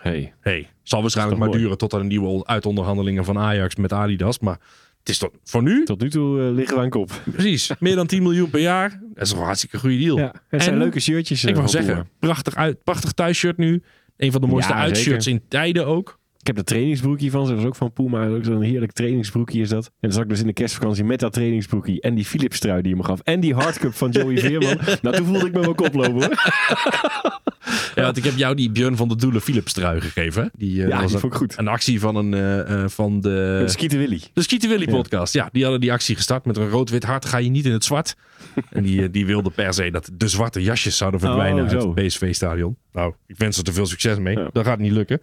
Hey. 0.00 0.34
Hey, 0.40 0.68
zal 0.88 1.00
waarschijnlijk 1.00 1.38
maar 1.38 1.48
mooi? 1.48 1.60
duren 1.60 1.78
tot 1.78 1.92
er 1.92 2.00
een 2.00 2.06
nieuwe 2.06 2.46
uitonderhandelingen 2.46 3.24
van 3.24 3.38
Ajax 3.38 3.76
met 3.76 3.92
Adidas. 3.92 4.38
Maar 4.38 4.58
het 4.98 5.08
is 5.08 5.18
tot, 5.18 5.30
voor 5.44 5.62
nu, 5.62 5.84
Tot 5.84 6.00
nu 6.00 6.10
toe 6.10 6.40
eh, 6.46 6.54
liggen 6.54 6.76
we 6.76 6.82
aan 6.82 6.90
kop. 6.90 7.10
precies, 7.32 7.70
meer 7.78 7.94
dan 7.96 8.06
10 8.06 8.22
miljoen 8.22 8.50
per 8.50 8.60
jaar. 8.60 9.00
Dat 9.14 9.26
is 9.26 9.32
een 9.32 9.38
hartstikke 9.38 9.78
goede 9.78 9.98
deal. 9.98 10.18
Ja, 10.18 10.32
het 10.48 10.62
zijn 10.62 10.74
En- 10.74 10.80
leuke 10.80 11.00
shirtjes. 11.00 11.42
eh, 11.44 11.48
Ik 11.50 11.56
wou 11.56 11.70
van 11.70 11.82
zeggen, 11.82 12.08
prachtig, 12.18 12.54
uit, 12.54 12.84
prachtig 12.84 13.12
thuisshirt 13.12 13.56
nu. 13.56 13.82
Een 14.16 14.32
van 14.32 14.40
de 14.40 14.46
mooiste 14.46 14.72
Ja, 14.72 14.78
uitshirts 14.78 15.26
in 15.26 15.42
tijden 15.48 15.86
ook. 15.86 16.17
Ik 16.40 16.46
heb 16.46 16.56
de 16.56 16.64
trainingsbroekje 16.64 17.30
van 17.30 17.46
ze. 17.46 17.52
Dat 17.52 17.60
is 17.60 17.66
ook 17.66 17.76
van 17.76 17.92
Puma. 17.92 18.26
Ook 18.26 18.44
zo'n 18.44 18.62
heerlijk 18.62 18.92
trainingsbroekje 18.92 19.60
is 19.60 19.68
dat. 19.68 19.84
En 19.84 19.92
dan 20.00 20.12
zat 20.12 20.22
ik 20.22 20.28
dus 20.28 20.40
in 20.40 20.46
de 20.46 20.52
kerstvakantie 20.52 21.04
met 21.04 21.20
dat 21.20 21.32
trainingsbroekje. 21.32 22.00
En 22.00 22.14
die 22.14 22.24
Philips 22.24 22.58
trui 22.58 22.82
die 22.82 22.90
je 22.90 22.96
me 22.96 23.04
gaf. 23.04 23.20
En 23.20 23.40
die 23.40 23.54
hardcup 23.54 23.94
van 24.02 24.10
Joey 24.10 24.38
Veerman. 24.38 24.78
Nou, 25.02 25.16
toen 25.16 25.26
voelde 25.26 25.46
ik 25.46 25.52
me 25.52 25.60
mijn 25.60 25.74
kop 25.74 25.94
lopen 25.94 26.12
hoor. 26.12 26.34
Ja, 27.94 28.04
want 28.04 28.16
ik 28.16 28.24
heb 28.24 28.36
jou 28.36 28.54
die 28.54 28.70
Björn 28.70 28.96
van 28.96 29.08
de 29.08 29.16
Doelen 29.16 29.40
Philips 29.40 29.72
trui 29.72 30.00
gegeven. 30.00 30.42
hè? 30.42 30.48
Die, 30.56 30.82
eh, 30.82 30.88
Ja, 30.88 30.96
was 31.00 31.04
die 31.06 31.14
een, 31.14 31.20
vond 31.20 31.32
ik 31.32 31.38
goed. 31.38 31.58
een 31.58 31.68
actie 31.68 32.00
van, 32.00 32.16
een, 32.16 32.34
eh, 32.34 32.82
eh, 32.82 32.88
van 32.88 33.20
de... 33.20 33.62
Skieten 33.66 33.98
Willy. 33.98 34.20
De 34.32 34.42
Skieten 34.42 34.68
Willy 34.68 34.84
podcast. 34.86 35.32
Ja, 35.32 35.48
die 35.52 35.62
hadden 35.62 35.80
die 35.80 35.92
actie 35.92 36.16
gestart 36.16 36.44
met 36.44 36.56
een 36.56 36.68
rood-wit 36.68 37.04
hart. 37.04 37.24
Ga 37.24 37.38
je 37.38 37.48
niet 37.50 37.64
in 37.64 37.72
het 37.72 37.84
zwart. 37.84 38.16
en 38.70 38.82
die, 38.82 39.10
die 39.10 39.26
wilde 39.26 39.50
per 39.50 39.74
se 39.74 39.90
dat 39.90 40.10
de 40.12 40.28
zwarte 40.28 40.62
jasjes 40.62 40.96
zouden 40.96 41.20
verdwijnen 41.20 41.64
Oh, 41.64 41.70
uit 41.70 41.82
zo. 41.82 41.94
het 41.94 42.06
PSV-stadion. 42.06 42.76
Nou, 42.92 43.14
ik 43.26 43.36
wens 43.38 43.58
er 43.58 43.64
te 43.64 43.72
veel 43.72 43.86
succes 43.86 44.18
mee. 44.18 44.36
Ja. 44.38 44.48
Dat 44.52 44.64
gaat 44.64 44.78
niet 44.78 44.92
lukken. 44.92 45.20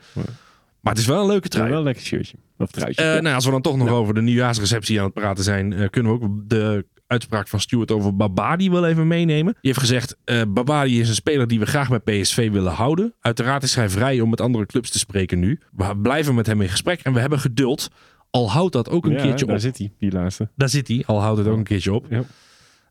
Maar 0.86 0.94
het 0.94 1.02
is 1.02 1.08
wel 1.10 1.22
een 1.22 1.28
leuke 1.28 1.44
Ja, 1.44 1.50
trui. 1.50 1.70
wel 1.70 1.78
een 1.78 1.84
lekker 1.84 2.04
shirtje. 2.04 2.38
Of 2.58 2.72
truitje. 2.72 3.02
Eh, 3.04 3.16
Ja. 3.16 3.22
nou, 3.22 3.36
als 3.36 3.46
we 3.46 3.52
dan 3.52 3.62
toch 3.62 3.78
nog 3.78 3.90
over 3.90 4.14
de 4.14 4.22
nieuwjaarsreceptie 4.22 5.00
aan 5.00 5.06
het 5.06 5.14
praten 5.14 5.44
zijn, 5.44 5.74
eh, 5.74 5.90
kunnen 5.90 6.12
we 6.20 6.24
ook 6.26 6.32
de 6.50 6.86
uitspraak 7.08 7.48
van 7.48 7.60
Stuart 7.60 7.92
over 7.92 8.16
Babadi 8.16 8.70
wel 8.70 8.86
even 8.88 9.08
meenemen. 9.08 9.52
Die 9.54 9.60
heeft 9.62 9.80
gezegd, 9.80 10.18
eh 10.24 10.42
Babadi 10.48 11.00
is 11.00 11.10
een 11.10 11.16
speler 11.16 11.48
die 11.48 11.60
we 11.60 11.66
graag 11.66 11.90
bij 12.02 12.22
PSV 12.22 12.52
willen 12.52 12.72
houden. 12.72 13.14
Uiteraard 13.20 13.64
is 13.64 13.76
hij 13.76 13.90
vrij 13.90 14.20
om 14.22 14.30
met 14.30 14.42
andere 14.42 14.66
clubs 14.66 14.90
te 14.90 15.00
spreken 15.00 15.40
nu. 15.40 15.60
We 15.72 15.98
blijven 15.98 16.36
met 16.36 16.46
hem 16.46 16.62
in 16.62 16.70
gesprek 16.70 17.00
en 17.02 17.14
we 17.14 17.20
hebben 17.20 17.40
geduld. 17.40 17.88
Al 18.30 18.52
houdt 18.52 18.74
dat 18.74 18.90
ook 18.90 19.06
een 19.06 19.12
Ja, 19.12 19.22
keertje 19.22 19.46
daar 19.46 19.56
op. 19.56 19.62
zit 19.62 19.78
hij, 19.78 19.92
die 20.00 20.12
laatste. 20.12 20.50
Daar 20.56 20.70
zit 20.70 20.88
hij, 20.88 21.04
al 21.06 21.22
houdt 21.22 21.38
het 21.38 21.48
ook 21.48 21.58
een 21.58 21.64
keertje 21.64 21.94
op. 21.94 22.06
Ja. 22.10 22.24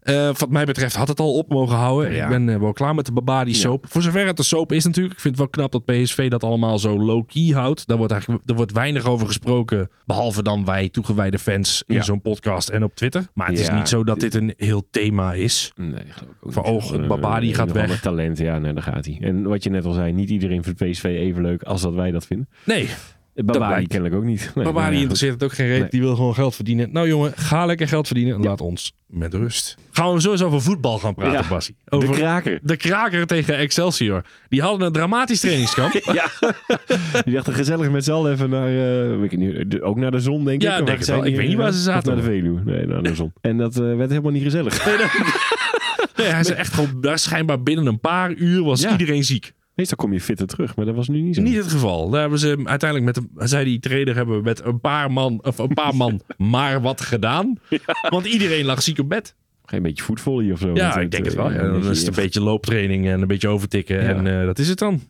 Eh, 0.05 0.35
wat 0.35 0.51
mij 0.51 0.65
betreft 0.65 0.97
had 0.97 1.09
het 1.09 1.21
al 1.21 1.35
op 1.35 1.49
mogen 1.49 1.77
houden. 1.77 2.13
Ja. 2.13 2.23
Ik 2.23 2.29
ben 2.29 2.49
eh, 2.49 2.57
wel 2.61 2.73
klaar 2.73 2.95
met 2.95 3.07
de 3.07 3.13
Babadi 3.13 3.55
soap. 3.55 3.87
Voor 3.89 4.03
zover 4.03 4.27
het 4.27 4.37
de 4.37 4.43
soap 4.43 4.73
is 4.73 4.85
natuurlijk. 4.85 5.15
Ik 5.15 5.21
vind 5.21 5.39
het 5.39 5.43
wel 5.43 5.67
knap 5.67 5.73
dat 5.73 5.85
PSV 6.03 6.31
dat 6.31 6.45
allemaal 6.45 6.79
zo 6.79 6.99
low-key 6.99 7.43
houdt. 7.53 7.87
Daar 7.87 7.97
wordt, 7.97 8.13
eigenlijk, 8.13 8.43
er 8.49 8.55
wordt 8.55 8.73
weinig 8.73 9.05
over 9.07 9.27
gesproken. 9.27 9.91
Behalve 10.07 10.43
dan 10.43 10.65
wij 10.65 10.89
toegewijde 10.89 11.39
fans 11.39 11.83
in 11.87 11.95
Ja. 11.95 12.03
zo'n 12.03 12.21
podcast 12.21 12.69
en 12.69 12.85
op 12.85 12.95
Twitter. 12.95 13.27
Maar 13.35 13.47
het 13.49 13.59
is 13.59 13.71
niet 13.71 13.89
zo 13.89 14.05
dat 14.05 14.21
dit 14.21 14.35
een 14.35 14.55
heel 14.57 14.87
thema 14.91 15.33
is. 15.33 15.73
Nee, 15.77 15.91
geloof 15.91 16.31
ik 16.33 16.47
ook 16.47 16.53
Van, 16.53 16.65
oh, 16.65 16.95
Eh, 17.03 17.07
Babadi 17.09 17.55
gaat 17.55 17.73
weg. 17.73 18.01
talent, 18.01 18.39
ja, 18.39 18.59
nee, 18.59 18.73
daar 18.73 18.83
gaat 18.83 19.05
hij. 19.05 19.19
En 19.21 19.43
wat 19.43 19.63
je 19.63 19.71
net 19.71 19.85
al 19.85 19.93
zei, 19.93 20.13
niet 20.13 20.31
iedereen 20.31 20.63
vindt 20.63 20.85
PSV 20.91 21.05
even 21.05 21.43
leuk 21.43 21.63
als 21.63 21.81
dat 21.83 21.95
wij 21.95 22.11
dat 22.11 22.27
vinden. 22.27 22.49
Nee, 22.65 22.89
Blijkt. 23.35 23.89
kennelijk 23.89 24.15
ook 24.15 24.25
niet. 24.25 24.51
Nee, 24.55 24.65
nou 24.65 24.81
ja, 24.81 24.89
interesseert 24.91 25.33
het 25.33 25.43
ook 25.43 25.53
geen 25.53 25.67
reet. 25.67 25.81
Nee. 25.81 25.89
Die 25.91 26.01
wil 26.01 26.15
gewoon 26.15 26.35
geld 26.35 26.55
verdienen. 26.55 26.93
Nou 26.93 27.09
jongen, 27.09 27.33
ga 27.37 27.67
lekker 27.67 27.89
geld 27.89 28.07
verdienen 28.07 28.35
en 28.35 28.43
laat 28.43 28.61
ons 28.61 28.93
met 29.07 29.35
rust. 29.35 29.77
Gaan 29.91 30.13
we 30.15 30.21
sowieso 30.21 30.47
over 30.47 30.63
voetbal 30.63 30.99
gaan 30.99 31.15
praten, 31.15 31.33
Ja. 31.43 31.49
Bassie. 31.49 31.77
Over 31.89 32.09
De 32.09 32.15
kraker. 32.15 32.59
de 32.63 32.77
kraker 32.77 33.27
tegen 33.27 33.57
Excelsior. 33.57 34.23
Die 34.49 34.63
hadden 34.63 34.87
een 34.87 34.93
dramatisch 34.93 35.41
trainingskamp. 35.41 35.93
Ja. 36.13 36.31
Die 37.25 37.35
dachten 37.35 37.55
gezellig 37.55 37.91
met 37.91 38.05
z'n 38.05 38.13
allen 38.13 38.33
even 38.33 38.51
naar, 38.51 38.69
eh, 38.69 39.19
weet 39.21 39.33
ik 39.33 39.39
niet, 39.39 39.71
de- 39.71 39.83
ook 39.83 39.97
naar 39.97 40.11
de 40.11 40.21
zon, 40.21 40.45
denk 40.45 40.63
Ja, 40.63 40.71
ik. 40.71 40.77
denk 40.77 40.89
Of 40.89 40.95
het 40.95 41.05
zijn 41.05 41.19
wel. 41.21 41.27
Ik 41.29 41.37
weet 41.37 41.49
niet 41.49 41.57
waar 41.57 41.73
ze 41.73 41.81
zaten. 41.81 42.13
Of 42.13 42.19
naar 42.19 42.25
de 42.25 42.31
Veluwe. 42.31 42.61
Nee, 42.65 42.87
naar 42.87 43.03
de 43.03 43.15
zon. 43.15 43.33
En 43.41 43.57
dat 43.57 43.77
eh, 43.77 43.97
werd 43.97 44.11
helemaal 44.11 44.33
niet 44.33 44.43
gezellig. 44.43 44.87
Nee, 46.17 46.27
hij 46.27 46.41
is 46.41 46.51
echt 46.51 46.73
gewoon, 46.75 47.01
daar 47.01 47.19
schijnbaar 47.19 47.63
binnen 47.63 47.87
een 47.87 48.01
paar 48.01 48.33
uur 48.33 48.63
was 48.65 48.81
Ja. 48.81 48.91
iedereen 48.91 49.25
ziek. 49.25 49.53
Meestal 49.75 49.97
kom 49.97 50.13
je 50.13 50.21
fitter 50.21 50.47
terug, 50.47 50.77
maar 50.77 50.85
dat 50.85 50.95
was 50.95 51.09
nu 51.09 51.21
niet 51.21 51.35
zo. 51.35 51.43
Niet 51.43 51.57
het 51.57 51.71
geval. 51.71 52.11
Daar 52.11 52.21
hebben 52.21 52.39
ze 52.39 52.61
uiteindelijk 52.65 53.17
met, 53.17 53.17
een, 53.17 53.49
zei 53.49 53.65
die 53.65 53.79
trainer, 53.81 54.15
hebben 54.15 54.37
we 54.37 54.43
met 54.43 54.65
een 54.65 54.81
paar 54.81 55.13
man, 55.13 55.39
of 55.45 55.59
een 55.59 55.75
paar 55.75 55.95
man 55.97 56.21
maar 56.37 56.81
wat 56.81 57.01
gedaan. 57.01 57.59
Want 58.09 58.27
iedereen 58.27 58.65
lag 58.65 58.83
ziek 58.83 58.99
op 58.99 59.09
bed. 59.09 59.35
Geen 59.65 59.83
beetje 59.83 60.05
voetvolley 60.05 60.53
of 60.53 60.59
zo. 60.59 60.75
Ja, 60.75 60.99
ik 60.99 61.11
denk 61.11 61.25
het 61.25 61.35
eh, 61.35 61.41
wel. 61.41 61.53
Ja, 61.53 61.59
een 61.59 61.81
dan 61.83 61.91
is 61.91 61.99
het 61.99 62.07
een 62.09 62.23
beetje 62.23 62.41
looptraining 62.41 63.07
en 63.09 63.21
een 63.21 63.27
beetje 63.27 63.49
overtikken. 63.49 64.03
Ja. 64.03 64.09
En 64.09 64.27
eh, 64.41 64.45
dat 64.47 64.59
is 64.59 64.69
het 64.69 64.79
dan. 64.79 65.01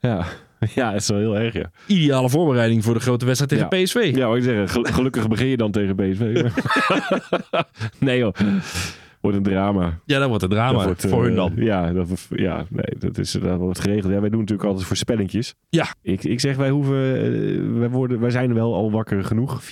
Ja. 0.00 0.26
ja, 0.74 0.92
het 0.92 1.00
is 1.02 1.08
wel 1.08 1.18
heel 1.18 1.38
erg, 1.38 1.54
ja. 1.54 1.70
Ideale 1.86 2.28
voorbereiding 2.30 2.84
voor 2.84 2.94
de 2.94 3.00
grote 3.00 3.24
wedstrijd 3.24 3.52
tegen 3.52 3.78
Ja. 3.78 3.84
PSV. 3.84 4.12
Ja, 4.16 4.28
wat 4.28 4.36
ik 4.36 4.42
zeggen, 4.42 4.68
gel- 4.68 4.92
gelukkig 4.92 5.28
begin 5.28 5.46
je 5.46 5.56
dan 5.56 5.70
tegen 5.70 5.94
PSV. 5.94 6.44
nee 7.98 8.18
joh, 8.18 8.34
wordt 9.24 9.36
een 9.46 9.52
drama. 9.52 9.98
Ja, 10.04 10.18
dat 10.18 10.28
wordt 10.28 10.42
een 10.42 10.48
drama 10.48 10.72
Dat 10.72 10.84
wordt, 10.84 11.06
voor 11.06 11.20
eh, 11.20 11.24
hun 11.26 11.34
dan. 11.34 11.52
Ja, 11.56 11.92
dat, 11.92 12.26
ja 12.30 12.64
nee, 12.70 12.98
dat, 12.98 13.18
is, 13.18 13.32
dat 13.32 13.58
wordt 13.58 13.80
geregeld. 13.80 14.12
Ja, 14.12 14.20
wij 14.20 14.30
doen 14.30 14.40
natuurlijk 14.40 14.68
altijd 14.68 14.86
voorspellingjes. 14.86 15.54
Ja. 15.68 15.86
Ik, 16.02 16.24
ik 16.24 16.40
zeg, 16.40 16.56
wij 16.56 16.70
hoeven, 16.70 17.16
eh, 17.16 17.78
wij, 17.78 17.90
worden, 17.90 18.20
wij 18.20 18.30
zijn 18.30 18.54
wel 18.54 18.74
al 18.74 18.90
wakker 18.90 19.24
genoeg. 19.24 19.62
4-0, 19.62 19.66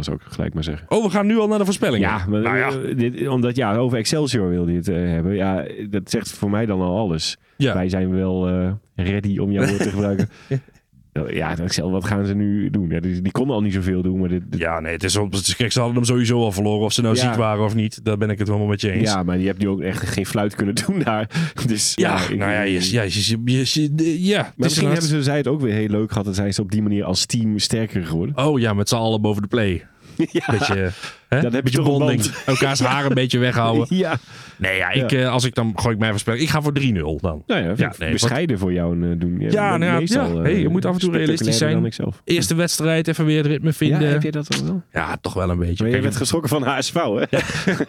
zou 0.00 0.16
ik 0.16 0.22
gelijk 0.22 0.54
maar 0.54 0.64
zeggen. 0.64 0.86
Oh, 0.88 1.04
we 1.04 1.10
gaan 1.10 1.26
nu 1.26 1.38
al 1.38 1.48
naar 1.48 1.58
de 1.58 1.64
voorspellingen. 1.64 2.08
Ja, 2.08 2.26
maar, 2.28 2.40
nou 2.40 2.56
ja. 2.56 2.68
eh, 2.68 2.96
dit, 2.96 3.28
omdat 3.28 3.56
ja, 3.56 3.76
over 3.76 3.98
Excelsior 3.98 4.48
wilde 4.48 4.70
je 4.70 4.76
het 4.78 4.88
eh, 4.88 4.96
hebben. 4.96 5.34
Ja, 5.34 5.64
dat 5.90 6.10
zegt 6.10 6.32
voor 6.32 6.50
mij 6.50 6.66
dan 6.66 6.80
al 6.80 6.98
alles. 6.98 7.36
Ja. 7.56 7.74
Wij 7.74 7.88
zijn 7.88 8.10
wel 8.10 8.48
eh, 8.48 8.72
ready 8.94 9.38
om 9.38 9.50
jouw 9.50 9.66
woord 9.66 9.82
te 9.82 9.90
gebruiken. 9.90 10.28
Ja, 11.28 11.58
Excel, 11.58 11.90
wat 11.90 12.04
gaan 12.04 12.26
ze 12.26 12.34
nu 12.34 12.70
doen? 12.70 12.88
Ja, 12.88 13.00
die, 13.00 13.20
die 13.22 13.32
konden 13.32 13.54
al 13.56 13.62
niet 13.62 13.72
zoveel 13.72 14.02
doen, 14.02 14.18
maar 14.20 14.28
dit, 14.28 14.42
dit- 14.50 14.60
Ja, 14.60 14.80
nee, 14.80 14.92
het 14.92 15.04
is, 15.04 15.16
op- 15.16 15.32
het 15.32 15.46
is 15.46 15.56
kijk, 15.56 15.72
ze 15.72 15.78
hadden 15.78 15.96
hem 15.96 16.04
sowieso 16.06 16.38
al 16.40 16.52
verloren. 16.52 16.84
Of 16.84 16.92
ze 16.92 17.02
nou 17.02 17.14
Ja. 17.14 17.20
ziek 17.20 17.34
waren 17.34 17.64
of 17.64 17.74
niet. 17.74 18.04
Daar 18.04 18.18
ben 18.18 18.30
ik 18.30 18.38
het 18.38 18.46
helemaal 18.48 18.68
met 18.68 18.80
je 18.80 18.90
eens. 18.90 19.10
Ja, 19.10 19.22
maar 19.22 19.38
je 19.38 19.46
hebt 19.46 19.58
nu 19.58 19.68
ook 19.68 19.80
echt 19.80 20.08
geen 20.08 20.26
fluit 20.26 20.54
kunnen 20.54 20.74
doen 20.74 20.98
daar. 20.98 21.28
Dus, 21.66 21.92
Ja, 21.94 22.28
ik- 22.28 22.36
nou 22.36 22.52
ja, 22.52 22.60
je, 22.62 22.90
ja, 22.92 23.02
je, 23.02 23.36
je, 23.44 24.24
ja. 24.24 24.40
Maar 24.40 24.48
is 24.48 24.54
misschien 24.56 24.86
hebben 24.88 25.08
ze 25.08 25.22
zij 25.22 25.36
het 25.36 25.48
ook 25.48 25.60
weer 25.60 25.74
heel 25.74 25.88
leuk 25.88 26.10
gehad. 26.12 26.26
En 26.26 26.34
zijn 26.34 26.54
ze 26.54 26.62
op 26.62 26.70
die 26.70 26.82
manier 26.82 27.04
als 27.04 27.26
team 27.26 27.58
sterker 27.58 28.06
geworden. 28.06 28.36
Oh 28.36 28.60
ja, 28.60 28.72
met 28.72 28.88
z'n 28.88 28.94
allen 28.94 29.20
boven 29.20 29.42
de 29.42 29.48
play. 29.48 29.86
ja, 30.32 30.44
Beetje, 30.50 30.90
hè? 31.34 31.40
Dan 31.42 31.52
heb 31.54 31.68
je 31.68 31.76
toch 31.76 31.86
een 31.86 31.98
bonding. 31.98 32.22
Elkaars 32.46 32.80
haar 32.80 33.04
een 33.04 33.14
beetje 33.14 33.38
weghouden. 33.38 33.86
ja. 33.96 34.16
Nee, 34.56 34.76
ja, 34.76 34.90
ik, 34.90 35.12
eh, 35.12 35.28
als 35.30 35.44
ik 35.44 35.54
dan 35.54 35.72
gooi 35.76 35.94
ik 35.94 36.00
mij 36.00 36.10
voorspellen. 36.10 36.40
Ik 36.40 36.48
ga 36.48 36.62
voor 36.62 36.72
3-0 36.80 37.20
dan. 37.20 37.42
Nou 37.46 37.62
ja, 37.64 37.72
Ja, 37.76 37.92
nee, 37.98 38.12
bescheiden 38.12 38.58
voor 38.58 38.72
jou 38.72 39.10
eh, 39.10 39.18
doen. 39.18 39.30
Ja, 39.32 39.38
bent 39.38 39.52
nou 39.52 39.84
ja, 39.84 39.98
meestal, 39.98 40.28
ja. 40.28 40.36
eh, 40.36 40.42
Hey, 40.42 40.60
je 40.60 40.68
moet 40.68 40.84
af 40.84 40.94
en 40.94 41.00
toe 41.00 41.12
realistisch 41.12 41.58
zijn. 41.58 41.92
Eerste 42.24 42.54
wedstrijd, 42.54 43.08
even 43.08 43.24
weer 43.24 43.36
het 43.36 43.46
ritme 43.46 43.68
Ja, 43.68 43.74
vinden. 43.74 44.08
heb 44.08 44.22
Ja, 44.22 44.26
je 44.26 44.30
dat 44.30 44.60
wel? 44.92 45.16
toch 45.20 45.34
wel 45.34 45.50
een 45.50 45.58
beetje. 45.58 45.84
Maar 45.84 45.92
je 45.96 46.00
werd 46.00 46.16
geschrokken 46.16 46.50
van 46.50 46.62
HSV, 46.62 46.94
hè? 46.94 47.00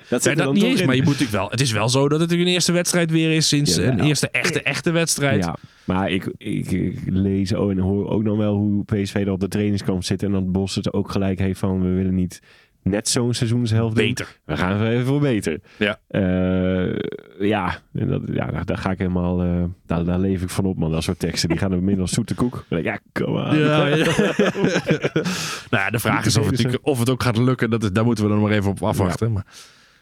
dat 0.09 0.23
zit 0.23 0.25
er 0.25 0.35
dat 0.35 0.45
dan 0.45 0.53
niet 0.53 0.63
toch 0.63 0.71
eens, 0.71 0.83
maar 0.85 0.95
je 0.95 1.01
moet 1.03 1.11
natuurlijk 1.19 1.37
wel. 1.39 1.49
Het 1.49 1.61
is 1.61 1.71
wel 1.71 1.89
zo 1.89 2.09
dat 2.09 2.19
het 2.19 2.31
een 2.31 2.47
eerste 2.47 2.71
wedstrijd 2.71 3.11
weer 3.11 3.31
is 3.35 3.47
sinds 3.47 3.75
een 3.75 3.99
eerste 3.99 4.29
echte, 4.29 4.61
echte 4.61 4.91
wedstrijd. 4.91 5.43
Ja, 5.43 5.55
maar 5.83 6.09
ik, 6.11 6.33
ik, 6.37 6.71
ik 6.71 6.99
lees 7.05 7.51
en 7.51 7.77
hoor 7.77 8.09
ook 8.09 8.23
nog 8.23 8.37
wel 8.37 8.53
hoe 8.55 8.83
PSV 8.83 9.15
er 9.15 9.31
op 9.31 9.39
de 9.39 9.47
trainingskamp 9.47 10.03
zit. 10.03 10.23
En 10.23 10.31
dat 10.31 10.51
Bos 10.51 10.75
het 10.75 10.93
ook 10.93 11.11
gelijk 11.11 11.39
heeft 11.39 11.59
van 11.59 11.81
we 11.81 11.89
willen 11.89 12.15
niet 12.15 12.39
net 12.89 13.09
zo'n 13.09 13.33
seizoenshelft 13.33 13.95
doen. 13.95 14.05
Beter. 14.07 14.39
We 14.45 14.57
gaan 14.57 14.81
er 14.81 14.91
even 14.91 15.05
voor 15.05 15.19
beter. 15.19 15.59
Ja. 15.77 15.99
Eh, 16.07 16.95
ja, 17.39 17.77
en 17.93 18.07
dat, 18.07 18.21
ja 18.31 18.45
daar, 18.45 18.65
daar 18.65 18.77
ga 18.77 18.91
ik 18.91 18.97
helemaal, 18.97 19.41
eh, 19.41 19.63
daar, 19.85 20.05
daar 20.05 20.19
leef 20.19 20.41
ik 20.41 20.49
van 20.49 20.65
op 20.65 20.77
man. 20.77 20.91
Dat 20.91 21.03
soort 21.03 21.19
teksten, 21.19 21.49
die 21.49 21.57
gaan 21.57 21.71
er 21.71 21.83
minder 21.83 22.01
als 22.01 22.11
zoete 22.11 22.35
koek. 22.35 22.65
Ja, 22.69 22.99
kom 23.11 23.37
aan. 23.37 23.57
Ja, 23.57 23.87
ja. 23.87 23.95
nou 25.71 25.83
ja, 25.83 25.89
de 25.89 25.99
vraag 25.99 26.25
is 26.25 26.37
of 26.37 26.49
het, 26.49 26.79
of 26.81 26.99
het 26.99 27.09
ook 27.09 27.23
gaat 27.23 27.37
lukken. 27.37 27.69
Dat 27.69 27.83
is, 27.83 27.91
daar 27.91 28.05
moeten 28.05 28.23
we 28.23 28.29
dan 28.29 28.41
maar 28.41 28.51
even 28.51 28.71
op 28.71 28.83
afwachten. 28.83 29.31
Maar 29.31 29.45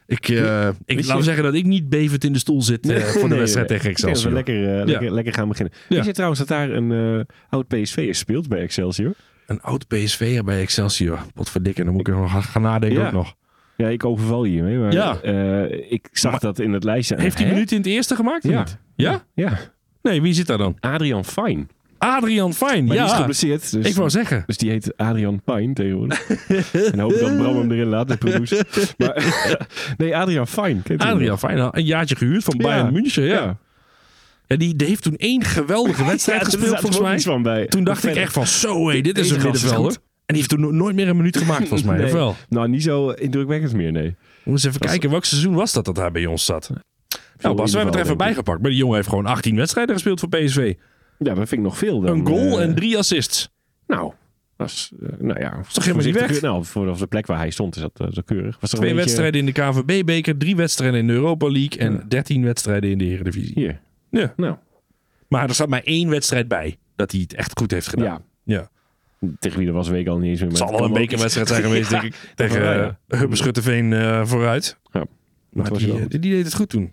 ik, 0.06 0.30
eh, 0.30 0.68
ik 0.86 1.06
laat 1.06 1.24
zeggen 1.24 1.44
dat 1.44 1.54
ik 1.54 1.66
niet 1.66 1.90
bevend 1.90 2.24
in 2.24 2.34
de 2.34 2.40
stoel 2.40 2.62
zit 2.62 2.86
voor 2.86 3.22
de 3.22 3.28
Nee, 3.28 3.40
wedstrijd 3.40 3.70
nee. 3.70 3.78
tegen 3.78 3.92
Excelsior. 3.92 4.34
lekker, 4.34 4.86
lekker, 4.86 5.12
lekker 5.12 5.34
gaan 5.34 5.48
beginnen. 5.48 5.74
Ja. 5.90 6.00
Is 6.00 6.06
je 6.06 6.12
trouwens 6.14 6.40
dat 6.40 6.50
daar 6.50 6.70
een 6.70 7.26
oud 7.50 7.68
PSV 7.68 8.16
speelt 8.16 8.48
bij 8.48 8.60
Excelsior? 8.60 9.14
Een 9.48 9.62
oud 9.62 9.88
PSV'er 9.88 10.44
bij 10.44 10.62
Excelsior. 10.62 11.20
Potverdikke, 11.34 11.84
dan 11.84 11.92
moet 11.94 12.08
ik 12.08 12.14
er 12.14 12.20
nog 12.22 12.52
gaan 12.52 12.62
nadenken 12.62 13.00
Ja. 13.00 13.06
ook 13.06 13.12
nog. 13.14 13.34
Ja, 13.78 13.88
ik 13.88 14.06
overval 14.06 14.44
je 14.44 14.52
hiermee. 14.52 14.78
Maar, 14.78 14.92
Ja. 14.94 15.18
eh, 15.22 15.92
ik 15.92 16.08
zag 16.12 16.32
Maar- 16.32 16.40
dat 16.40 16.60
in 16.60 16.74
het 16.74 16.84
lijstje. 16.84 17.16
Heeft 17.22 17.38
hij 17.38 17.48
minuten 17.48 17.76
in 17.76 17.82
het 17.82 17.92
eerste 17.92 18.16
gemaakt? 18.16 18.44
Ja. 18.44 18.60
niet? 18.60 18.78
Ja? 18.96 19.24
Ja. 19.34 19.58
Nee, 20.02 20.22
wie 20.22 20.34
zit 20.34 20.48
daar 20.48 20.58
dan? 20.58 20.78
Adrian 20.80 21.26
Fine. 21.26 21.66
Adrian 21.98 22.54
Fijn. 22.54 22.86
Maar 22.86 22.96
die 22.96 23.06
is 23.06 23.12
Ja, 23.12 23.18
geblesseerd. 23.18 23.72
Dus, 23.72 23.86
ik 23.90 23.96
wou 23.96 24.10
zeggen. 24.10 24.44
dus 24.46 24.58
die 24.58 24.70
heet 24.70 24.98
Adrian 24.98 25.42
Pine 25.46 25.74
tegenwoordig. 25.74 26.28
en 26.92 27.00
hoop 27.00 27.12
dat 27.20 27.38
Bram 27.38 27.56
hem 27.58 27.72
erin 27.72 27.88
laat, 27.88 28.08
de 28.08 28.18
producer. 28.18 28.66
Maar, 28.98 29.58
nee, 29.98 30.18
Adrian 30.18 30.48
hem 30.48 30.82
Adrian? 31.12 31.40
Fijn, 31.40 31.58
een 31.72 31.86
jaartje 31.86 32.16
gehuurd 32.16 32.44
van 32.44 32.58
Bayern 32.58 32.94
München. 32.94 33.24
Ja. 33.24 33.58
Ja. 34.54 34.60
Die, 34.60 34.76
die 34.76 34.88
heeft 34.88 35.04
toen 35.04 35.16
één 35.16 35.44
geweldige 35.44 36.06
wedstrijd 36.06 36.40
Ja, 36.40 36.46
gespeeld 36.46 36.80
volgens 36.80 37.00
mij. 37.02 37.20
van 37.20 37.42
bij. 37.42 37.66
Toen 37.68 37.84
dacht 37.84 38.06
ik 38.06 38.16
echt 38.16 38.34
van 38.34 38.48
zo, 38.48 38.90
hé, 38.90 39.02
dit 39.02 39.18
is 39.18 39.30
een 39.30 39.42
middenvelder. 39.42 39.92
En 39.92 40.00
die 40.26 40.38
heeft 40.38 40.50
toen 40.50 40.60
no- 40.60 40.72
nooit 40.72 40.96
meer 40.96 41.08
een 41.08 41.16
minuut 41.18 41.38
gemaakt 41.38 41.60
volgens 41.68 41.84
mij. 41.84 41.98
Nee. 41.98 42.06
Of 42.06 42.12
wel? 42.12 42.36
Nou, 42.50 42.68
niet 42.68 42.84
zo 42.84 43.10
indrukwekkend 43.10 43.74
meer, 43.74 43.92
nee. 43.92 44.08
We 44.08 44.50
moeten 44.52 44.52
eens 44.52 44.66
even 44.66 44.80
kijken 44.90 45.10
welk 45.10 45.26
seizoen 45.26 45.54
was 45.54 45.74
dat 45.74 45.86
dat 45.86 45.98
hij 45.98 46.12
bij 46.12 46.26
ons 46.26 46.46
zat. 46.46 46.70
Nou 47.42 47.56
Bas, 47.56 47.72
we 47.72 47.78
hebben 47.78 47.86
het 47.86 47.96
er 47.96 48.02
even 48.06 48.18
bijgepakt. 48.18 48.62
Maar 48.62 48.70
die 48.70 48.80
jongen 48.80 48.96
heeft 48.96 49.08
gewoon 49.10 49.26
18 49.26 49.56
wedstrijden 49.56 49.94
gespeeld 49.96 50.20
voor 50.20 50.30
PSV. 50.30 50.74
Ja, 51.18 51.26
dat 51.34 51.36
vind 51.36 51.52
ik 51.52 51.60
nog 51.60 51.78
veel. 51.78 52.02
Dan, 52.02 52.18
Een 52.20 52.28
goal 52.28 52.60
eh, 52.60 52.66
en 52.66 52.76
drie 52.76 52.98
assists. 52.98 53.50
Nou, 53.88 54.14
is, 54.58 54.92
eh, 55.02 55.10
nou 55.20 55.40
ja. 55.40 55.60
Is 55.68 55.74
toch 55.74 55.84
helemaal 55.86 56.06
niet 56.06 56.16
weg? 56.20 56.42
Nou, 56.42 56.66
voor 56.66 56.98
de 56.98 57.08
plek 57.08 57.26
waar 57.26 57.38
hij 57.38 57.50
stond 57.50 57.76
is 57.76 57.82
dat, 57.82 58.14
zo 58.14 58.22
keurig. 58.26 58.58
Was 58.60 58.70
Twee 58.70 58.82
beetje- 58.82 58.96
wedstrijden 58.96 59.40
in 59.40 59.46
de 59.46 59.52
KVB-beker, 59.52 60.38
drie 60.38 60.56
wedstrijden 60.56 61.00
in 61.00 61.08
de 61.08 61.14
Europa 61.14 61.52
League 61.52 61.78
en 61.80 62.06
13 62.08 62.44
wedstrijden 62.44 62.90
in 62.90 62.98
de 62.98 63.06
Eredivisie. 63.06 63.52
Hier. 63.56 63.80
Ja. 64.22 64.34
Nou, 64.36 64.56
Maar 65.28 65.48
er 65.48 65.54
staat 65.54 65.70
maar 65.70 65.82
één 65.84 66.10
wedstrijd 66.10 66.48
bij 66.48 66.78
dat 66.96 67.12
hij 67.12 67.22
het 67.22 67.34
echt 67.34 67.60
goed 67.60 67.72
heeft 67.72 67.88
gedaan. 67.88 68.06
ja. 68.06 68.22
Ja. 68.56 68.72
Tegen 69.40 69.58
wie 69.58 69.68
dat 69.68 69.76
was, 69.76 69.88
weet 69.90 70.02
ik 70.02 70.08
al 70.08 70.18
niet 70.18 70.30
eens 70.30 70.40
meer. 70.40 70.50
Het 70.50 70.58
zal 70.58 70.72
wel 70.72 70.84
een 70.86 70.94
bekerwedstrijd 70.94 71.48
zijn 71.48 71.62
geweest, 71.64 71.90
denk 71.90 72.04
ik. 72.04 72.16
Tegen 72.36 72.64
Ja, 72.64 72.76
uh, 72.76 72.90
ja. 73.08 73.18
Hubberschutteveen 73.18 73.94
eh, 73.94 74.26
vooruit. 74.26 74.78
Ja. 74.92 75.06
Maar 75.50 75.74
die, 75.74 75.94
eh, 76.00 76.06
die 76.08 76.20
deed 76.20 76.44
het 76.46 76.54
goed 76.56 76.70
toen. 76.70 76.92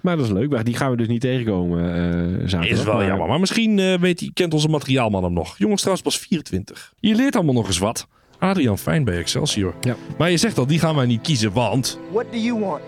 Maar 0.00 0.16
dat 0.16 0.24
is 0.24 0.30
leuk. 0.32 0.50
Maar 0.50 0.64
die 0.64 0.74
gaan 0.76 0.90
we 0.90 0.96
dus 0.96 1.06
niet 1.08 1.20
tegenkomen 1.20 1.94
eh 1.94 2.48
zaterdag. 2.48 2.78
Is 2.78 2.84
wel 2.84 2.94
Maar- 2.94 3.06
jammer. 3.06 3.28
Maar 3.28 3.40
misschien 3.40 3.78
eh, 3.78 3.98
weet 3.98 4.20
hij, 4.20 4.30
kent 4.34 4.54
onze 4.54 4.68
materiaalman 4.68 5.24
hem 5.24 5.32
nog. 5.32 5.58
Jongens 5.58 5.80
trouwens 5.80 6.06
pas 6.06 6.18
24. 6.18 6.92
Je 7.00 7.14
leert 7.14 7.34
allemaal 7.36 7.54
nog 7.54 7.66
eens 7.66 7.78
wat. 7.78 8.08
Adrian 8.38 8.78
Fijn 8.78 9.04
bij 9.04 9.18
Excelsior. 9.18 9.74
Ja. 9.80 9.96
Maar 10.18 10.30
je 10.30 10.36
zegt 10.36 10.58
al, 10.58 10.66
die 10.66 10.78
gaan 10.78 10.94
wij 10.96 11.06
niet 11.06 11.20
kiezen, 11.20 11.52
want... 11.52 11.98
What 12.12 12.32
do 12.32 12.38
you 12.38 12.60
want? 12.60 12.82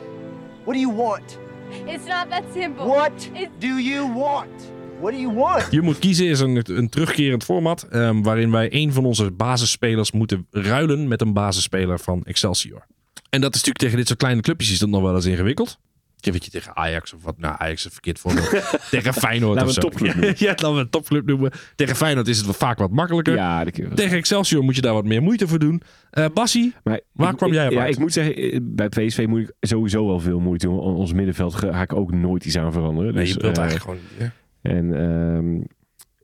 What 0.65 0.75
do 0.75 0.81
you 0.81 0.95
want? 0.97 1.39
It's 1.87 2.07
not 2.07 2.31
that 2.31 2.43
simple. 2.55 2.87
What 2.87 3.31
It's 3.33 3.51
do 3.59 3.79
you 3.79 4.15
want? 4.15 4.75
What 5.01 5.13
do 5.13 5.19
you 5.19 5.35
want? 5.35 5.67
Je 5.71 5.81
moet 5.81 5.99
kiezen 5.99 6.27
is 6.27 6.41
een, 6.41 6.63
een 6.65 6.89
terugkerend 6.89 7.45
format... 7.45 7.83
ehm, 7.83 8.23
waarin 8.23 8.51
wij 8.51 8.69
een 8.71 8.93
van 8.93 9.05
onze 9.05 9.31
basisspelers 9.31 10.13
moeten 10.13 10.47
ruilen... 10.51 11.09
met 11.09 11.21
een 11.21 11.33
basisspeler 11.33 12.01
van 12.01 12.23
Excelsior. 12.25 12.87
En 13.31 13.41
dat 13.41 13.55
is 13.55 13.57
natuurlijk 13.57 13.79
tegen 13.79 13.97
dit 13.97 14.07
soort 14.07 14.19
kleine 14.19 14.41
clubjes 14.41 14.71
is 14.71 14.79
dat 14.79 14.89
nog 14.89 15.03
wel 15.03 15.15
eens 15.15 15.25
ingewikkeld. 15.25 15.79
Je 16.21 16.33
weet 16.33 16.45
je 16.45 16.51
tegen 16.51 16.77
Ajax 16.77 17.13
of 17.15 17.23
wat? 17.23 17.39
Nou, 17.39 17.55
Ajax 17.59 17.79
is 17.79 17.85
een 17.85 17.91
verkeerd 17.91 18.19
voorbeeld. 18.19 18.51
tegen 18.91 19.15
Feyenoord 19.15 19.55
Laten 19.55 19.69
of 19.69 19.75
zo. 19.75 19.81
een 19.81 19.89
topclub 19.91 20.15
noemen. 20.17 20.35
ja, 20.39 20.49
laten 20.49 20.75
we 20.75 20.81
een 20.81 20.91
topclub 20.91 21.27
noemen. 21.27 21.51
Tegen 21.75 21.97
Feyenoord 21.97 22.29
is 22.29 22.37
het 22.37 22.45
wel 22.47 22.55
vaak 22.55 22.79
wat 22.79 22.91
makkelijker. 22.91 23.35
Ja, 23.35 23.65
dat 23.65 23.75
Tegen 23.95 24.17
Excelsior 24.17 24.65
moet 24.65 24.75
je 24.75 24.81
daar 24.81 24.93
wat 24.95 25.05
meer 25.05 25.23
moeite 25.23 25.49
voor 25.49 25.59
doen. 25.59 25.83
Eh 26.11 26.25
Bassie, 26.35 26.75
Maar 26.85 27.01
Waar 27.13 27.31
ik- 27.31 27.37
kwam 27.37 27.53
jij 27.53 27.67
op 27.67 27.73
Ja, 27.73 27.81
uit? 27.83 27.95
ik 27.95 27.99
moet 27.99 28.13
zeggen, 28.13 28.37
eh, 28.37 28.59
bij 28.63 28.89
PSV 28.89 29.25
moet 29.29 29.41
ik 29.41 29.53
sowieso 29.61 30.07
wel 30.07 30.21
veel 30.21 30.41
moeite 30.41 30.67
doen. 30.67 30.79
Ons 30.79 31.13
middenveld 31.13 31.55
ga 31.55 31.83
ik 31.83 31.93
ook 31.93 32.13
nooit 32.13 32.45
iets 32.45 32.59
aan 32.59 32.73
veranderen. 32.73 33.15
nee, 33.15 33.25
Dus, 33.25 33.33
je 33.35 33.41
wilt 33.41 33.57
eh, 33.59 33.63
eigenlijk 33.65 33.99
gewoon... 34.01 34.09
Ja. 34.29 34.33
En 34.63 34.95
ehm, 34.95 35.61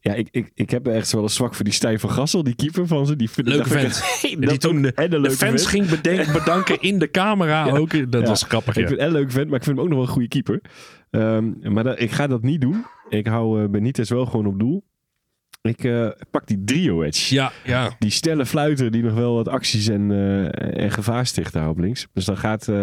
ja, 0.05 0.15
ik, 0.15 0.29
ik, 0.31 0.51
ik 0.55 0.71
heb 0.71 0.87
echt 0.87 1.13
wel 1.13 1.23
een 1.23 1.29
zwak 1.29 1.55
voor 1.55 1.65
die 1.65 1.73
Stijn 1.75 2.01
van 2.01 2.11
Gassel, 2.11 2.43
die 2.43 2.55
keeper 2.55 2.87
van 2.87 3.07
ze. 3.07 3.17
Die 3.17 3.31
vind- 3.31 3.49
Leuke 3.49 3.69
vent. 3.69 4.03
Die 4.49 4.59
toen 4.59 4.83
de, 4.83 4.93
en 4.95 5.11
de 5.11 5.17
fans 5.31 5.37
vent. 5.39 5.67
ging 5.67 5.89
bedenken, 5.89 6.33
bedanken 6.43 6.81
in 6.81 6.99
de 6.99 7.11
camera 7.11 7.71
ook. 7.71 8.11
Dat 8.13 8.23
Ja. 8.23 8.29
was 8.29 8.43
grappig, 8.43 8.77
Ik 8.77 8.87
vind 8.87 8.99
het 9.01 9.09
een 9.09 9.13
leuke 9.15 9.31
vent, 9.31 9.49
maar 9.49 9.59
ik 9.59 9.65
vind 9.65 9.77
hem 9.77 9.85
ook 9.85 9.91
nog 9.91 9.99
wel 9.99 10.07
een 10.07 10.13
goede 10.13 10.29
keeper. 10.29 10.61
Ehm, 11.11 11.73
maar 11.73 11.85
dat, 11.85 12.01
ik 12.01 12.11
ga 12.11 12.27
dat 12.27 12.43
niet 12.43 12.61
doen. 12.61 12.85
Ik 13.09 13.27
hou 13.27 13.63
eh, 13.63 13.69
Benitez 13.71 14.11
wel 14.11 14.27
gewoon 14.27 14.47
op 14.47 14.59
doel. 14.59 14.85
Ik 15.63 15.85
eh, 15.85 16.09
pak 16.31 16.47
die 16.47 16.63
trio 16.65 17.03
edge. 17.03 17.35
Ja, 17.35 17.53
ja. 17.65 17.97
Die 17.99 18.11
stelle 18.11 18.47
fluiter 18.47 18.91
die 18.91 19.03
nog 19.03 19.15
wel 19.15 19.35
wat 19.35 19.49
acties 19.49 19.89
en, 19.89 20.11
eh, 20.11 20.83
en 20.85 20.91
gevaar 20.91 21.27
sticht 21.27 21.53
daar 21.53 21.69
op 21.69 21.79
links. 21.79 22.07
Dus 22.13 22.25
dan 22.25 22.37
gaat 22.37 22.69
eh, 22.69 22.75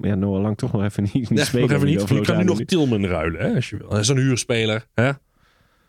ja, 0.00 0.14
Noah 0.14 0.42
Lang 0.42 0.56
toch 0.56 0.72
nog 0.72 0.82
even 0.82 1.02
niet, 1.02 1.14
niet 1.30 1.38
Ja, 1.38 1.44
spelen. 1.44 1.66
nog 1.68 1.76
even 1.76 1.86
niet. 1.86 2.00
Of 2.02 2.08
Je 2.10 2.20
kan 2.20 2.36
nu 2.38 2.44
nog 2.44 2.60
Tilman 2.64 3.06
ruilen, 3.06 3.40
hè, 3.40 3.54
als 3.54 3.70
je 3.70 3.76
wil. 3.76 3.88
Dat 3.88 3.98
is 3.98 4.08
een 4.08 4.16
huurspeler. 4.16 4.86
Hè? 4.94 5.10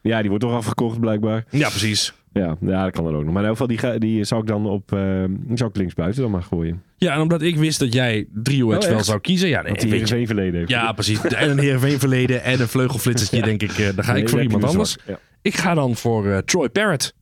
Ja, 0.07 0.19
die 0.19 0.29
wordt 0.29 0.43
toch 0.45 0.53
afgekocht 0.53 0.99
blijkbaar. 0.99 1.45
Ja, 1.49 1.69
precies. 1.69 2.13
Ja, 2.33 2.57
ja, 2.61 2.83
dat 2.83 2.91
kan 2.93 3.03
dan 3.03 3.15
ook 3.15 3.23
nog. 3.23 3.33
Maar 3.33 3.43
in 3.43 3.49
ieder 3.49 3.51
geval, 3.51 3.67
die, 3.67 3.77
ga, 3.77 3.97
die 3.97 4.23
zou 4.23 4.41
ik 4.41 4.47
dan 4.47 4.65
op 4.65 4.89
die 5.29 5.57
zou 5.57 5.69
ik 5.69 5.75
links 5.77 5.93
buiten 5.93 6.21
dan 6.21 6.31
maar 6.31 6.43
gooien. 6.43 6.81
Ja, 6.97 7.13
en 7.13 7.21
omdat 7.21 7.41
ik 7.41 7.55
wist 7.57 7.79
dat 7.79 7.93
jij 7.93 8.27
Edge 8.43 8.65
Oh, 8.65 8.77
wel 8.81 9.03
zou 9.03 9.19
kiezen. 9.19 9.49
Ja, 9.49 9.55
nee, 9.61 9.67
Want 9.67 9.79
die 9.79 9.87
je. 9.89 9.93
Heerenveen 9.95 10.25
verleden 10.27 10.53
heeft. 10.59 10.69
ja 10.69 10.91
precies. 10.91 11.21
En 11.21 11.49
een 11.49 11.59
Heerenveen 11.59 11.99
verleden 11.99 12.43
en 12.43 12.61
een 12.61 12.67
vleugelflitsertje, 12.67 13.41
denk 13.51 13.61
ik. 13.61 13.71
eh, 13.71 13.95
dan 13.95 14.03
ga 14.03 14.13
Nee, 14.13 14.21
ik 14.21 14.29
voor 14.29 14.41
iemand 14.41 14.63
anders. 14.63 14.97
Ja. 15.07 15.19
Ik 15.41 15.55
ga 15.57 15.73
dan 15.73 15.95
voor 15.95 16.27
eh, 16.27 16.37
Troy 16.37 16.69
Parrott. 16.69 17.13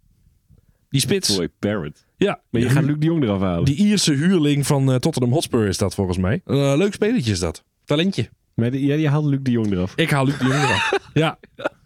Die 0.89 1.01
spits. 1.01 1.33
Troy 1.33 1.49
Parrott. 1.59 2.05
Ja, 2.17 2.39
Maar 2.49 2.61
je 2.61 2.69
gaat 2.69 2.83
Luc 2.83 2.95
de 2.99 3.05
Jong 3.05 3.23
eraf 3.23 3.39
halen. 3.41 3.65
die 3.65 3.75
Ierse 3.75 4.13
huurling 4.13 4.65
van 4.67 4.91
eh, 4.91 4.95
Tottenham 4.97 5.31
Hotspur 5.33 5.67
is 5.67 5.77
dat 5.77 5.95
volgens 5.95 6.17
mij. 6.17 6.41
Leuk 6.45 6.93
spelletje 6.93 7.31
is 7.31 7.39
dat. 7.39 7.63
Talentje. 7.85 8.29
Maar 8.53 8.71
die, 8.71 8.85
ja, 8.85 8.95
die 8.95 9.09
haalt 9.09 9.25
Luc 9.25 9.39
de 9.41 9.51
Jong 9.51 9.71
eraf. 9.71 9.93
Ik 9.95 10.09
haal 10.09 10.25
Luc 10.25 10.37
de 10.37 10.43
Jong 10.43 10.55
eraf. 10.63 10.91
ja. 11.21 11.37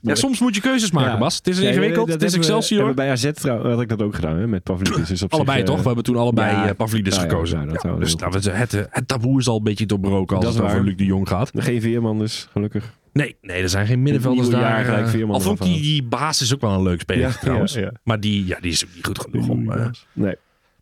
ja, 0.01 0.15
soms 0.15 0.39
moet 0.39 0.55
je 0.55 0.61
keuzes 0.61 0.91
maken. 0.91 1.19
Bas. 1.19 1.35
Het 1.35 1.47
is 1.47 1.59
Ja, 1.59 1.67
ingewikkeld. 1.69 2.07
dat 2.07 2.21
het 2.21 2.29
is 2.29 2.35
Excelsior. 2.37 2.87
we 2.87 2.93
bij 2.93 3.11
AZ 3.11 3.31
trouw- 3.33 3.69
had 3.69 3.81
ik 3.81 3.89
dat 3.89 4.01
ook 4.01 4.15
gedaan, 4.15 4.37
hè, 4.37 4.47
met 4.47 4.63
Pavlidis. 4.63 5.07
Dus 5.07 5.21
op 5.23 5.33
allebei 5.33 5.57
zich, 5.57 5.65
toch? 5.65 5.75
eh, 5.75 5.81
We 5.81 5.87
hebben 5.87 6.03
toen 6.05 6.15
allebei 6.15 6.51
ja. 6.51 6.67
eh, 6.67 6.75
Pavlidis 6.75 7.17
gekozen. 7.17 7.57
dat 7.57 7.69
dus 7.99 8.15
heel 8.19 8.29
nou, 8.29 8.57
het, 8.57 8.87
het 8.89 9.07
taboe 9.07 9.39
is 9.39 9.47
al 9.47 9.57
een 9.57 9.63
beetje 9.63 9.85
doorbroken 9.85 10.35
als 10.35 10.45
Dat 10.45 10.53
het 10.53 10.63
is 10.63 10.69
over. 10.71 10.83
Luc 10.85 10.95
de 10.95 11.05
Jong 11.05 11.27
gaat. 11.27 11.51
Geen 11.55 11.81
Veerman 11.81 12.19
dus, 12.19 12.47
gelukkig. 12.51 12.93
Nee, 13.13 13.35
nee, 13.41 13.61
er 13.61 13.69
zijn 13.69 13.87
geen 13.87 14.01
middenvelders 14.01 14.49
daar. 14.49 14.61
jaar 14.61 14.85
gelijk 14.85 15.05
eh, 15.05 15.09
Veerman 15.11 15.35
Al 15.35 15.41
vond 15.41 15.59
ik 15.59 15.65
die, 15.65 15.81
die 15.81 16.03
baas 16.03 16.53
ook 16.53 16.61
wel 16.61 16.71
een 16.73 16.83
leuk 16.83 16.99
speler 17.01 17.37
trouwens. 17.39 17.77
Maar 18.03 18.19
die, 18.19 18.45
ja, 18.45 18.57
die 18.61 18.71
is 18.71 18.85
ook 18.85 18.91
niet 18.95 19.05
goed 19.05 19.19
genoeg 19.19 19.47
om... 19.47 19.71
eh, 19.71 19.85
Nee. 20.13 20.35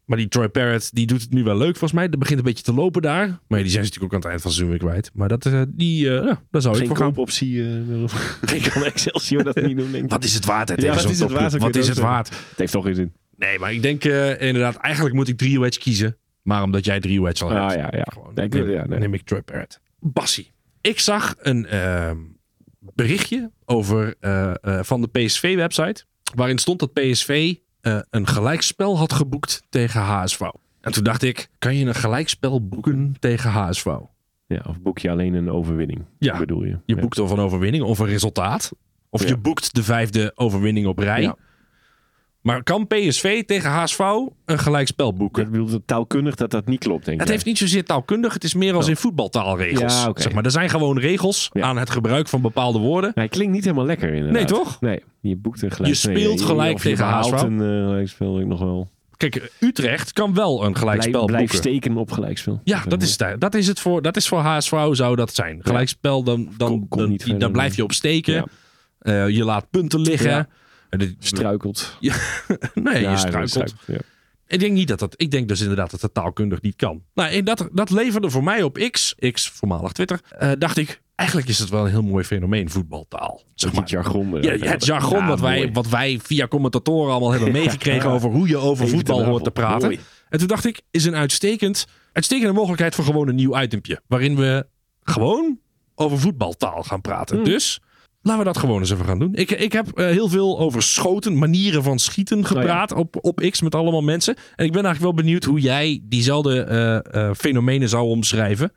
Maar 0.07 0.17
die 0.17 0.27
Troy 0.27 0.47
Parrott, 0.49 0.95
die 0.95 1.05
doet 1.07 1.21
het 1.21 1.31
nu 1.33 1.43
wel 1.43 1.57
leuk 1.57 1.69
volgens 1.71 1.91
mij. 1.91 2.09
Dat 2.09 2.19
begint 2.19 2.39
een 2.39 2.45
beetje 2.45 2.63
te 2.63 2.73
lopen 2.73 3.01
daar. 3.01 3.27
Maar 3.27 3.57
ja, 3.57 3.57
die 3.57 3.71
zijn 3.71 3.85
ze 3.85 3.89
natuurlijk 3.89 4.03
ook 4.03 4.13
aan 4.13 4.19
het 4.19 4.29
eind 4.29 4.41
van 4.41 4.51
het 4.51 4.59
seizoen 4.59 4.69
weer 4.69 4.77
kwijt. 4.89 5.11
Maar 5.13 5.27
dat, 5.27 5.45
eh, 5.45 5.61
die, 5.67 6.07
eh, 6.19 6.25
ja, 6.25 6.41
daar 6.51 6.61
zou 6.61 6.79
ik 6.79 6.87
voor 6.87 6.97
gaan. 6.97 7.05
koopoptie. 7.07 7.63
eh 7.63 8.53
ik 8.55 8.69
kan 8.73 8.83
Excelsior 8.83 9.43
dat 9.43 9.55
niet 9.55 9.77
doen, 9.77 9.91
denk 9.91 10.03
ik. 10.03 10.09
Wat 10.09 10.23
is 10.23 10.33
het 10.33 10.45
waard? 10.45 10.69
hè, 10.69 10.75
Ja, 10.77 10.93
wat 10.93 11.09
is 11.09 11.19
het 11.19 11.31
waard, 11.31 11.57
Wat 11.57 11.75
is 11.75 11.87
het 11.87 11.97
waard? 11.97 12.29
Het 12.29 12.57
heeft 12.57 12.71
toch 12.71 12.83
geen 12.85 12.95
zin. 12.95 13.13
Nee, 13.37 13.59
maar 13.59 13.73
ik 13.73 13.81
denk 13.81 14.03
eh, 14.03 14.41
inderdaad, 14.41 14.75
eigenlijk 14.75 15.15
moet 15.15 15.27
ik 15.27 15.37
drie 15.37 15.59
wedge 15.59 15.79
kiezen. 15.79 16.17
Maar 16.41 16.63
omdat 16.63 16.85
jij 16.85 16.99
drie 16.99 17.21
wedge 17.21 17.43
al 17.43 17.51
Ah, 17.51 17.67
hebt. 17.69 17.73
ja, 17.79 17.89
ja. 17.97 18.05
Gewoon, 18.13 18.37
ik- 18.37 18.53
neem, 18.53 18.69
ja, 18.69 18.85
nee. 18.85 18.99
neem 18.99 19.13
ik 19.13 19.21
Troy 19.21 19.41
Parrott. 19.41 19.79
Bassie. 19.99 20.51
Ik 20.81 20.99
zag 20.99 21.35
een 21.39 21.65
ehm, 21.65 22.17
berichtje 22.79 23.51
over, 23.65 24.15
eh, 24.19 24.53
eh, 24.61 24.79
van 24.83 25.01
de 25.01 25.07
PSV-website. 25.07 26.03
Waarin 26.35 26.57
stond 26.57 26.79
dat 26.79 26.93
PSV 26.93 27.55
eh, 27.95 27.99
een 28.09 28.27
gelijkspel 28.27 28.97
had 28.97 29.13
geboekt 29.13 29.61
tegen 29.69 30.01
HSV. 30.01 30.39
En 30.81 30.91
toen 30.91 31.03
dacht 31.03 31.23
ik, 31.23 31.49
kan 31.59 31.75
je 31.75 31.85
een 31.85 31.95
gelijkspel 31.95 32.67
boeken 32.67 33.15
tegen 33.19 33.49
HSV? 33.51 33.85
Ja, 34.45 34.61
of 34.67 34.79
boek 34.81 34.99
je 34.99 35.09
alleen 35.11 35.33
een 35.33 35.51
overwinning? 35.51 36.05
Ja. 36.19 36.37
bedoel 36.37 36.63
je? 36.63 36.77
Je 36.85 36.95
Ja. 36.95 37.01
boekt 37.01 37.19
of 37.19 37.31
een 37.31 37.39
overwinning 37.39 37.83
of 37.83 37.99
een 37.99 38.05
resultaat. 38.05 38.71
Of 39.09 39.21
Ja. 39.21 39.27
je 39.27 39.37
boekt 39.37 39.75
de 39.75 39.83
vijfde 39.83 40.31
overwinning 40.35 40.87
op 40.87 40.97
rij. 40.99 41.21
Ja. 41.21 41.35
Maar 42.47 42.63
kan 42.63 42.87
PSV 42.87 43.43
tegen 43.45 43.69
HSV 43.69 43.99
een 44.45 44.59
gelijkspel 44.59 45.13
boeken? 45.13 45.43
Ik 45.43 45.51
bedoel, 45.51 45.81
taalkundig 45.85 46.35
dat 46.35 46.51
dat 46.51 46.65
niet 46.65 46.79
klopt, 46.79 47.05
denk 47.05 47.15
ik. 47.15 47.21
Het 47.23 47.29
heeft 47.31 47.45
niet 47.45 47.57
zozeer 47.57 47.83
taalkundig, 47.85 48.33
het 48.33 48.43
is 48.43 48.53
meer 48.53 48.73
als 48.73 48.87
in 48.87 48.95
voetbaltaalregels. 48.97 50.03
Ja, 50.03 50.11
zeg 50.13 50.33
maar, 50.33 50.45
er 50.45 50.51
zijn 50.51 50.69
gewoon 50.69 50.99
regels 50.99 51.49
Ja. 51.53 51.61
aan 51.61 51.77
het 51.77 51.89
gebruik 51.89 52.27
van 52.27 52.41
bepaalde 52.41 52.79
woorden. 52.79 53.11
Hij 53.13 53.27
klinkt 53.27 53.53
niet 53.53 53.63
helemaal 53.63 53.85
lekker 53.85 54.09
inderdaad. 54.13 54.33
Nee, 54.33 54.45
toch? 54.45 54.81
Nee, 54.81 55.03
je 55.21 55.35
boekt 55.35 55.61
een 55.61 55.71
gelijk. 55.71 55.93
Je 55.93 55.99
speelt 55.99 56.37
nee, 56.37 56.45
gelijk 56.45 56.77
je 56.77 56.83
tegen 56.83 57.05
HSV. 57.05 57.31
een 57.31 57.51
uh, 57.61 57.85
gelijkspel 57.87 58.39
ik 58.39 58.45
nog 58.45 58.59
wel. 58.59 58.89
Kijk, 59.17 59.51
Utrecht 59.59 60.13
kan 60.13 60.33
wel 60.33 60.65
een 60.65 60.75
gelijkspel 60.75 61.11
Blijf, 61.25 61.25
blijf 61.25 61.51
boeken. 61.51 61.69
steken 61.71 61.97
op 61.97 62.11
gelijkspel. 62.11 62.61
Ja, 62.63 62.83
dat 62.87 63.01
is, 63.01 63.17
het, 63.19 63.41
dat 63.41 63.55
is 63.55 63.67
het 63.67 63.79
voor, 63.79 64.01
dat 64.01 64.15
is 64.17 64.27
voor 64.27 64.39
HSV 64.39 64.75
zou 64.91 65.15
dat 65.15 65.35
zijn. 65.35 65.59
Gelijkspel, 65.61 66.23
dan, 66.23 66.49
dan, 66.57 66.69
Kom- 66.69 66.87
kom 66.87 67.17
dan, 67.17 67.37
dan 67.37 67.51
blijf 67.51 67.75
je 67.75 67.83
op 67.83 67.91
steken. 67.93 68.33
Ja. 68.33 68.45
Eh, 68.99 69.29
je 69.29 69.43
laat 69.43 69.69
punten 69.69 69.99
liggen. 70.01 70.47
Dit- 70.89 71.15
Struikelt. 71.19 71.97
nee, 72.73 73.01
Ja, 73.01 73.11
je 73.11 73.17
struikelt. 73.17 73.73
ja. 73.87 73.97
Ik 74.47 74.59
denk 74.59 74.73
niet 74.73 74.87
dat 74.87 74.99
dat. 74.99 75.13
Ik 75.17 75.31
denk 75.31 75.47
dus 75.47 75.61
inderdaad 75.61 75.91
dat 75.91 76.01
het 76.01 76.13
taalkundig 76.13 76.61
niet 76.61 76.75
kan. 76.75 77.03
Nou, 77.13 77.29
en 77.31 77.45
dat, 77.45 77.69
dat 77.71 77.89
leverde 77.89 78.29
voor 78.29 78.43
mij 78.43 78.63
op 78.63 78.77
X, 78.91 79.15
X 79.31 79.49
voormalig 79.49 79.91
Twitter, 79.91 80.19
eh, 80.37 80.51
dacht 80.57 80.77
ik, 80.77 81.01
eigenlijk 81.15 81.49
is 81.49 81.59
het 81.59 81.69
wel 81.69 81.83
een 81.85 81.89
heel 81.91 82.01
mooi 82.03 82.23
fenomeen, 82.23 82.69
voetbaltaal. 82.69 83.43
Zeg 83.55 83.71
Het 83.71 83.89
jargon. 83.89 84.41
Ja, 84.41 84.51
het 84.51 84.85
jargon 84.85 85.17
Ja, 85.19 85.27
wat, 85.27 85.39
wij, 85.39 85.57
mooi. 85.57 85.71
wat 85.71 85.87
wij 85.89 86.19
via 86.23 86.47
commentatoren 86.47 87.11
allemaal 87.11 87.31
hebben 87.31 87.51
meegekregen 87.61 88.09
over 88.09 88.29
hoe 88.29 88.47
je 88.47 88.57
over 88.57 88.87
voetbal 88.87 89.23
hoort 89.23 89.43
te 89.43 89.51
praten. 89.51 89.87
Mooi. 89.87 89.99
En 90.29 90.39
toen 90.39 90.47
dacht 90.47 90.65
ik, 90.65 90.81
is 90.91 91.05
een 91.05 91.15
uitstekend, 91.15 91.85
uitstekende 92.13 92.53
mogelijkheid 92.53 92.95
voor 92.95 93.03
gewoon 93.05 93.27
een 93.27 93.35
nieuw 93.35 93.61
itempje. 93.61 94.01
Waarin 94.07 94.35
we 94.35 94.67
gewoon 95.03 95.59
over 95.95 96.19
voetbaltaal 96.19 96.83
gaan 96.83 97.01
praten. 97.01 97.35
Hmm. 97.35 97.45
Dus 97.45 97.79
Laten 98.27 98.45
we 98.45 98.51
dat 98.51 98.57
gewoon 98.57 98.79
eens 98.79 98.91
even 98.91 99.05
gaan 99.05 99.19
doen. 99.19 99.33
Ik, 99.33 99.51
ik 99.51 99.71
heb 99.73 99.87
eh, 99.97 100.05
heel 100.05 100.27
veel 100.29 100.59
over 100.59 100.81
schoten, 100.83 101.37
manieren 101.37 101.83
van 101.83 101.99
schieten 101.99 102.45
gepraat 102.45 102.93
op, 102.93 103.17
op 103.21 103.39
X 103.51 103.61
met 103.61 103.75
allemaal 103.75 104.01
mensen. 104.01 104.35
En 104.35 104.65
ik 104.65 104.71
ben 104.71 104.83
eigenlijk 104.85 105.15
wel 105.15 105.23
benieuwd 105.23 105.43
hoe 105.43 105.59
jij 105.59 105.99
diezelfde 106.03 106.61
eh, 106.61 106.95
eh, 107.29 107.35
fenomenen 107.35 107.89
zou 107.89 108.03
omschrijven. 108.07 108.71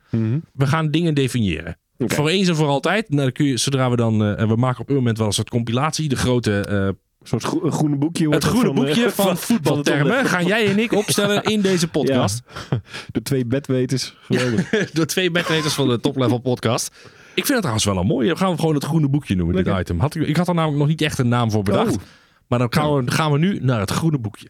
We 0.53 0.67
gaan 0.67 0.91
dingen 0.91 1.13
definiëren. 1.13 1.77
Voor 1.97 2.29
eens 2.29 2.47
en 2.47 2.55
voor 2.55 2.67
altijd. 2.67 3.09
Nou, 3.09 3.21
dan 3.21 3.31
kun 3.31 3.45
je, 3.45 3.57
zodra 3.57 3.89
we 3.89 3.95
dan. 3.95 4.17
we 4.47 4.55
maken 4.55 4.81
op 4.81 4.89
een 4.89 4.95
moment 4.95 5.17
wel 5.17 5.27
een 5.27 5.33
soort 5.33 5.49
compilatie. 5.49 6.09
De 6.09 6.15
grote. 6.15 6.69
Een 6.69 7.27
soort 7.27 7.43
gro- 7.43 7.69
groene 7.71 7.95
boekje. 7.95 8.29
het 8.29 8.43
groene 8.43 8.65
van, 8.65 8.75
boekje 8.75 9.09
van, 9.11 9.37
voetbaltermen. 9.37 10.25
gaan 10.25 10.45
jij 10.45 10.67
en 10.67 10.79
ik 10.79 10.93
opstellen 10.93 11.43
in 11.43 11.61
deze 11.61 11.87
podcast. 11.97 12.41
De 13.11 13.21
twee 13.21 13.45
bedweters. 13.45 14.15
Geweldig. 14.21 14.69
Door 14.93 15.05
twee 15.05 15.31
bedweters 15.31 15.73
van 15.73 15.87
de 15.87 15.99
Top 15.99 16.17
Level 16.17 16.37
podcast. 16.39 16.91
Ik 17.33 17.45
vind 17.45 17.47
het 17.47 17.57
trouwens 17.57 17.85
wel 17.85 17.97
een 17.97 18.05
mooie. 18.05 18.27
Dan 18.27 18.37
gaan 18.37 18.51
we 18.51 18.59
gewoon 18.59 18.75
het 18.75 18.83
groene 18.83 19.09
boekje 19.09 19.35
noemen, 19.35 19.63
dit 19.63 19.75
item. 19.79 19.99
Had 19.99 20.15
ik, 20.15 20.27
ik 20.27 20.37
had 20.37 20.47
er 20.47 20.53
namelijk 20.53 20.79
nog 20.79 20.87
niet 20.87 21.01
echt 21.01 21.17
een 21.17 21.27
naam 21.27 21.51
voor 21.51 21.63
bedacht. 21.63 21.95
Oh. 21.95 22.01
Maar 22.47 22.59
dan 22.59 22.73
gaan 22.73 22.95
we, 23.05 23.11
gaan 23.11 23.31
we 23.31 23.37
nu 23.37 23.59
naar 23.61 23.79
het 23.79 23.91
groene 23.91 24.17
boekje. 24.19 24.47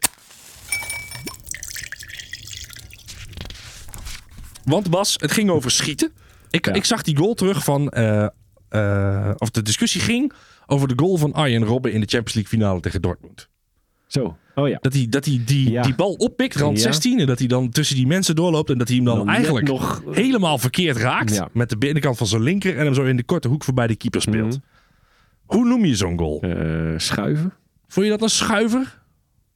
Want 4.64 4.90
Bas, 4.90 5.16
het 5.20 5.32
ging 5.32 5.50
over 5.50 5.70
schieten. 5.70 6.12
Ik, 6.50 6.66
Ja. 6.66 6.72
ik 6.72 6.84
zag 6.84 7.02
die 7.02 7.16
goal 7.16 7.34
terug 7.34 7.64
van... 7.64 7.88
eh, 7.88 8.26
eh, 8.68 9.30
of 9.36 9.50
de 9.50 9.62
discussie 9.62 10.00
ging 10.00 10.32
over 10.66 10.88
de 10.88 10.94
goal 10.96 11.16
van 11.16 11.32
Arjen 11.32 11.64
Robben 11.64 11.92
in 11.92 12.00
de 12.00 12.06
Champions 12.06 12.34
League 12.34 12.58
finale 12.58 12.80
tegen 12.80 13.02
Dortmund. 13.02 13.48
Zo. 14.12 14.36
Oh 14.54 14.68
ja. 14.68 14.78
Dat 14.80 14.92
hij, 14.92 15.06
dat 15.10 15.24
hij 15.24 15.40
die, 15.44 15.70
Ja. 15.70 15.82
die 15.82 15.94
bal 15.94 16.12
oppikt, 16.12 16.56
rand 16.56 16.76
Ja. 16.76 16.82
16. 16.82 17.18
En 17.20 17.26
dat 17.26 17.38
hij 17.38 17.48
dan 17.48 17.70
tussen 17.70 17.96
die 17.96 18.06
mensen 18.06 18.34
doorloopt. 18.34 18.70
En 18.70 18.78
dat 18.78 18.88
hij 18.88 18.96
hem 18.96 19.06
dan, 19.06 19.28
eigenlijk 19.28 19.66
nog- 19.68 20.02
helemaal 20.10 20.58
verkeerd 20.58 20.96
raakt. 20.96 21.34
Ja. 21.34 21.48
Met 21.52 21.68
de 21.70 21.76
binnenkant 21.78 22.16
van 22.16 22.26
zijn 22.26 22.42
linker. 22.42 22.76
En 22.78 22.84
hem 22.84 22.94
zo 22.94 23.02
in 23.04 23.16
de 23.16 23.24
korte 23.24 23.48
hoek 23.48 23.64
voorbij 23.64 23.86
de 23.86 23.96
keeper 23.96 24.20
speelt. 24.20 24.48
Mhm. 24.56 24.58
Hoe 25.44 25.64
noem 25.64 25.84
je 25.84 25.96
zo'n 25.96 26.18
goal? 26.18 26.40
Eh, 26.40 26.92
schuiven. 26.96 27.52
Vond 27.88 28.06
je 28.06 28.12
dat 28.12 28.22
een 28.22 28.28
schuiver? 28.30 29.00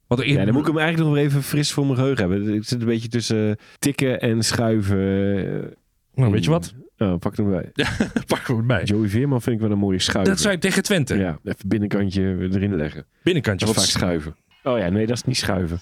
In, 0.09 0.33
Ja, 0.33 0.45
dan 0.45 0.53
moet 0.53 0.61
ik 0.61 0.67
hem 0.67 0.77
eigenlijk 0.77 1.09
nog 1.09 1.17
even 1.25 1.43
fris 1.43 1.71
voor 1.71 1.83
mijn 1.85 1.97
geheugen 1.97 2.29
hebben. 2.29 2.53
Ik 2.53 2.63
zit 2.63 2.79
een 2.81 2.87
beetje 2.87 3.07
tussen 3.07 3.57
tikken 3.79 4.19
en 4.19 4.43
schuiven. 4.43 4.97
eh, 5.37 5.69
nou, 6.15 6.31
weet 6.31 6.43
je 6.43 6.49
wat? 6.49 6.73
Oh, 6.97 7.17
pak 7.17 7.37
hem 7.37 7.49
bij. 7.49 7.71
Pak 8.27 8.47
hem 8.47 8.57
erbij. 8.57 8.83
Joey 8.83 9.07
Veerman 9.07 9.41
vind 9.41 9.55
ik 9.55 9.61
wel 9.61 9.71
een 9.71 9.77
mooie 9.77 9.99
schuiver. 9.99 10.33
Dat 10.33 10.41
zei 10.41 10.57
tegen 10.57 10.83
Twente. 10.83 11.15
Ja, 11.17 11.39
even 11.43 11.67
binnenkantje 11.67 12.21
erin 12.51 12.75
leggen. 12.75 13.05
Binnenkantje. 13.23 13.65
Wat 13.65 13.75
vaak 13.75 13.85
schuiven. 13.85 14.35
Oh 14.67 14.77
ja, 14.77 14.89
nee, 14.89 15.05
dat 15.07 15.15
is 15.17 15.23
niet 15.23 15.37
schuiven. 15.37 15.79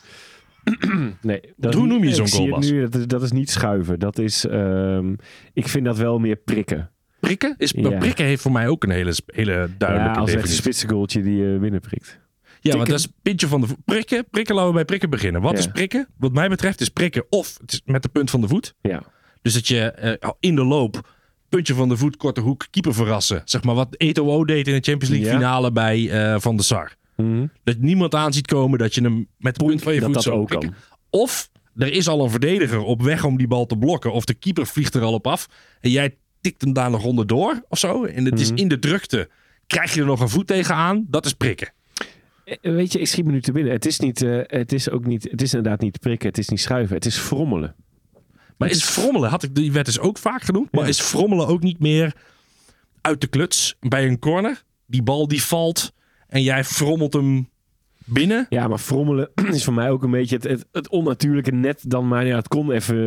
nee, 1.22 1.42
dat 1.58 1.74
is 1.74 1.80
hoe 1.80 1.88
niet- 1.88 1.94
noem 1.94 2.04
je 2.04 2.14
zo'n 2.26 2.60
nu, 2.60 2.82
dat, 2.82 2.96
is, 2.96 3.08
dat 3.08 3.22
is 3.22 3.32
niet 3.32 3.50
schuiven. 3.50 4.00
Dat 4.00 4.20
is, 4.20 4.46
ehm, 4.46 5.14
ik 5.54 5.68
vind 5.68 5.86
dat 5.86 5.98
wel 5.98 6.20
meer 6.20 6.36
prikken. 6.36 6.90
prikken? 7.20 7.56
Is, 7.58 7.74
Ja. 7.78 7.98
Prikken 7.98 8.26
heeft 8.26 8.42
voor 8.42 8.52
mij 8.52 8.68
ook 8.68 8.84
een 8.84 8.90
hele, 8.90 9.14
hele 9.26 9.70
duidelijke 9.78 9.90
ja, 9.90 10.00
als 10.00 10.10
echt 10.10 10.20
een 10.20 10.26
definitie. 10.26 10.56
spitse 10.62 10.88
goaltje 10.88 11.22
die 11.22 11.36
je 11.38 11.58
binnenprikt. 11.60 12.20
Ja, 12.60 12.76
want 12.76 12.90
dat 12.90 13.00
is 13.00 13.08
pintje 13.22 13.48
van 13.48 13.62
de 13.62 13.68
voet. 13.68 13.86
Prikken, 13.86 14.26
prikken, 14.30 14.56
laten 14.56 14.70
we 14.70 14.76
bij 14.76 14.86
prikken 14.86 15.10
beginnen. 15.10 15.42
Wat 15.42 15.52
Ja. 15.52 15.58
is 15.58 15.68
prikken? 15.68 16.08
Wat 16.18 16.34
mij 16.34 16.50
betreft 16.50 16.82
is 16.82 16.90
prikken 16.90 17.26
of 17.30 17.58
het 17.62 17.72
is 17.72 17.82
met 17.86 18.04
de 18.04 18.10
punt 18.10 18.30
van 18.30 18.42
de 18.42 18.48
voet. 18.48 18.74
Ja. 18.82 19.04
Dus 19.42 19.54
dat 19.54 19.68
je 19.68 19.80
eh, 19.92 20.30
in 20.40 20.56
de 20.56 20.64
loop, 20.64 21.14
puntje 21.50 21.74
van 21.74 21.90
de 21.90 21.98
voet, 21.98 22.18
korte 22.18 22.42
hoek, 22.42 22.66
keeper 22.70 22.94
verrassen. 22.94 23.42
Zeg 23.46 23.64
maar 23.64 23.76
wat 23.76 23.96
Eto'o 23.98 24.46
deed 24.46 24.68
in 24.68 24.74
de 24.74 24.82
Champions 24.82 25.10
League 25.10 25.28
Ja. 25.32 25.34
finale 25.38 25.72
bij 25.72 26.10
eh, 26.10 26.40
Van 26.40 26.56
der 26.56 26.66
Sar. 26.66 26.96
Dat 27.63 27.78
niemand 27.78 28.16
aan 28.16 28.34
ziet 28.34 28.47
komen 28.47 28.80
dat 28.80 28.95
je 28.95 29.01
hem 29.01 29.28
met 29.38 29.55
de 29.59 29.66
punt 29.66 29.82
van 29.84 29.93
je 29.93 29.99
dat 29.99 30.05
voet 30.07 30.16
dat 30.16 30.24
zo 30.24 30.32
ook 30.39 30.49
kan. 30.49 30.74
Of 31.09 31.49
er 31.76 31.91
is 31.93 32.07
al 32.07 32.24
een 32.24 32.30
verdediger 32.30 32.80
op 32.80 33.01
weg 33.01 33.24
om 33.24 33.38
die 33.38 33.47
bal 33.47 33.66
te 33.66 33.78
blokken. 33.78 34.11
Of 34.13 34.26
de 34.26 34.34
keeper 34.34 34.68
vliegt 34.68 34.95
er 34.95 35.01
al 35.01 35.13
op 35.13 35.28
af. 35.28 35.47
En 35.82 35.89
jij 35.89 36.16
tikt 36.41 36.61
hem 36.61 36.74
daar 36.74 36.89
nog 36.89 37.03
onderdoor 37.03 37.63
of 37.70 37.78
zo. 37.80 38.03
En 38.05 38.26
het 38.26 38.39
is 38.39 38.49
Mhm. 38.51 38.57
in 38.59 38.68
de 38.68 38.80
drukte. 38.80 39.30
Krijg 39.68 39.93
je 39.93 39.99
er 39.99 40.05
nog 40.05 40.20
een 40.20 40.30
voet 40.30 40.47
tegenaan? 40.47 41.05
Dat 41.09 41.26
is 41.26 41.34
prikken. 41.34 41.74
Eh, 42.45 42.55
Weet 42.61 42.91
je, 42.91 42.99
ik 42.99 43.07
schiet 43.07 43.26
me 43.26 43.32
nu 43.32 43.41
te 43.41 43.51
binnen. 43.51 43.74
Het 43.74 43.86
is, 43.86 43.99
niet, 43.99 44.22
eh, 44.22 44.39
het 44.43 44.72
is 44.74 44.89
ook 44.89 45.05
niet, 45.05 45.24
het 45.32 45.41
is 45.41 45.53
inderdaad 45.53 45.82
niet 45.82 45.99
prikken, 45.99 46.28
het 46.28 46.38
is 46.38 46.49
niet 46.49 46.59
schuiven, 46.59 46.95
het 46.95 47.05
is 47.05 47.18
frommelen. 47.18 47.76
Maar 48.57 48.70
is 48.70 48.84
frommelen, 48.84 49.30
had 49.30 49.43
ik, 49.43 49.55
die 49.55 49.72
werd 49.72 49.86
dus 49.86 49.99
ook 49.99 50.18
vaak 50.18 50.41
genoemd. 50.41 50.72
Maar 50.72 50.84
Ja. 50.84 50.89
is 50.89 51.01
frommelen 51.01 51.47
ook 51.47 51.61
niet 51.61 51.80
meer 51.80 52.16
uit 53.01 53.22
de 53.22 53.28
kluts 53.28 53.76
bij 53.80 54.07
een 54.07 54.20
corner? 54.20 54.63
Die 54.86 55.03
bal 55.03 55.28
die 55.28 55.43
valt 55.43 55.93
en 56.28 56.42
jij 56.42 56.64
frommelt 56.64 57.14
hem 57.14 57.50
binnen. 58.06 58.46
Ja, 58.50 58.68
maar 58.68 58.78
frommelen 58.78 59.30
is 59.52 59.64
voor 59.64 59.74
mij 59.74 59.90
ook 59.90 60.04
een 60.04 60.12
beetje 60.12 60.36
het, 60.36 60.44
het, 60.44 60.66
het 60.72 60.90
onnatuurlijke 60.90 61.52
net 61.52 61.84
dan. 61.88 62.08
Maar 62.08 62.26
ja, 62.26 62.36
het 62.36 62.48
kon 62.48 62.72
even 62.72 62.98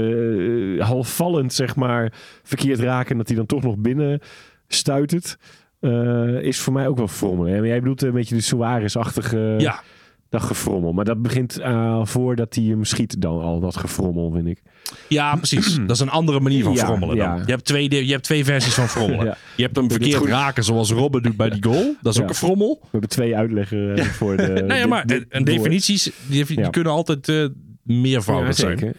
eh, 0.79 0.87
halfvallend, 0.87 1.53
zeg 1.53 1.77
maar, 1.77 2.13
verkeerd 2.43 2.79
raken. 2.79 3.11
En 3.11 3.17
dat 3.19 3.29
hij 3.29 3.37
dan 3.37 3.47
toch 3.47 3.63
nog 3.63 3.77
binnen 3.77 4.21
stuitert. 4.69 5.39
eh, 5.81 6.43
is 6.43 6.59
voor 6.59 6.73
mij 6.73 6.89
ook 6.89 6.97
wel 6.97 7.09
frommelen. 7.09 7.67
jij 7.67 7.81
bedoelt 7.81 8.03
een 8.03 8.13
beetje 8.13 8.35
de 8.35 8.41
Suarez-achtige 8.41 9.55
Ja, 9.59 9.83
dat 10.29 10.43
gefrommel. 10.43 10.93
Maar 10.93 11.05
dat 11.05 11.23
begint 11.23 11.59
uh, 11.59 12.05
voordat 12.05 12.55
hij 12.55 12.65
hem 12.65 12.85
schiet 12.85 13.21
dan 13.21 13.41
al, 13.41 13.61
dat 13.61 13.77
gefrommel, 13.77 14.31
vind 14.31 14.47
ik. 14.47 14.63
Ja, 15.09 15.37
precies. 15.37 15.75
Dat 15.87 15.91
is 15.91 16.01
een 16.01 16.09
andere 16.09 16.41
manier 16.41 16.65
van 16.65 16.77
frommelen 16.77 17.17
dan. 17.17 17.43
Je, 17.47 17.51
hebt 17.51 17.65
twee, 17.65 18.07
je 18.07 18.13
hebt 18.13 18.25
twee 18.25 18.45
versies 18.45 18.75
van 18.75 18.89
frommelen. 18.89 19.37
Je 19.57 19.63
hebt 19.63 19.77
hem 19.77 19.91
verkeerd 19.91 20.25
raken 20.25 20.65
zoals 20.65 20.91
Robben 20.91 21.23
doet 21.23 21.37
bij 21.37 21.51
die 21.51 21.63
goal. 21.63 21.95
Dat 22.03 22.15
is 22.15 22.21
ook 22.21 22.29
een 22.29 22.35
frommel. 22.35 22.79
We 22.83 22.89
hebben 22.91 23.09
twee 23.11 23.37
uitleggen 23.37 23.97
eh, 23.97 24.05
voor 24.05 24.37
de... 24.47 24.65
Nee, 24.67 24.87
maar 24.87 25.07
dit 25.07 25.29
en 25.29 25.45
woord. 25.45 25.57
definities 25.57 26.11
die, 26.27 26.71
kunnen 26.71 26.93
altijd 26.93 27.29
eh 27.29 27.45
meervoudig 27.83 28.55
zijn. 28.55 28.95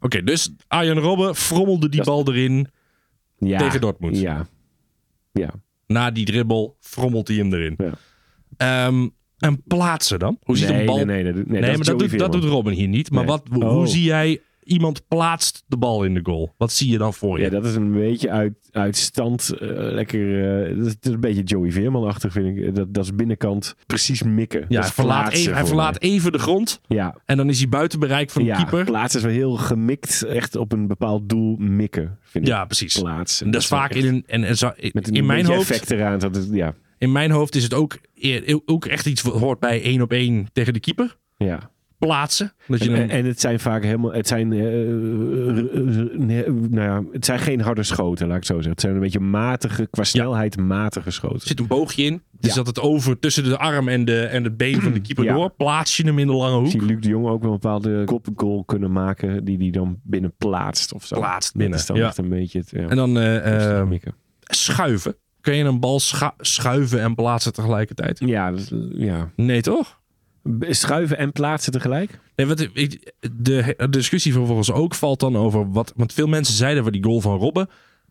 Oké, 0.00 0.22
dus 0.22 0.52
Arjen 0.68 0.98
Robben 0.98 1.34
frommelde 1.36 1.88
die 1.88 2.02
bal 2.04 2.28
erin. 2.28 2.68
Ja. 3.38 3.58
Tegen 3.58 3.80
Dortmund. 3.80 4.18
Ja. 4.18 4.46
Ja. 5.32 5.50
Na 5.86 6.10
die 6.10 6.24
dribbel 6.24 6.76
frommelt 6.80 7.28
hij 7.28 7.36
hem 7.36 7.54
erin. 7.54 7.78
Ja. 7.78 7.92
Ehm, 8.56 9.08
en 9.38 9.62
plaatsen 9.66 10.18
dan? 10.18 10.38
Hoe 10.42 10.56
ziet 10.56 10.68
nee, 10.68 10.80
een 10.80 10.86
bal... 10.86 10.96
nee, 10.96 11.04
nee, 11.04 11.22
nee, 11.22 11.32
nee, 11.32 11.44
Nee, 11.46 11.60
dat 11.60 11.76
maar 11.76 11.86
dat 11.86 11.98
doet, 11.98 12.18
dat 12.18 12.32
doet 12.32 12.44
Robin 12.44 12.72
hier 12.72 12.88
niet. 12.88 13.10
Maar 13.10 13.24
wat, 13.24 13.42
hoe 13.50 13.64
Oh. 13.64 13.86
zie 13.86 14.02
jij 14.02 14.40
iemand 14.64 15.08
plaatst 15.08 15.64
de 15.66 15.76
bal 15.76 16.04
in 16.04 16.14
de 16.14 16.20
goal? 16.22 16.54
Wat 16.56 16.72
zie 16.72 16.90
je 16.90 16.98
dan 16.98 17.14
voor 17.14 17.38
je? 17.38 17.44
Ja, 17.44 17.50
dat 17.50 17.64
is 17.64 17.74
een 17.74 17.92
beetje 17.92 18.30
uit, 18.30 18.52
uit 18.72 18.96
stand. 18.96 19.50
eh, 19.50 19.68
lekker. 19.70 20.44
eh, 20.68 20.76
dat, 20.76 20.86
is, 20.86 20.92
dat 20.92 21.04
is 21.06 21.12
een 21.12 21.20
beetje 21.20 21.42
Joey 21.42 21.70
Veerman-achtig, 21.72 22.32
vind 22.32 22.58
ik. 22.58 22.74
Dat, 22.74 22.94
dat 22.94 23.04
is 23.04 23.14
binnenkant 23.14 23.74
precies 23.86 24.22
mikken. 24.22 24.64
Ja, 24.68 24.80
hij 24.80 24.90
verlaat, 24.90 25.32
even, 25.32 25.54
hij 25.54 25.66
verlaat 25.66 26.00
even 26.02 26.32
de 26.32 26.38
grond. 26.38 26.80
Ja, 26.86 27.16
En 27.24 27.36
dan 27.36 27.48
is 27.48 27.58
hij 27.58 27.68
buiten 27.68 27.98
bereik 28.00 28.30
van 28.30 28.42
de 28.42 28.48
ja 28.48 28.56
keeper. 28.56 29.04
is 29.04 29.22
wel 29.22 29.32
heel 29.32 29.54
gemikt. 29.56 30.22
Echt 30.24 30.56
op 30.56 30.72
een 30.72 30.86
bepaald 30.86 31.28
doel 31.28 31.56
mikken, 31.56 32.18
vind 32.22 32.44
ik. 32.46 32.52
Ja, 32.52 32.64
precies. 32.64 33.02
En 33.02 33.50
dat 33.50 33.60
is 33.60 33.66
vaak 33.66 33.92
in 33.94 34.06
een... 34.06 34.24
En, 34.26 34.44
en 34.44 34.56
zo- 34.56 34.72
Met 34.92 35.08
een 35.08 35.14
in, 35.14 35.26
mijn 35.26 35.44
hoofd, 35.46 35.70
effect 35.70 35.90
eraan. 35.90 36.18
Dat 36.18 36.34
het, 36.34 36.48
ja, 36.52 36.74
in 36.98 37.12
mijn 37.12 37.30
hoofd 37.30 37.54
is 37.54 37.62
het 37.62 37.74
ook, 37.74 37.98
eer- 38.14 38.60
ook 38.64 38.84
echt 38.86 39.06
iets 39.06 39.22
wat 39.22 39.34
hoort 39.40 39.58
bij 39.60 39.82
één 39.82 40.00
op 40.02 40.12
één 40.12 40.46
tegen 40.52 40.72
de 40.72 40.80
keeper. 40.80 41.16
ja. 41.36 41.72
Plaatsen. 42.06 42.52
Dat 42.66 42.84
je 42.84 42.92
En, 42.92 43.24
het 43.24 43.40
zijn 43.40 43.60
vaak 43.60 43.82
helemaal. 43.84 44.12
Het 44.12 44.26
zijn. 44.28 44.52
eh, 44.52 44.58
eh, 44.58 46.38
eh, 46.46 46.52
nou 46.70 46.80
ja, 46.80 47.02
het 47.12 47.24
zijn 47.24 47.38
geen 47.38 47.60
harde 47.60 47.82
schoten, 47.82 48.26
laat 48.28 48.36
ik 48.36 48.44
zo 48.44 48.52
zeggen. 48.54 48.70
Het 48.72 48.80
zijn 48.80 48.94
een 48.94 49.00
beetje 49.00 49.20
matige, 49.20 49.86
qua 49.90 50.04
snelheid 50.04 50.56
matige 50.56 51.10
schoten. 51.10 51.40
er 51.40 51.46
zit 51.46 51.60
een 51.60 51.66
boogje 51.66 52.02
in. 52.04 52.22
Dus 52.30 52.50
Ja. 52.50 52.56
dat 52.56 52.66
het 52.66 52.80
over 52.80 53.18
tussen 53.18 53.44
de 53.44 53.58
arm 53.58 53.88
en, 53.88 54.04
de, 54.04 54.20
en 54.20 54.44
het 54.44 54.56
been 54.56 54.80
van 54.80 54.92
de 54.92 55.00
keeper 55.06 55.26
door. 55.26 55.50
Plaats 55.50 55.96
je 55.96 56.04
hem 56.06 56.18
in 56.18 56.26
de 56.26 56.32
lange 56.32 56.54
Ik 56.56 56.60
hoek. 56.62 56.70
zie 56.70 56.82
Luc 56.82 57.00
de 57.00 57.08
Jong 57.08 57.26
ook 57.26 57.42
wel 57.42 57.52
een 57.52 57.58
bepaalde 57.60 58.02
kopgoal 58.04 58.64
kunnen 58.64 58.92
maken. 58.92 59.44
Die 59.44 59.58
die 59.58 59.72
dan 59.72 59.98
binnen 60.02 60.34
plaatst 60.38 60.92
of 60.92 61.04
zo. 61.06 61.16
Plaatst 61.18 61.52
Dat 61.52 61.60
binnen, 61.60 61.78
is 61.78 61.86
dan 61.86 61.96
echt 61.96 62.18
een 62.18 62.28
beetje 62.28 62.58
het. 62.58 62.70
Ja, 62.70 62.88
En 62.88 62.96
dan 62.96 63.16
schuiven. 64.40 65.16
Kun 65.40 65.54
je 65.56 65.64
een 65.64 65.80
bal 65.80 66.00
schuiven 66.38 67.00
en 67.00 67.14
plaatsen 67.14 67.52
tegelijkertijd? 67.52 68.18
Ja, 68.26 68.50
dat 68.50 68.72
ja. 68.92 69.30
Nee, 69.36 69.60
toch? 69.60 70.00
Schuiven 70.60 71.18
en 71.18 71.32
plaatsen 71.32 71.72
tegelijk? 71.72 72.18
Nee, 72.36 72.46
ik, 72.72 73.12
de, 73.32 73.74
de 73.76 73.88
discussie 73.88 74.32
vervolgens 74.32 74.72
ook 74.72 74.94
valt 74.94 75.20
dan 75.20 75.36
over 75.36 75.70
wat. 75.72 75.92
Want 75.96 76.12
veel 76.12 76.26
mensen 76.26 76.54
zeiden 76.54 76.82
voor 76.82 76.92
die 76.92 77.04
goal 77.04 77.20
van 77.20 77.38
Robben. 77.38 77.68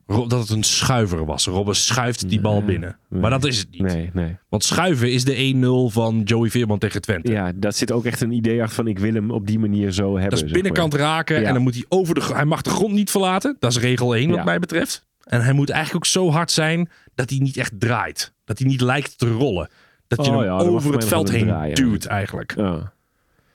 Ro- 0.08 0.28
dat 0.28 0.40
het 0.40 0.50
een 0.50 0.64
schuiver 0.64 1.26
was. 1.26 1.46
Robben 1.48 1.76
schuift 1.76 2.30
die 2.30 2.42
bal 2.42 2.64
binnen. 2.64 2.98
nee. 3.10 3.22
Maar 3.22 3.30
dat 3.30 3.46
is 3.46 3.58
het 3.58 3.72
niet. 3.72 3.82
Nee, 3.82 4.10
nee. 4.14 4.38
Want 4.50 4.64
schuiven 4.64 5.12
is 5.12 5.24
de 5.24 5.54
1-0 5.90 5.94
van 5.94 6.22
Joey 6.24 6.50
Veerman 6.50 6.80
tegen 6.80 7.02
Twente. 7.02 7.32
Ja, 7.32 7.52
dat 7.56 7.76
zit 7.76 7.92
ook 7.92 8.06
echt 8.06 8.22
een 8.22 8.32
idee 8.32 8.62
achter 8.62 8.76
van 8.76 8.88
ik 8.88 9.00
wil 9.00 9.14
hem 9.14 9.32
op 9.32 9.48
die 9.48 9.60
manier 9.60 9.92
zo 9.92 10.12
hebben. 10.18 10.30
dat 10.40 10.44
is 10.48 10.52
binnenkant 10.52 10.94
raken 10.94 11.42
Ja. 11.42 11.48
en 11.48 11.54
dan 11.54 11.64
moet 11.64 11.74
hij 11.74 11.86
over 11.90 12.16
de 12.16 12.22
Hij 12.34 12.46
mag 12.46 12.62
de 12.62 12.70
grond 12.70 12.94
niet 12.94 13.12
verlaten. 13.12 13.56
Dat 13.60 13.72
is 13.72 13.78
regel 13.80 14.16
1 14.16 14.28
wat 14.30 14.38
Ja. 14.38 14.44
mij 14.44 14.60
betreft. 14.60 15.06
En 15.24 15.42
hij 15.44 15.54
moet 15.54 15.70
eigenlijk 15.70 16.06
ook 16.06 16.12
zo 16.12 16.30
hard 16.32 16.52
zijn 16.52 16.90
dat 17.16 17.30
hij 17.30 17.40
niet 17.40 17.58
echt 17.58 17.80
draait. 17.80 18.34
Dat 18.46 18.60
hij 18.60 18.68
niet 18.68 18.82
lijkt 18.82 19.18
te 19.18 19.30
rollen. 19.32 19.70
Dat 20.16 20.26
je 20.26 20.32
Oh 20.32 20.38
hem 20.38 20.46
ja, 20.46 20.58
over 20.58 20.94
het 20.94 21.06
veld 21.06 21.32
heen 21.32 21.46
draaien. 21.46 21.76
duwt 21.76 22.06
eigenlijk. 22.06 22.56
maar. 22.56 22.66
Ja. 22.66 22.94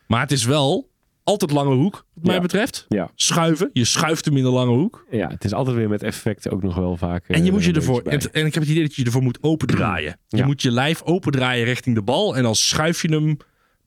Maar 0.07 0.21
het 0.21 0.33
is 0.33 0.45
wel 0.45 0.89
altijd 1.25 1.51
lange 1.51 1.75
hoek, 1.75 2.05
wat 2.15 2.25
mij 2.25 2.35
Ja. 2.35 2.41
betreft. 2.41 2.87
Ja. 2.89 3.11
Schuiven. 3.15 3.71
Je 3.73 3.85
schuift 3.85 4.25
hem 4.25 4.37
in 4.37 4.43
de 4.43 4.51
lange 4.51 4.73
hoek. 4.73 5.05
ja, 5.11 5.29
het 5.29 5.45
is 5.45 5.53
altijd 5.55 5.77
weer 5.77 5.89
met 5.89 6.03
effect 6.03 6.51
ook 6.51 6.63
nog 6.63 6.75
wel 6.75 6.97
vaak. 6.97 7.25
En 7.29 7.41
je 7.41 7.47
eh, 7.47 7.53
moet 7.53 7.63
je 7.65 7.71
er 7.71 7.75
een 7.77 7.81
ervoor. 7.83 8.03
En, 8.03 8.47
ik 8.47 8.55
heb 8.55 8.63
het 8.63 8.73
idee 8.73 8.83
dat 8.83 8.95
je 8.95 9.05
ervoor 9.05 9.23
moet 9.23 9.39
opendraaien. 9.43 10.17
Je 10.29 10.45
moet 10.45 10.63
je 10.63 10.71
lijf 10.71 11.03
opendraaien 11.03 11.65
richting 11.65 11.95
de 11.95 12.03
bal. 12.03 12.37
En 12.37 12.43
dan 12.43 12.55
schuif 12.55 13.03
je 13.03 13.09
hem 13.09 13.37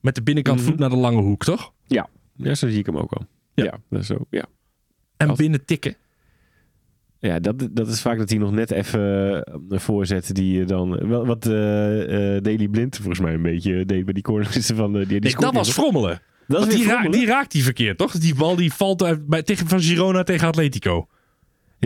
met 0.00 0.14
de 0.14 0.22
binnenkant 0.22 0.58
Mhm. 0.60 0.68
voet 0.68 0.78
naar 0.78 0.90
de 0.90 0.96
lange 0.96 1.20
hoek, 1.20 1.44
toch? 1.44 1.72
Ja. 1.86 2.08
ja, 2.36 2.54
zo 2.54 2.68
zie 2.68 2.78
ik 2.78 2.86
hem 2.86 2.96
ook 2.98 3.14
wel. 3.18 3.26
Ja. 3.54 3.78
Dat 3.90 4.00
is 4.00 4.06
zo. 4.06 4.16
Ja. 4.30 4.44
En 5.16 5.34
binnen 5.36 5.64
tikken. 5.64 5.96
Ja, 7.22 7.38
dat, 7.38 7.68
dat 7.70 7.88
is 7.88 8.00
vaak 8.00 8.18
dat 8.18 8.30
hij 8.30 8.38
nog 8.38 8.52
net 8.52 8.70
even 8.70 9.42
eh, 9.44 9.78
voorzet 9.78 10.34
die 10.34 10.58
je 10.58 10.64
dan... 10.64 11.08
Wel, 11.08 11.26
wat 11.26 11.46
eh 11.46 12.34
eh 12.36 12.42
Daily 12.42 12.68
Blind 12.68 12.96
volgens 12.96 13.20
mij 13.20 13.34
een 13.34 13.42
beetje 13.42 13.84
deed 13.84 14.04
bij 14.04 14.14
die 14.14 14.22
corners 14.22 14.66
van... 14.66 14.92
die, 14.92 15.06
die 15.06 15.20
Nee, 15.20 15.36
dat 15.36 15.54
was 15.54 15.70
frommelen. 15.70 16.20
Dat 16.46 16.66
is 16.66 16.74
die, 16.74 16.86
raakt, 16.86 17.12
die 17.12 17.26
raakt 17.26 17.52
die 17.52 17.62
verkeerd, 17.62 17.98
toch? 17.98 18.12
Die 18.12 18.34
bal 18.34 18.56
die 18.56 18.72
valt 18.72 19.02
uit, 19.02 19.26
bij, 19.26 19.42
tegen, 19.42 19.68
van 19.68 19.80
Girona 19.80 20.22
tegen 20.22 20.48
Atletico. 20.48 21.08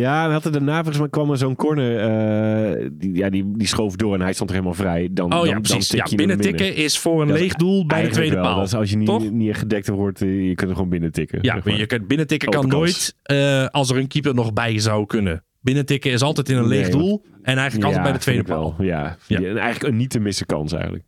Ja, 0.00 0.26
we 0.26 0.32
hadden 0.32 0.52
daarna 0.52 0.74
volgens 0.76 0.98
mij 0.98 1.08
kwam 1.08 1.30
er 1.30 1.36
zo'n 1.36 1.56
corner. 1.56 1.98
eh, 1.98 2.88
die, 2.92 3.14
ja, 3.14 3.30
die, 3.30 3.52
die 3.56 3.66
schoof 3.66 3.96
door 3.96 4.14
en 4.14 4.20
hij 4.20 4.32
stond 4.32 4.50
er 4.50 4.56
helemaal 4.56 4.76
vrij. 4.78 5.08
Dan, 5.10 5.24
Oh 5.24 5.30
dan, 5.30 5.46
ja, 5.46 5.52
dan 5.52 5.62
precies. 5.62 5.88
tik 5.88 5.98
Ja, 5.98 6.06
je 6.10 6.16
binnen 6.16 6.36
binnen. 6.38 6.56
tikken 6.56 6.82
is 6.84 6.98
voor 6.98 7.22
een 7.22 7.28
Dat 7.28 7.38
leeg 7.38 7.54
doel 7.54 7.86
bij 7.86 8.02
de 8.02 8.08
tweede 8.08 8.34
wel. 8.34 8.44
paal. 8.44 8.56
Dat 8.56 8.66
is 8.66 8.74
als 8.74 8.90
je 8.90 8.96
niet, 8.96 9.32
niet 9.32 9.56
gedekt 9.56 9.88
wordt, 9.88 10.22
eh, 10.22 10.48
je 10.48 10.54
kunt 10.54 10.68
er 10.70 10.74
gewoon 10.76 10.90
binnen 10.90 11.12
tikken. 11.12 11.38
Ja, 11.42 11.54
zeg 11.54 11.64
maar 11.64 11.76
je 11.78 11.86
kunt 11.86 12.06
binnentikken 12.08 12.48
kan 12.50 12.64
Open 12.64 12.76
nooit 12.76 13.14
eh, 13.22 13.66
als 13.66 13.90
er 13.90 13.96
een 13.96 14.06
keeper 14.08 14.34
nog 14.34 14.52
bij 14.52 14.78
zou 14.78 15.06
kunnen. 15.06 15.44
Binnentikken 15.60 16.10
is 16.10 16.22
altijd 16.22 16.48
in 16.48 16.56
een 16.56 16.66
leeg 16.66 16.82
Nee, 16.82 16.90
doel 16.90 17.22
en 17.42 17.56
eigenlijk 17.56 17.84
altijd 17.84 18.02
bij 18.02 18.12
de 18.12 18.18
tweede 18.18 18.42
paal. 18.42 18.74
Ja, 18.78 19.16
Ja. 19.26 19.38
Ja, 19.40 19.48
en 19.48 19.56
eigenlijk 19.56 19.92
een 19.92 19.96
niet 19.98 20.10
te 20.10 20.18
missen 20.20 20.46
kans 20.46 20.72
eigenlijk. 20.72 21.04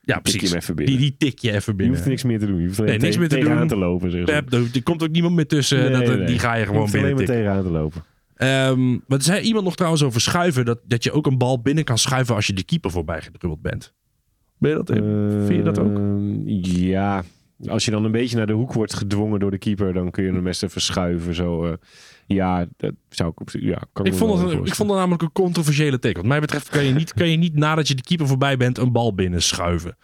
Ja, 0.00 0.14
tik 0.14 0.24
je 0.26 0.30
precies. 0.30 0.50
hem 0.50 0.58
even 0.58 0.74
binnen. 0.74 0.96
Die, 0.98 1.10
die 1.18 1.28
tik 1.28 1.38
je 1.38 1.48
even 1.48 1.62
Je 1.72 1.74
binnen. 1.78 1.96
hoeft 1.96 2.08
niks 2.08 2.22
meer 2.22 2.38
te 2.38 2.46
doen. 2.46 2.60
Je 2.60 2.66
hoeft 2.66 2.78
alleen 2.78 2.90
Nee, 2.90 2.98
niks 3.00 3.12
te- 3.14 3.18
meer 3.20 3.28
te 3.28 3.34
tegenaan 3.34 3.58
doen. 3.58 3.68
te 3.68 3.76
lopen. 3.76 4.10
Zeg 4.10 4.26
maar. 4.26 4.42
Pep, 4.44 4.52
er, 4.74 4.82
komt 4.82 5.02
ook 5.02 5.10
niemand 5.10 5.34
meer 5.34 5.46
tussen. 5.46 5.78
Nee, 5.92 6.04
dat, 6.06 6.16
nee. 6.16 6.26
Die 6.26 6.38
ga 6.38 6.52
je 6.54 6.60
Je 6.60 6.66
gewoon 6.66 6.80
hoeft 6.80 6.94
alleen 6.94 7.06
binnen 7.06 7.26
maar 7.26 7.34
tikken. 7.34 7.52
tegenaan 7.54 7.72
te 7.72 7.78
lopen. 7.78 8.02
Ehm, 8.34 8.90
maar 8.90 9.18
er 9.18 9.22
zei 9.22 9.40
iemand 9.40 9.64
nog 9.64 9.76
trouwens 9.76 10.02
over 10.02 10.20
schuiven. 10.20 10.64
Dat, 10.64 10.80
dat 10.84 11.04
je 11.04 11.12
ook 11.12 11.26
een 11.26 11.38
bal 11.38 11.60
binnen 11.60 11.84
kan 11.84 11.98
schuiven 11.98 12.34
als 12.34 12.46
je 12.46 12.52
de 12.52 12.64
keeper 12.64 12.90
voorbij 12.90 13.22
gedrubbeld 13.22 13.62
bent. 13.62 13.94
Ben 14.58 14.70
je 14.70 14.76
dat, 14.76 14.88
vind 15.46 15.48
je 15.48 15.62
dat 15.62 15.78
ook? 15.78 15.96
Ehm, 15.96 16.48
Ja, 16.48 17.24
als 17.68 17.84
je 17.84 17.90
dan 17.90 18.04
een 18.04 18.12
beetje 18.12 18.36
naar 18.36 18.46
de 18.46 18.52
hoek 18.52 18.72
wordt 18.72 18.94
gedwongen 18.94 19.40
door 19.40 19.50
de 19.50 19.58
keeper, 19.58 19.92
dan 19.92 20.10
kun 20.10 20.24
je 20.24 20.32
hem 20.32 20.42
best 20.42 20.62
even 20.62 20.80
schuiven. 20.80 21.34
Zo, 21.34 21.64
eh. 21.64 21.72
ja, 22.26 22.66
dat 22.76 22.92
zou 23.08 23.32
ik 23.36 23.60
ja, 23.60 23.82
kan 23.92 24.06
Ik 24.06 24.12
me 24.12 24.18
vond, 24.18 24.42
het, 24.42 24.52
ik 24.52 24.74
vond 24.74 24.90
het 24.90 24.98
namelijk 24.98 25.22
een 25.22 25.32
controversiële 25.32 25.98
teken. 25.98 26.20
Wat 26.20 26.28
mij 26.30 26.40
betreft 26.40 26.68
kan 26.68 26.84
je, 26.84 26.92
niet, 26.92 27.14
kan 27.14 27.28
je 27.28 27.36
niet 27.36 27.54
nadat 27.54 27.88
je 27.88 27.94
de 27.94 28.02
keeper 28.02 28.26
voorbij 28.26 28.56
bent 28.56 28.78
een 28.78 28.92
bal 28.92 29.14
binnen 29.14 29.42
schuiven. 29.42 29.96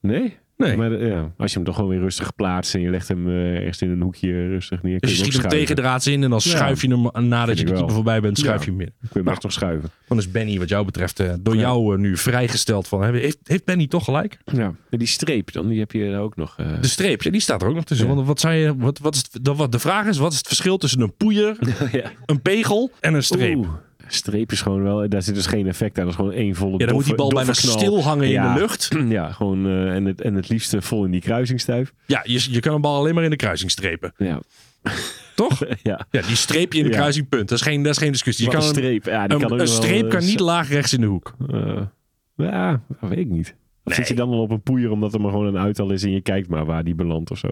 Nee? 0.00 0.36
Nee. 0.56 0.76
Maar 0.76 0.92
eh, 0.92 1.08
ja, 1.08 1.32
als 1.36 1.50
je 1.50 1.56
hem 1.56 1.66
toch 1.66 1.74
gewoon 1.74 1.90
weer 1.90 1.98
rustig 2.00 2.34
plaatst 2.34 2.74
en 2.74 2.80
je 2.80 2.90
legt 2.90 3.08
hem 3.08 3.28
eh, 3.28 3.56
ergens 3.56 3.82
in 3.82 3.90
een 3.90 4.00
hoekje 4.00 4.48
rustig 4.48 4.82
neer. 4.82 5.00
Dus 5.00 5.10
je 5.10 5.16
hem 5.16 5.26
schiet 5.26 5.40
hem 5.40 5.50
tegendraads 5.50 6.06
in 6.06 6.22
en 6.22 6.30
dan 6.30 6.40
schuif 6.40 6.82
je 6.82 6.88
hem 6.88 7.28
nadat 7.28 7.46
Vind 7.46 7.58
je 7.58 7.64
de 7.64 7.72
keeper 7.72 7.94
voorbij 7.94 8.20
bent, 8.20 8.38
schuif 8.38 8.64
je 8.64 8.70
hem 8.70 8.80
in. 8.80 8.86
Kun 8.86 8.94
je 9.00 9.08
hem 9.12 9.22
Nou. 9.22 9.34
echt 9.34 9.42
nog 9.42 9.52
schuiven. 9.52 9.90
Dan 10.08 10.18
is 10.18 10.30
Benny 10.30 10.58
wat 10.58 10.68
jou 10.68 10.84
betreft 10.84 11.20
eh, 11.20 11.32
door 11.40 11.56
jou 11.56 11.94
eh, 11.94 12.00
nu 12.00 12.16
vrijgesteld 12.16 12.88
van... 12.88 13.14
Heeft, 13.14 13.38
heeft 13.42 13.64
Benny 13.64 13.86
toch 13.86 14.04
gelijk? 14.04 14.38
Ja. 14.44 14.74
En 14.90 14.98
die 14.98 15.06
streep 15.08 15.52
dan, 15.52 15.68
die 15.68 15.78
heb 15.78 15.92
je 15.92 16.16
ook 16.16 16.36
nog. 16.36 16.54
eh. 16.58 16.80
De 16.80 16.88
streep, 16.88 17.22
ja, 17.22 17.30
die 17.30 17.40
staat 17.40 17.62
er 17.62 17.68
ook 17.68 17.74
nog 17.74 17.84
tussen. 17.84 18.06
Want 18.08 18.26
wat 18.26 18.40
zei 18.40 18.60
je, 18.60 18.76
wat, 18.76 18.98
wat 18.98 19.14
is 19.14 19.24
het, 19.32 19.44
dat, 19.44 19.56
wat 19.56 19.72
de 19.72 19.78
vraag 19.78 20.06
is, 20.06 20.18
wat 20.18 20.32
is 20.32 20.38
het 20.38 20.46
verschil 20.46 20.76
tussen 20.78 21.00
een 21.00 21.16
poeier, 21.16 21.56
een 22.26 22.42
pegel 22.42 22.90
en 23.00 23.14
een 23.14 23.22
streep? 23.22 23.56
Oeh, 23.56 23.68
streep 24.08 24.52
is 24.52 24.60
gewoon 24.60 24.82
wel, 24.82 25.08
daar 25.08 25.22
zit 25.22 25.34
dus 25.34 25.46
geen 25.46 25.66
effect 25.66 25.98
aan. 25.98 26.04
Dat 26.04 26.12
is 26.12 26.18
gewoon 26.20 26.32
één 26.32 26.54
volle 26.54 26.78
ja, 26.78 26.86
dan 26.86 26.94
moet 26.94 27.04
die 27.04 27.14
bal 27.14 27.28
bijna 27.28 27.52
knal. 27.52 27.78
stil 27.78 28.02
hangen 28.02 28.28
Ja. 28.28 28.46
in 28.48 28.54
de 28.54 28.60
lucht. 28.60 28.88
Ja, 29.08 29.32
gewoon 29.32 29.66
eh, 29.66 29.94
en, 29.94 30.04
het, 30.04 30.20
en 30.20 30.34
het 30.34 30.48
liefst 30.48 30.74
eh, 30.74 30.80
vol 30.80 31.04
in 31.04 31.10
die 31.10 31.20
kruisingstuif. 31.20 31.92
Ja, 32.06 32.20
je, 32.24 32.46
je 32.50 32.60
kan 32.60 32.74
een 32.74 32.80
bal 32.80 32.96
alleen 32.96 33.14
maar 33.14 33.24
in 33.24 33.30
de 33.30 33.36
kruising 33.36 33.70
strepen. 33.70 34.12
Ja. 34.16 34.40
Toch? 35.34 35.60
ja. 35.82 36.06
Ja, 36.10 36.22
die 36.22 36.36
streep 36.36 36.72
je 36.72 36.78
in 36.78 36.84
de 36.84 36.90
Ja. 36.90 36.96
kruisingpunt. 36.96 37.48
Dat 37.48 37.58
is 37.58 37.64
geen, 37.64 37.82
dat 37.82 37.92
is 37.92 37.98
geen 37.98 38.12
discussie. 38.12 38.44
Je 38.44 38.50
kan 38.50 38.60
een 38.60 38.66
streep. 38.68 39.04
Ja, 39.04 39.10
die 39.12 39.20
een, 39.22 39.28
kan 39.28 39.36
ook 39.36 39.42
een 39.42 39.56
nog 39.66 39.66
wel, 39.66 39.76
streep 39.84 40.04
eh, 40.04 40.10
kan 40.10 40.24
niet 40.24 40.40
laag 40.40 40.68
rechts 40.68 40.92
in 40.92 41.00
de 41.00 41.06
hoek. 41.06 41.34
eh, 41.50 41.80
ja, 42.36 42.82
dat 43.00 43.10
weet 43.10 43.18
ik 43.18 43.28
niet. 43.28 43.54
Of 43.84 43.92
Nee. 43.92 43.94
zit 43.96 44.08
je 44.08 44.14
dan 44.14 44.28
al 44.28 44.40
op 44.40 44.50
een 44.50 44.62
poeier 44.62 44.90
omdat 44.90 45.14
er 45.14 45.20
maar 45.20 45.30
gewoon 45.30 45.46
een 45.46 45.58
uittal 45.58 45.90
is 45.90 46.02
en 46.02 46.10
je 46.10 46.20
kijkt 46.20 46.48
maar 46.48 46.64
waar 46.64 46.84
die 46.84 46.94
belandt 46.94 47.30
of 47.30 47.38
zo? 47.38 47.48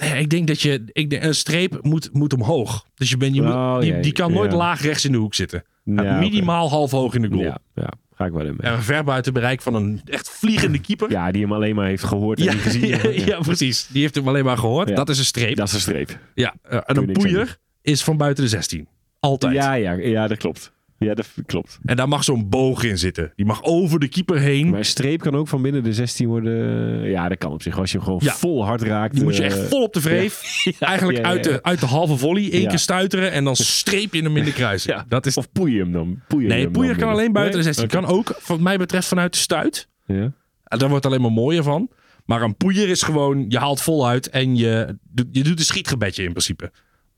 Nee, 0.00 0.20
ik 0.20 0.30
denk 0.30 0.46
dat 0.46 0.60
je... 0.60 0.82
Ik 0.92 1.10
denk, 1.10 1.22
een 1.24 1.34
streep 1.34 1.78
moet, 1.82 2.08
moet 2.12 2.32
omhoog. 2.32 2.86
Dus 2.94 3.10
je 3.10 3.16
ben, 3.16 3.34
je 3.34 3.42
Oh, 3.42 3.74
moet, 3.74 4.02
die, 4.02 4.12
kan 4.12 4.32
nooit 4.32 4.50
ja. 4.50 4.56
laag 4.56 4.80
rechts 4.82 5.04
in 5.04 5.12
de 5.12 5.18
hoek 5.18 5.34
zitten. 5.34 5.64
Ja, 5.84 6.18
minimaal 6.18 6.68
half 6.70 6.90
hoog 6.90 7.14
in 7.14 7.22
de 7.22 7.28
goal. 7.28 7.40
Ja, 7.42 7.58
ja, 7.74 7.88
ga 8.14 8.24
ik 8.24 8.32
wel 8.32 8.46
in 8.46 8.54
mee. 8.58 8.70
En 8.72 8.82
ver 8.82 9.04
buiten 9.04 9.32
bereik 9.32 9.62
van 9.62 9.74
een 9.74 10.00
echt 10.04 10.30
vliegende 10.30 10.80
keeper. 10.86 11.10
Ja, 11.10 11.30
die 11.30 11.42
hem 11.42 11.52
alleen 11.52 11.74
maar 11.74 11.86
heeft 11.86 12.04
gehoord 12.04 12.38
en 12.38 12.44
Ja, 12.44 12.52
niet 12.52 12.62
gezien. 12.62 12.88
ja, 13.26 13.38
precies. 13.40 13.86
Die 13.86 14.02
heeft 14.02 14.14
hem 14.14 14.28
alleen 14.28 14.44
maar 14.44 14.58
gehoord. 14.58 14.96
Dat 14.96 15.08
is 15.08 15.18
een 15.18 15.24
streep. 15.24 15.56
Dat 15.56 15.66
is 15.68 15.74
een 15.74 15.80
streep. 15.80 16.18
ja, 16.34 16.54
eh, 16.62 16.78
en 16.86 16.96
een 16.96 17.12
poeier 17.12 17.58
is 17.82 18.02
van 18.04 18.16
buiten 18.16 18.44
de 18.44 18.50
16. 18.50 18.88
Altijd. 19.20 19.54
Ja, 19.54 19.72
ja, 19.72 19.92
ja, 19.92 20.26
dat 20.28 20.38
klopt. 20.38 20.72
Ja, 21.02 21.14
dat 21.14 21.28
klopt. 21.46 21.78
En 21.84 21.96
daar 21.96 22.08
mag 22.08 22.24
zo'n 22.24 22.48
boog 22.48 22.82
in 22.82 22.98
zitten. 22.98 23.32
Die 23.36 23.46
mag 23.46 23.62
over 23.62 24.00
de 24.00 24.08
keeper 24.08 24.38
heen. 24.38 24.68
Maar 24.68 24.78
een 24.78 24.84
streep 24.84 25.20
kan 25.20 25.36
ook 25.36 25.48
van 25.48 25.62
binnen 25.62 25.82
de 25.82 25.92
16 25.92 26.28
worden. 26.28 27.02
Ja, 27.10 27.28
dat 27.28 27.38
kan 27.38 27.52
op 27.52 27.62
zich. 27.62 27.78
Als 27.78 27.90
je 27.90 27.96
hem 27.96 28.06
gewoon 28.06 28.20
Ja. 28.24 28.32
vol 28.32 28.64
hard 28.64 28.82
raakt. 28.82 29.14
Die 29.14 29.22
moet 29.24 29.36
je 29.36 29.42
eh, 29.42 29.46
echt 29.48 29.68
vol 29.68 29.82
op 29.82 29.92
de 29.92 30.00
vreef. 30.00 30.42
Eigenlijk 30.80 31.18
ja, 31.18 31.24
Uit, 31.24 31.44
de, 31.44 31.62
uit 31.62 31.80
de 31.80 31.86
halve 31.86 32.16
volley. 32.16 32.50
één 32.52 32.68
keer 32.68 32.78
stuiteren. 32.78 33.32
En 33.32 33.44
dan 33.44 33.56
streep 33.56 34.14
je 34.14 34.22
hem 34.22 34.36
in 34.36 34.44
de 34.44 34.52
kruising. 34.52 34.94
Ja. 34.96 35.04
Dat 35.08 35.26
is, 35.26 35.36
Of 35.36 35.52
poeien 35.52 35.78
hem 35.78 35.92
dan. 35.92 36.20
Poeien 36.28 36.48
nee, 36.48 36.62
hem 36.62 36.72
kan 36.72 36.82
binnen. 36.82 37.06
alleen 37.08 37.32
buiten 37.32 37.58
de 37.58 37.64
Nee? 37.64 37.74
16. 37.74 38.00
Kan 38.00 38.10
ook, 38.10 38.40
wat 38.46 38.60
mij 38.60 38.76
betreft, 38.78 39.08
vanuit 39.08 39.32
de 39.32 39.38
stuit. 39.38 39.88
Ja. 40.06 40.32
En 40.64 40.78
daar 40.78 40.88
wordt 40.88 40.94
het 40.94 41.06
alleen 41.06 41.20
maar 41.20 41.32
mooier 41.42 41.62
van. 41.62 41.90
Maar 42.24 42.42
een 42.42 42.56
poeier 42.56 42.88
is 42.88 43.02
gewoon, 43.02 43.44
je 43.48 43.58
haalt 43.58 43.80
vol 43.82 44.08
uit 44.08 44.30
en 44.30 44.56
je, 44.56 44.98
doet- 45.10 45.26
je 45.32 45.42
doet 45.42 45.58
een 45.58 45.64
schietgebedje 45.64 46.22
in 46.22 46.30
principe. 46.30 46.70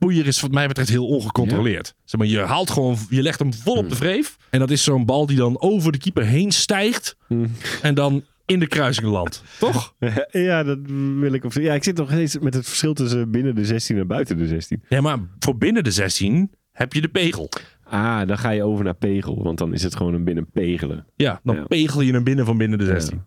Poeier 0.05 0.27
is 0.27 0.41
wat 0.41 0.51
mij 0.53 0.67
betreft 0.69 0.89
heel 0.89 1.07
ongecontroleerd. 1.07 1.95
Zeg 2.05 2.21
maar, 2.21 2.29
je 2.29 2.39
haalt 2.39 2.71
gewoon, 2.71 2.97
je 3.09 3.23
legt 3.23 3.39
hem 3.39 3.55
vol 3.55 3.77
op 3.77 3.89
de 3.89 3.95
vreef. 3.97 4.37
En 4.51 4.59
dat 4.59 4.71
is 4.71 4.83
zo'n 4.85 5.05
bal 5.05 5.27
die 5.27 5.37
dan 5.37 5.61
over 5.61 5.93
de 5.93 5.99
keeper 5.99 6.25
heen 6.25 6.53
stijgt. 6.53 7.17
Hmm. 7.27 7.51
En 7.83 7.95
dan 7.95 8.25
in 8.47 8.59
de 8.59 8.67
kruising 8.67 9.07
landt. 9.07 9.43
Toch? 9.59 9.95
ja, 10.31 10.63
dat 10.63 10.79
wil 11.19 11.33
ik 11.33 11.45
op 11.45 11.53
zich. 11.53 11.63
Ja, 11.63 11.75
ik 11.75 11.85
zit 11.85 11.97
nog 11.97 12.09
steeds 12.11 12.39
met 12.39 12.55
het 12.55 12.67
verschil 12.67 12.95
tussen 12.95 13.31
binnen 13.31 13.55
de 13.55 13.65
16 13.65 13.99
en 13.99 14.07
buiten 14.07 14.39
de 14.39 14.47
16. 14.47 14.83
Ja, 14.89 15.01
maar 15.01 15.19
voor 15.39 15.57
binnen 15.57 15.85
de 15.85 15.91
16 15.91 16.51
heb 16.73 16.93
je 16.93 17.01
de 17.01 17.09
pegel. 17.09 17.49
Ah, 17.85 18.27
dan 18.27 18.39
ga 18.39 18.51
je 18.51 18.63
over 18.65 18.85
naar 18.85 18.95
pegel. 18.95 19.43
Want 19.43 19.59
dan 19.59 19.73
is 19.73 19.83
het 19.83 19.97
gewoon 19.97 20.15
een 20.15 20.25
binnen 20.25 20.47
pegelen. 20.53 21.07
Ja, 21.17 21.41
dan 21.43 21.57
Ja. 21.57 21.65
pegel 21.65 22.01
je 22.01 22.13
hem 22.13 22.25
binnen 22.25 22.45
van 22.47 22.59
binnen 22.59 22.79
de 22.79 22.85
16. 22.85 23.23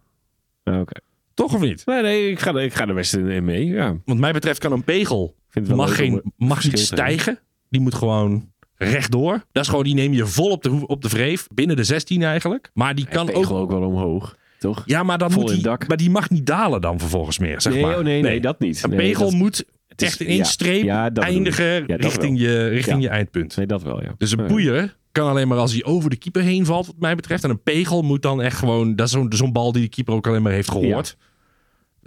Ah, 0.64 0.80
Oké. 0.80 1.00
Toch 1.38 1.54
of 1.54 1.62
niet? 1.62 1.86
Nee, 1.86 2.02
nee, 2.02 2.30
ik 2.32 2.40
ga, 2.40 2.54
er- 2.54 2.62
ik 2.64 2.74
ga 2.74 2.88
er 2.88 2.94
best 2.94 3.14
in 3.16 3.46
mee. 3.46 3.66
Ja. 3.66 3.96
Want 4.06 4.20
mij 4.20 4.32
betreft 4.34 4.60
kan 4.60 4.72
een 4.72 4.84
pegel 4.84 5.36
mag, 5.76 5.96
geen, 5.96 6.14
een 6.14 6.34
mag 6.38 6.64
niet 6.64 6.80
stijgen. 6.80 7.40
Die 7.70 7.82
moet 7.82 7.96
gewoon 7.96 8.52
rechtdoor. 8.76 9.44
Dat 9.52 9.64
is 9.64 9.70
gewoon, 9.70 9.84
die 9.84 9.94
neem 9.94 10.14
je 10.14 10.26
vol 10.26 10.50
op 10.52 10.64
de, 10.64 10.88
op 10.88 11.02
de 11.02 11.10
vreef. 11.10 11.48
Binnen 11.54 11.76
de 11.76 11.84
16 11.84 12.24
eigenlijk. 12.24 12.70
Maar 12.74 12.96
die 12.96 13.06
kan 13.08 13.26
Pegel 13.26 13.42
ook... 13.44 13.52
ook 13.62 13.72
wel 13.72 13.82
omhoog, 13.90 14.36
toch? 14.60 14.84
Ja, 14.86 15.04
maar, 15.04 15.18
dan 15.18 15.32
vol 15.32 15.42
moet 15.42 15.50
in 15.50 15.56
die, 15.56 15.66
dak. 15.66 15.88
maar 15.88 15.98
die 15.98 16.10
mag 16.10 16.30
niet 16.30 16.46
dalen 16.46 16.82
dan 16.82 17.00
vervolgens 17.00 17.40
meer, 17.40 17.62
zeg 17.62 17.74
nee, 17.74 17.82
maar. 17.82 17.98
oh, 17.98 18.04
nee, 18.04 18.22
nee, 18.22 18.40
dat 18.42 18.60
niet. 18.60 18.84
Een 18.84 18.90
Nee, 18.90 19.00
pegel 19.00 19.26
dat- 19.26 19.34
moet 19.34 19.66
het 19.88 20.02
is- 20.02 20.08
echt 20.08 20.20
in 20.20 20.28
één 20.28 20.38
ja, 20.38 20.44
streep 20.44 20.84
ja, 20.84 21.04
dat 21.04 21.14
bedoel 21.14 21.30
ik. 21.30 21.36
eindigen 21.36 21.66
Ja, 21.88 21.96
richting, 21.96 22.40
wel. 22.40 22.48
je, 22.50 22.68
richting 22.68 22.98
Ja. 23.02 23.10
je 23.10 23.10
eindpunt. 23.10 23.56
Nee, 23.58 23.66
dat 23.66 23.84
wel, 23.84 24.04
ja. 24.04 24.14
Dus 24.18 24.32
een 24.32 24.40
Ja. 24.42 24.46
poeier 24.46 24.96
kan 25.12 25.30
alleen 25.30 25.48
maar 25.48 25.58
als 25.58 25.72
hij 25.74 25.84
over 25.84 26.10
de 26.10 26.16
keeper 26.16 26.42
heen 26.42 26.66
valt, 26.66 26.86
wat 26.86 26.96
mij 27.00 27.16
betreft. 27.16 27.44
En 27.44 27.50
een 27.50 27.62
pegel 27.64 28.02
moet 28.02 28.22
dan 28.22 28.42
echt 28.42 28.58
gewoon... 28.58 28.96
Dat 28.96 29.06
is 29.06 29.12
zo'n 29.14 29.28
zo'n 29.30 29.52
bal 29.52 29.72
die 29.72 29.82
de 29.82 29.88
keeper 29.90 30.14
ook 30.14 30.28
alleen 30.28 30.42
maar 30.42 30.52
heeft 30.52 30.72
gehoord. 30.72 31.18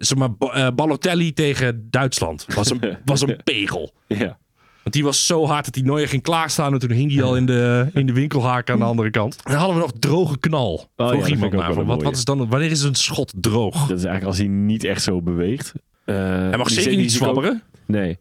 Zeg 0.00 0.18
maar, 0.18 0.28
eh, 0.38 0.68
Balotelli 0.74 1.32
tegen 1.32 1.86
Duitsland 1.90 2.46
was 2.54 2.70
een, 2.70 2.80
was 3.04 3.20
een 3.20 3.40
pegel. 3.44 3.92
Ja. 4.06 4.38
Want 4.82 4.94
die 4.94 5.04
was 5.04 5.26
zo 5.26 5.46
hard 5.46 5.64
dat 5.64 5.74
hij 5.74 5.84
nooit 5.84 6.08
ging 6.08 6.22
klaarstaan. 6.22 6.72
En 6.72 6.78
toen 6.78 6.90
hing 6.90 7.12
hij 7.14 7.22
al 7.22 7.36
in 7.36 7.46
de, 7.46 7.86
in 7.94 8.06
de 8.06 8.12
winkelhaak 8.12 8.70
aan 8.70 8.78
de 8.78 8.84
andere 8.84 9.10
kant. 9.10 9.36
En 9.36 9.50
dan 9.50 9.54
hadden 9.60 9.76
we 9.76 9.82
nog 9.82 9.92
droge 9.98 10.38
knal. 10.38 10.90
Oh 10.96 11.08
Vroeg 11.08 11.28
iemand 11.28 11.52
naar. 11.52 11.84
Wat, 11.84 12.02
wat 12.02 12.16
is 12.16 12.24
dan, 12.24 12.48
wanneer 12.48 12.70
is 12.70 12.82
een 12.82 12.94
schot 12.94 13.32
droog? 13.40 13.74
Dat 13.74 13.98
is 13.98 14.04
eigenlijk 14.04 14.24
als 14.24 14.38
hij 14.38 14.46
niet 14.46 14.84
echt 14.84 15.02
zo 15.02 15.22
beweegt. 15.22 15.72
Eh, 16.04 16.14
Hij 16.16 16.56
mag 16.56 16.66
die 16.66 16.76
zeker 16.76 16.90
die 16.90 17.00
niet 17.00 17.12
zwabberen. 17.12 17.62
Nee. 17.86 18.18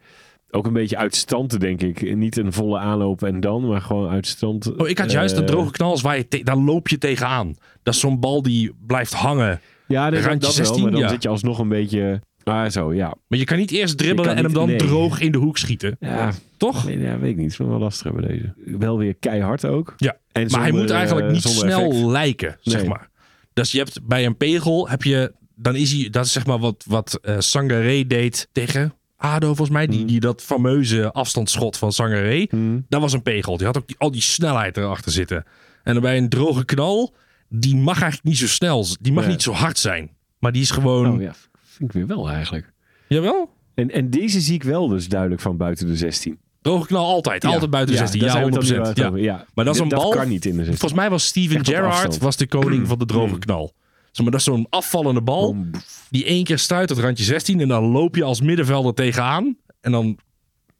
Ook 0.51 0.65
een 0.65 0.73
beetje 0.73 0.97
uit 0.97 1.15
stand, 1.15 1.59
denk 1.59 1.81
ik. 1.81 2.15
Niet 2.15 2.37
een 2.37 2.53
volle 2.53 2.77
aanloop 2.79 3.23
en 3.23 3.39
dan, 3.39 3.67
maar 3.67 3.81
gewoon 3.81 4.09
uit 4.09 4.27
stand. 4.27 4.75
Oh, 4.77 4.87
ik 4.89 4.97
had 4.97 5.11
juist 5.11 5.35
een 5.35 5.41
Eh, 5.43 5.47
droge 5.47 5.71
knal. 5.71 5.91
als 5.91 6.01
Waar 6.01 6.17
je 6.17 6.27
te- 6.27 6.43
daar 6.43 6.57
loop 6.57 6.87
je 6.87 6.97
tegenaan. 6.97 7.55
Dat 7.83 7.93
is 7.93 7.99
zo'n 7.99 8.19
bal 8.19 8.41
die 8.41 8.71
blijft 8.87 9.13
hangen. 9.13 9.61
Ja, 9.89 10.09
nee, 10.09 10.19
dat, 10.19 10.29
randje 10.29 10.47
dat 10.47 10.55
wel, 10.55 10.65
16, 10.65 10.83
maar 10.83 10.91
dan 10.91 10.99
ja. 11.01 11.09
zit 11.09 11.23
je 11.23 11.29
alsnog 11.29 11.59
een 11.59 11.67
beetje... 11.69 12.21
Ah, 12.43 12.69
zo, 12.69 12.93
ja. 12.93 13.13
Maar 13.27 13.39
je 13.39 13.45
kan 13.45 13.57
niet 13.57 13.71
eerst 13.71 13.97
dribbelen 13.97 14.35
en 14.35 14.43
hem 14.43 14.53
dan 14.53 14.67
nee. 14.67 14.77
droog 14.77 15.19
in 15.19 15.31
de 15.31 15.37
hoek 15.37 15.57
schieten. 15.57 15.97
Ja, 15.99 16.31
Toch? 16.57 16.85
nee, 16.85 16.99
ja, 16.99 17.19
weet 17.19 17.29
ik 17.29 17.35
niet. 17.35 17.51
Het 17.51 17.59
is 17.59 17.67
wel 17.67 17.79
lastig 17.79 18.03
hebben 18.03 18.27
deze. 18.27 18.53
Wel 18.77 18.97
weer 18.97 19.15
keihard 19.15 19.65
ook. 19.65 19.93
Ja. 19.97 20.17
En 20.31 20.47
Maar 20.51 20.61
hij 20.61 20.71
moet 20.71 20.89
eigenlijk 20.89 21.27
eh, 21.27 21.33
niet 21.33 21.41
snel 21.41 21.89
effect. 21.89 22.05
lijken, 22.05 22.57
zeg 22.61 22.79
Nee. 22.79 22.89
maar. 22.89 23.09
Dus 23.53 23.71
je 23.71 23.77
hebt 23.77 23.99
bij 24.07 24.25
een 24.25 24.37
pegel 24.37 24.89
heb 24.89 25.03
je, 25.03 25.33
dan 25.55 25.75
is 25.75 25.91
hij, 25.91 26.09
dat 26.09 26.25
is 26.25 26.31
zeg 26.31 26.45
maar 26.45 26.59
wat, 26.59 26.85
wat 26.87 27.19
Sangaré 27.37 28.07
deed 28.07 28.47
tegen 28.51 28.93
Ado 29.17 29.47
volgens 29.47 29.69
mij, 29.69 29.87
die, 29.87 30.05
die 30.05 30.19
dat 30.19 30.41
fameuze 30.41 31.11
afstandsschot 31.11 31.77
van 31.77 31.91
Sangaré. 31.91 32.47
Hmm. 32.49 32.85
Dat 32.89 33.01
was 33.01 33.13
een 33.13 33.23
pegel. 33.23 33.57
Die 33.57 33.65
had 33.65 33.77
ook 33.77 33.87
die, 33.87 33.95
al 33.99 34.11
die 34.11 34.21
snelheid 34.21 34.77
erachter 34.77 35.11
zitten. 35.11 35.43
En 35.83 35.93
dan 35.93 36.01
bij 36.01 36.17
een 36.17 36.29
droge 36.29 36.65
knal, 36.65 37.13
die 37.49 37.75
mag 37.75 37.93
eigenlijk 38.01 38.23
niet 38.23 38.37
zo 38.37 38.47
snel, 38.47 38.85
die 39.01 39.13
mag 39.13 39.27
niet 39.27 39.41
zo 39.41 39.51
hard 39.51 39.77
zijn. 39.77 40.09
Maar 40.39 40.51
die 40.51 40.61
is 40.61 40.71
gewoon, 40.71 41.13
Oh 41.13 41.21
ja, 41.21 41.33
vind 41.63 41.89
ik 41.89 41.91
weer 41.91 42.07
wel 42.07 42.29
eigenlijk. 42.29 42.71
jawel? 43.07 43.53
En, 43.73 43.91
en 43.91 44.09
deze 44.09 44.39
zie 44.41 44.53
ik 44.53 44.63
wel 44.63 44.87
dus 44.87 45.07
duidelijk 45.07 45.41
van 45.41 45.57
buiten 45.57 45.87
de 45.87 45.95
16. 45.95 46.39
Droge 46.61 46.87
knal 46.87 47.05
altijd, 47.05 47.45
altijd 47.45 47.69
buiten 47.71 47.93
de 47.93 47.99
16. 47.99 48.21
Ja, 48.21 48.31
zijn 48.31 48.51
we 48.51 48.57
het 48.57 48.65
100%. 48.65 48.93
dan 48.93 49.13
nu 49.13 49.21
Ja. 49.21 49.33
ja. 49.33 49.45
Maar 49.53 49.65
dat 49.65 49.75
is 49.75 49.81
een 49.81 49.87
dat 49.89 49.99
bal- 50.01 50.09
kan 50.11 50.27
niet 50.29 50.45
in 50.45 50.51
de 50.51 50.57
16. 50.63 50.77
Volgens 50.77 50.99
mij 51.01 51.09
was 51.09 51.25
Steven 51.25 51.65
Gerrard 51.65 52.17
was 52.17 52.37
de 52.37 52.47
koning 52.47 52.87
van 52.87 52.99
de 52.99 53.05
droge 53.05 53.39
knal. 53.39 53.73
Zeg 54.11 54.21
maar, 54.21 54.31
dat 54.31 54.39
is 54.39 54.45
zo'n 54.45 54.65
afvallende 54.69 55.21
bal. 55.21 55.55
Die 56.09 56.25
één 56.25 56.43
keer 56.43 56.59
stuit 56.59 56.89
het 56.89 56.97
randje 56.97 57.23
16 57.23 57.59
en 57.59 57.67
dan 57.67 57.83
loop 57.83 58.15
je 58.15 58.23
als 58.23 58.41
middenvelder 58.41 58.93
tegenaan. 58.93 59.57
En 59.81 59.91
dan 59.91 60.17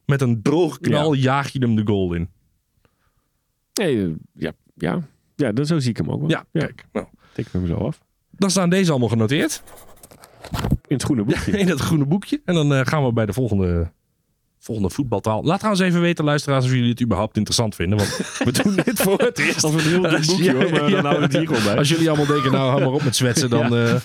met 0.06 0.22
een 0.22 0.42
droge 0.42 0.80
knal 0.80 1.14
jaag 1.14 1.50
je 1.52 1.60
hem 1.60 1.76
de 1.76 1.82
goal 1.86 2.14
in. 2.14 2.30
Nee, 3.74 4.02
eh, 4.04 4.10
ja, 4.34 4.52
ja. 4.76 5.02
Ja 5.40 5.52
dan 5.52 5.66
zo 5.66 5.80
zie 5.80 5.90
ik 5.90 5.98
hem 5.98 6.10
ook 6.12 6.20
wel. 6.20 6.30
Ja, 6.30 6.46
kijk. 6.54 6.86
Nou, 6.94 7.06
Tik 7.34 7.48
hem 7.52 7.68
zo 7.68 7.74
af. 7.76 8.00
dan 8.32 8.50
staan 8.50 8.70
deze 8.70 8.90
allemaal 8.92 9.10
genoteerd 9.10 9.64
In 10.88 10.96
het 10.96 11.04
groene 11.04 11.24
boekje. 11.24 11.52
in 11.58 11.68
het 11.68 11.80
groene 11.80 12.06
boekje. 12.06 12.42
En 12.46 12.54
dan 12.54 12.74
eh, 12.74 12.82
gaan 12.86 13.06
we 13.06 13.14
bij 13.14 13.26
de 13.26 13.34
volgende, 13.34 13.92
volgende 14.60 14.90
voetbaltaal. 14.90 15.44
Laat 15.44 15.58
trouwens 15.60 15.84
even 15.86 16.02
weten, 16.02 16.26
luisteraars, 16.26 16.66
of 16.66 16.72
jullie 16.72 16.90
het 16.90 17.02
überhaupt 17.02 17.38
interessant 17.38 17.76
vinden. 17.76 17.98
Want 17.98 18.18
we 18.46 18.64
doen 18.64 18.76
dit 18.86 19.00
voor 19.02 19.18
het 19.18 19.38
eerst. 19.40 19.64
Als 19.64 19.74
we 19.74 19.82
een 19.82 19.88
heel 19.88 20.02
boekje 20.28 20.54
hoor, 20.54 20.70
maar 20.72 20.90
dan 20.90 21.06
houden 21.06 21.16
we 21.18 21.22
het 21.26 21.34
hier 21.34 21.48
gewoon 21.48 21.64
bij. 21.64 21.78
Als 21.78 21.90
jullie 21.90 22.08
allemaal 22.10 22.28
denken, 22.28 22.52
nou, 22.52 22.70
hou 22.70 22.80
maar 22.82 22.92
op 22.94 23.04
met 23.04 23.16
zwetsen, 23.16 23.50
dan 23.50 23.76
eh 23.76 23.96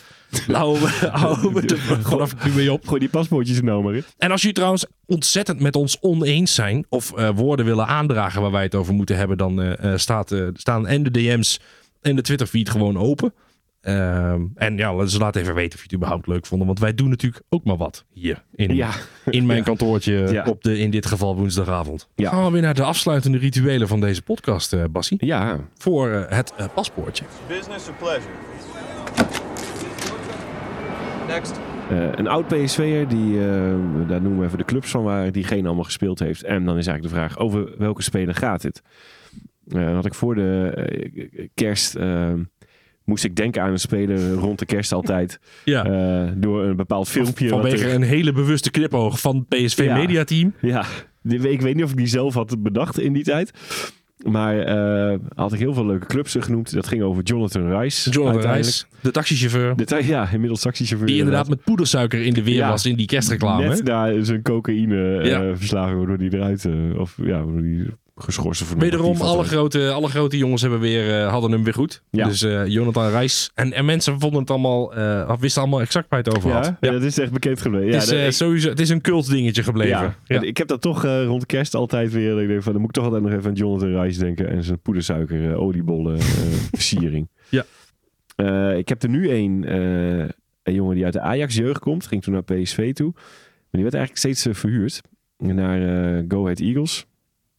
houden 0.47 0.82
we, 0.82 1.09
houden 1.12 1.53
we 1.53 1.61
er 1.61 1.78
vanaf 2.03 2.45
nu 2.45 2.53
mee 2.53 2.72
op. 2.72 2.87
Gooi 2.87 3.01
die 3.01 3.09
paspoortjes 3.09 3.57
er 3.57 3.64
nou 3.64 3.82
maar 3.82 3.95
in. 3.95 4.05
En 4.18 4.30
als 4.30 4.41
jullie 4.41 4.57
trouwens 4.57 4.87
ontzettend 5.07 5.61
met 5.61 5.76
ons 5.76 5.99
oneens 6.01 6.55
zijn 6.55 6.87
of 6.89 7.12
eh, 7.12 7.30
woorden 7.35 7.66
willen 7.66 7.87
aandragen 7.87 8.43
waar 8.43 8.51
wij 8.51 8.62
het 8.62 8.74
over 8.74 8.95
moeten 8.95 9.16
hebben, 9.16 9.37
dan 9.39 9.62
eh, 9.62 9.93
eh, 9.93 9.99
staat, 9.99 10.32
eh, 10.32 10.47
staan 10.53 10.87
en 10.87 11.03
de 11.03 11.11
DM's 11.11 11.61
en 12.03 12.16
de 12.16 12.22
Twitter 12.22 12.47
feed 12.47 12.70
gewoon 12.70 12.99
open. 12.99 13.35
Ehm, 13.80 14.43
en 14.55 14.76
ja, 14.76 14.97
dus 14.97 15.18
laat 15.18 15.37
even 15.37 15.55
weten 15.55 15.72
of 15.72 15.78
je 15.78 15.82
het 15.82 15.95
überhaupt 15.95 16.26
leuk 16.26 16.47
vonden. 16.47 16.66
Want 16.66 16.78
wij 16.78 16.95
doen 16.95 17.09
natuurlijk 17.09 17.43
ook 17.49 17.64
maar 17.64 17.76
wat 17.76 18.05
hier 18.12 18.43
in, 18.55 18.74
Ja. 18.74 18.91
in 19.30 19.47
mijn 19.47 19.62
kantoortje 19.64 20.12
Ja. 20.32 20.45
op 20.45 20.62
de 20.62 20.78
in 20.78 20.91
dit 20.91 21.07
geval 21.07 21.37
woensdagavond. 21.37 22.09
Ja. 22.14 22.30
Gaan 22.30 22.45
we 22.45 22.51
weer 22.51 22.62
naar 22.62 22.74
de 22.74 22.82
afsluitende 22.82 23.39
rituelen 23.39 23.89
van 23.89 24.01
deze 24.01 24.22
podcast, 24.22 24.72
eh 24.72 24.85
Bassie. 24.91 25.26
Ja, 25.26 25.59
Voor 25.78 26.09
het 26.28 26.53
paspoortje. 26.74 27.24
Business 27.49 27.89
or 27.89 27.95
pleasure? 27.95 28.28
Next. 31.29 31.61
Eh, 31.91 32.09
een 32.14 32.27
oud 32.27 32.47
PSV'er, 32.49 33.09
die, 33.09 33.39
eh, 33.39 33.47
daar 34.09 34.20
noemen 34.22 34.39
we 34.39 34.45
even 34.45 34.59
de 34.59 34.64
clubs 34.64 34.91
van 34.91 35.03
waar 35.03 35.33
diegene 35.33 35.66
allemaal 35.66 35.85
gespeeld 35.85 36.18
heeft. 36.18 36.43
En 36.45 36.64
dan 36.64 36.79
is 36.79 36.87
eigenlijk 36.87 37.03
de 37.16 37.20
vraag, 37.20 37.39
over 37.39 37.68
welke 37.79 38.03
speler 38.03 38.35
gaat 38.35 38.62
het? 38.62 38.83
Eh, 39.68 39.85
dan 39.85 39.95
had 39.95 40.07
ik 40.07 40.14
voor 40.14 40.35
de 40.35 40.72
eh, 40.75 41.47
kerst, 41.55 41.95
eh, 41.95 42.33
moest 43.05 43.25
ik 43.25 43.37
denken 43.37 43.62
aan 43.62 43.70
een 43.70 43.79
speler 43.79 44.33
rond 44.33 44.59
de 44.59 44.66
kerst 44.66 44.93
altijd. 44.93 45.39
Ja. 45.64 45.85
eh, 45.85 46.33
door 46.37 46.64
een 46.64 46.77
bepaald 46.77 47.09
filmpje. 47.09 47.49
wat 47.51 47.61
Vanwege 47.61 47.89
er- 47.89 47.95
een 47.95 48.03
hele 48.03 48.33
bewuste 48.33 48.70
knipoog 48.70 49.20
van 49.20 49.37
het 49.37 49.49
PSV 49.64 49.79
Ja. 49.85 49.97
Media 49.97 50.25
Team. 50.25 50.55
Ja, 50.61 50.85
ik 51.29 51.61
weet 51.61 51.75
niet 51.75 51.85
of 51.85 51.91
ik 51.91 51.97
die 51.97 52.07
zelf 52.07 52.35
had 52.35 52.62
bedacht 52.62 52.99
in 53.01 53.12
die 53.12 53.25
tijd. 53.25 53.51
Maar 54.25 54.59
eh, 54.59 55.18
had 55.35 55.53
ik 55.53 55.59
heel 55.59 55.75
veel 55.75 55.87
leuke 55.87 56.07
clubs 56.07 56.37
genoemd. 56.39 56.75
Dat 56.75 56.87
ging 56.87 57.03
over 57.03 57.22
Jonathan 57.22 57.79
Rice. 57.79 58.11
Jonathan. 58.11 58.41
Reis, 58.41 58.87
de 59.01 59.11
taxichauffeur. 59.11 59.77
De 59.77 59.85
ta- 59.85 59.99
ja, 59.99 60.29
inmiddels 60.33 60.61
taxichauffeur. 60.61 61.07
Die 61.09 61.18
inderdaad 61.18 61.49
met 61.49 61.64
poedersuiker 61.64 62.22
in 62.25 62.33
de 62.35 62.43
weer 62.43 62.55
Ja. 62.55 62.68
was 62.68 62.87
in 62.87 62.97
die 62.97 63.07
kerstreclame. 63.07 63.68
Net 63.68 63.85
na 63.85 64.22
zijn 64.22 64.43
cocaïne 64.43 65.16
eh, 65.18 65.29
Ja. 65.31 65.57
verslaving 65.57 65.99
waardoor 65.99 66.18
die 66.18 66.35
eruit... 66.35 66.64
eh, 66.64 66.72
of 66.99 67.16
ja, 67.22 67.43
waardoor 67.45 67.62
die 67.62 67.87
geschorsen 68.17 68.67
voor 68.67 68.79
Wederom, 68.79 69.21
alle 69.21 69.45
grote, 69.45 69.91
alle 69.91 70.09
grote 70.09 70.37
jongens 70.37 70.62
hebben 70.62 70.81
weer, 70.81 71.21
eh, 71.21 71.29
hadden 71.31 71.51
hem 71.51 71.65
weer 71.65 71.75
goed. 71.75 72.03
Ja. 72.11 72.25
Dus 72.27 72.43
eh, 72.43 72.67
Jonathan 72.67 73.11
Reis. 73.11 73.51
En, 73.55 73.73
en 73.73 73.85
mensen 73.85 74.21
vonden 74.21 74.41
het 74.41 74.51
allemaal, 74.51 74.95
eh, 74.95 75.29
of 75.31 75.41
wisten 75.41 75.62
allemaal 75.62 75.81
exact 75.81 76.09
waar 76.09 76.19
het 76.19 76.37
over 76.37 76.51
had. 76.53 76.73
ja, 76.81 76.91
dat 76.91 77.03
is 77.03 77.19
echt 77.19 77.33
bekend 77.33 77.61
gebleven. 77.61 77.89
Ja, 77.89 77.95
het, 77.99 78.11
is, 78.11 78.25
dat- 78.25 78.35
sowieso, 78.35 78.69
het 78.69 78.81
is 78.81 78.89
een 78.89 79.01
cult 79.01 79.31
dingetje 79.31 79.62
gebleven. 79.62 80.15
ja. 80.25 80.41
Ik 80.41 80.57
heb 80.57 80.69
dat 80.69 80.81
toch 80.81 81.03
rond 81.05 81.47
kerst 81.47 81.75
altijd 81.75 82.12
weer. 82.12 82.43
Ik 82.43 82.49
denk 82.49 82.62
van, 82.62 82.73
dan 82.73 82.81
moet 82.81 82.91
ik 82.91 82.97
toch 82.97 83.05
altijd 83.05 83.23
nog 83.23 83.33
even 83.33 83.47
aan 83.51 83.55
Jonathan 83.57 84.01
Rice 84.01 84.19
denken. 84.19 84.49
En 84.49 84.65
zijn 84.65 84.81
poedersuiker, 84.81 85.55
oliebollen, 85.57 86.21
versiering. 86.73 87.29
Ja. 87.49 87.65
Ik 88.77 88.89
heb 88.89 89.03
er 89.03 89.09
nu 89.09 89.31
een, 89.31 89.65
eh, 89.65 90.29
een 90.62 90.75
jongen 90.75 90.95
die 90.95 91.05
uit 91.05 91.12
de 91.12 91.21
Ajax-jeugd 91.21 91.79
komt. 91.81 92.07
Ging 92.07 92.23
toen 92.23 92.33
naar 92.33 92.43
PSV 92.45 92.93
toe. 92.95 93.11
Maar 93.12 93.83
die 93.83 93.83
werd 93.83 93.95
eigenlijk 93.95 94.17
steeds 94.17 94.59
verhuurd. 94.61 95.01
Naar 95.39 95.79
Go 96.29 96.43
Ahead 96.43 96.61
Eagles. 96.61 97.07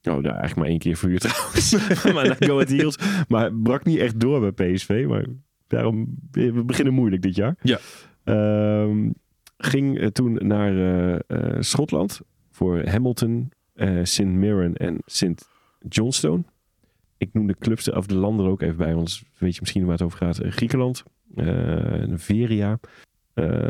Oh, 0.07 0.23
daar 0.23 0.31
eigenlijk 0.31 0.55
maar 0.55 0.67
één 0.67 0.79
keer 0.79 0.95
verhuurd 0.95 1.21
trouwens. 1.29 1.71
maar 2.03 2.27
naar 2.27 2.35
Go 2.39 2.59
Eagles. 2.59 2.97
Maar 3.27 3.53
brak 3.53 3.85
niet 3.85 3.97
echt 3.97 4.19
door 4.19 4.51
bij 4.51 4.73
PSV. 4.73 5.05
Maar 5.07 5.25
daarom, 5.67 6.15
we 6.31 6.63
beginnen 6.65 6.93
moeilijk 6.93 7.21
dit 7.21 7.35
jaar. 7.35 7.55
Ja. 7.61 7.79
Ehm, 8.23 9.09
ging 9.57 9.99
eh, 9.99 10.07
toen 10.07 10.47
naar 10.47 10.77
eh, 10.77 11.19
eh, 11.27 11.61
Schotland 11.61 12.21
voor 12.51 12.87
Hamilton, 12.87 13.51
eh 13.73 13.99
St. 14.03 14.23
Mirren 14.23 14.75
en 14.75 14.97
St. 15.05 15.49
Johnstone. 15.89 16.43
Ik 17.17 17.29
noem 17.33 17.47
de 17.47 17.55
clubs 17.59 17.91
of 17.91 18.05
de 18.05 18.15
landen 18.15 18.45
er 18.45 18.51
ook 18.51 18.61
even 18.61 18.77
bij, 18.77 18.95
want 18.95 19.21
weet 19.37 19.53
je 19.53 19.59
misschien 19.61 19.83
waar 19.83 19.91
het 19.91 20.01
over 20.01 20.17
gaat. 20.17 20.39
Griekenland, 20.43 21.03
Veria. 22.15 22.79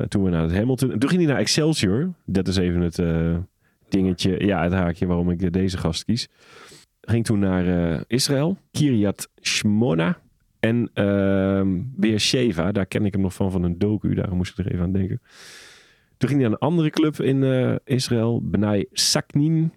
Toen 0.07 0.23
we 0.23 0.29
naar 0.29 0.41
het 0.41 0.53
Hamilton. 0.53 0.91
En 0.91 0.99
toen 0.99 1.09
ging 1.09 1.21
hij 1.21 1.31
naar 1.31 1.41
Excelsior. 1.41 2.13
Dat 2.25 2.47
is 2.47 2.57
even 2.57 2.81
het 2.81 2.97
dingetje, 3.95 4.45
ja, 4.45 4.63
het 4.63 4.73
haakje 4.73 5.05
waarom 5.05 5.29
ik 5.29 5.53
deze 5.53 5.77
gast 5.77 6.03
kies. 6.05 6.27
Ging 7.01 7.25
toen 7.25 7.39
naar 7.39 7.91
eh, 7.93 8.01
Israël, 8.07 8.57
Kiryat 8.71 9.29
Shmona. 9.41 10.17
En 10.59 10.89
ehm 10.93 11.67
Beersheva, 11.95 12.71
daar 12.71 12.85
ken 12.85 13.05
ik 13.05 13.13
hem 13.13 13.21
nog 13.21 13.33
van 13.33 13.51
van 13.51 13.63
een 13.63 13.77
docu. 13.79 14.13
Daar 14.13 14.35
moest 14.35 14.59
ik 14.59 14.65
er 14.65 14.71
even 14.71 14.83
aan 14.83 14.91
denken. 14.91 15.21
Toen 16.17 16.29
ging 16.29 16.41
hij 16.41 16.49
naar 16.49 16.57
een 16.61 16.67
andere 16.67 16.89
club 16.89 17.19
in 17.19 17.43
eh, 17.43 17.75
Israël, 17.83 18.41
Benai 18.43 18.85
Saknin. 18.91 19.71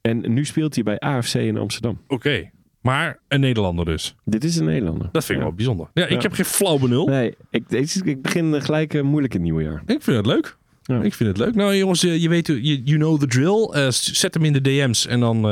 En 0.00 0.32
nu 0.32 0.44
speelt 0.44 0.74
hij 0.74 0.84
bij 0.84 0.98
AFC 0.98 1.34
in 1.34 1.56
Amsterdam. 1.56 2.00
Oké. 2.08 2.50
Maar 2.80 3.18
een 3.28 3.40
Nederlander 3.40 3.84
dus. 3.84 4.14
Dit 4.24 4.44
is 4.44 4.56
een 4.56 4.64
Nederlander. 4.64 5.08
Dat 5.12 5.24
vind 5.24 5.28
ik 5.28 5.36
Ja. 5.36 5.42
wel 5.44 5.52
bijzonder. 5.52 5.88
Ja, 5.94 6.04
ik 6.04 6.10
Ja. 6.10 6.18
heb 6.18 6.32
geen 6.32 6.44
flauw 6.44 6.78
benul. 6.78 7.06
Nee, 7.06 7.34
ik, 7.50 7.68
deze- 7.68 8.04
ik 8.04 8.22
begin 8.22 8.54
eh, 8.54 8.60
gelijk 8.62 8.94
eh, 8.94 9.02
moeilijk 9.02 9.34
in 9.34 9.40
het 9.40 9.48
nieuwe 9.50 9.62
jaar. 9.64 9.82
Ik 9.86 10.02
vind 10.02 10.16
het 10.16 10.26
leuk. 10.26 10.56
Ja. 10.86 11.02
Ik 11.02 11.14
vind 11.14 11.28
het 11.28 11.38
leuk. 11.38 11.54
Nou 11.54 11.76
jongens, 11.76 12.04
eh, 12.04 12.22
je 12.22 12.28
weet, 12.28 12.46
je, 12.46 12.82
you 12.82 12.98
know 12.98 13.20
the 13.20 13.26
drill. 13.26 13.68
Eh, 13.72 13.90
zet 13.90 14.34
hem 14.34 14.44
in 14.44 14.52
de 14.52 14.60
DM's 14.60 15.06
en 15.06 15.20
dan 15.20 15.36
eh, 15.36 15.42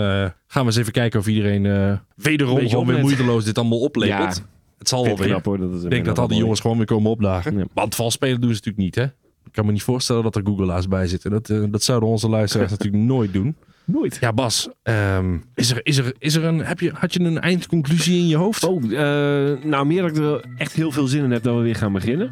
gaan 0.47 0.63
we 0.63 0.65
eens 0.65 0.77
even 0.77 0.93
kijken 0.93 1.21
of 1.21 1.27
iedereen 1.27 1.67
eh 1.67 1.93
wederom 2.15 2.69
gewoon 2.69 2.87
weer 2.87 2.99
moeiteloos 2.99 3.45
dit 3.45 3.59
allemaal 3.59 3.81
oplepelt. 3.81 4.37
Ja. 4.37 4.43
Het 4.79 4.89
zal 4.89 5.05
wel 5.05 5.17
weer. 5.17 5.27
knap 5.27 5.45
hoor. 5.45 5.59
Dat 5.59 5.73
is 5.73 5.83
Ik 5.83 5.91
denk 5.91 6.05
dat 6.05 6.19
al 6.19 6.29
die 6.29 6.39
jongens 6.39 6.61
gewoon 6.61 6.77
weer 6.77 6.87
komen 6.87 7.11
opdagen. 7.11 7.57
Ja. 7.57 7.65
Want 7.73 7.95
vals 7.95 8.15
spelen 8.15 8.41
doen 8.41 8.51
ze 8.51 8.57
natuurlijk 8.57 8.85
niet, 8.85 8.95
hè? 8.95 9.05
Ik 9.53 9.53
kan 9.53 9.67
me 9.67 9.73
niet 9.73 9.83
voorstellen 9.83 10.23
dat 10.23 10.37
er 10.37 10.43
Googleaars 10.45 10.89
bij 10.89 11.07
zitten. 11.07 11.31
Dat, 11.31 11.51
eh, 11.51 11.63
dat 11.71 11.83
zouden 11.83 12.09
onze 12.09 12.29
luisteraars 12.29 12.71
natuurlijk 12.77 13.03
nooit 13.03 13.33
doen. 13.33 13.57
Nooit. 13.85 14.17
Ja, 14.21 14.33
Bas, 14.33 14.69
ehm, 14.83 15.39
is 15.55 15.71
er, 15.71 15.81
is 15.83 15.99
er, 15.99 16.15
is 16.19 16.35
er 16.35 16.45
een, 16.45 16.65
heb 16.65 16.81
je, 16.81 16.91
had 16.95 17.13
je 17.13 17.21
een 17.21 17.41
eindconclusie 17.41 18.19
in 18.19 18.29
je 18.29 18.37
hoofd? 18.37 18.65
Oh, 18.65 18.85
eh, 18.85 19.65
nou 19.65 19.87
meer 19.87 20.03
dat 20.03 20.11
ik 20.11 20.17
er 20.17 20.45
echt 20.57 20.73
heel 20.73 20.91
veel 20.91 21.07
zin 21.07 21.25
in 21.25 21.31
heb 21.31 21.43
dat 21.43 21.57
we 21.57 21.63
weer 21.63 21.75
gaan 21.75 21.93
beginnen. 21.93 22.31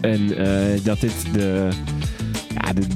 En 0.00 0.36
eh, 0.36 0.84
dat 0.84 1.00
dit 1.00 1.26
de, 1.32 1.68
ja, 2.74 2.86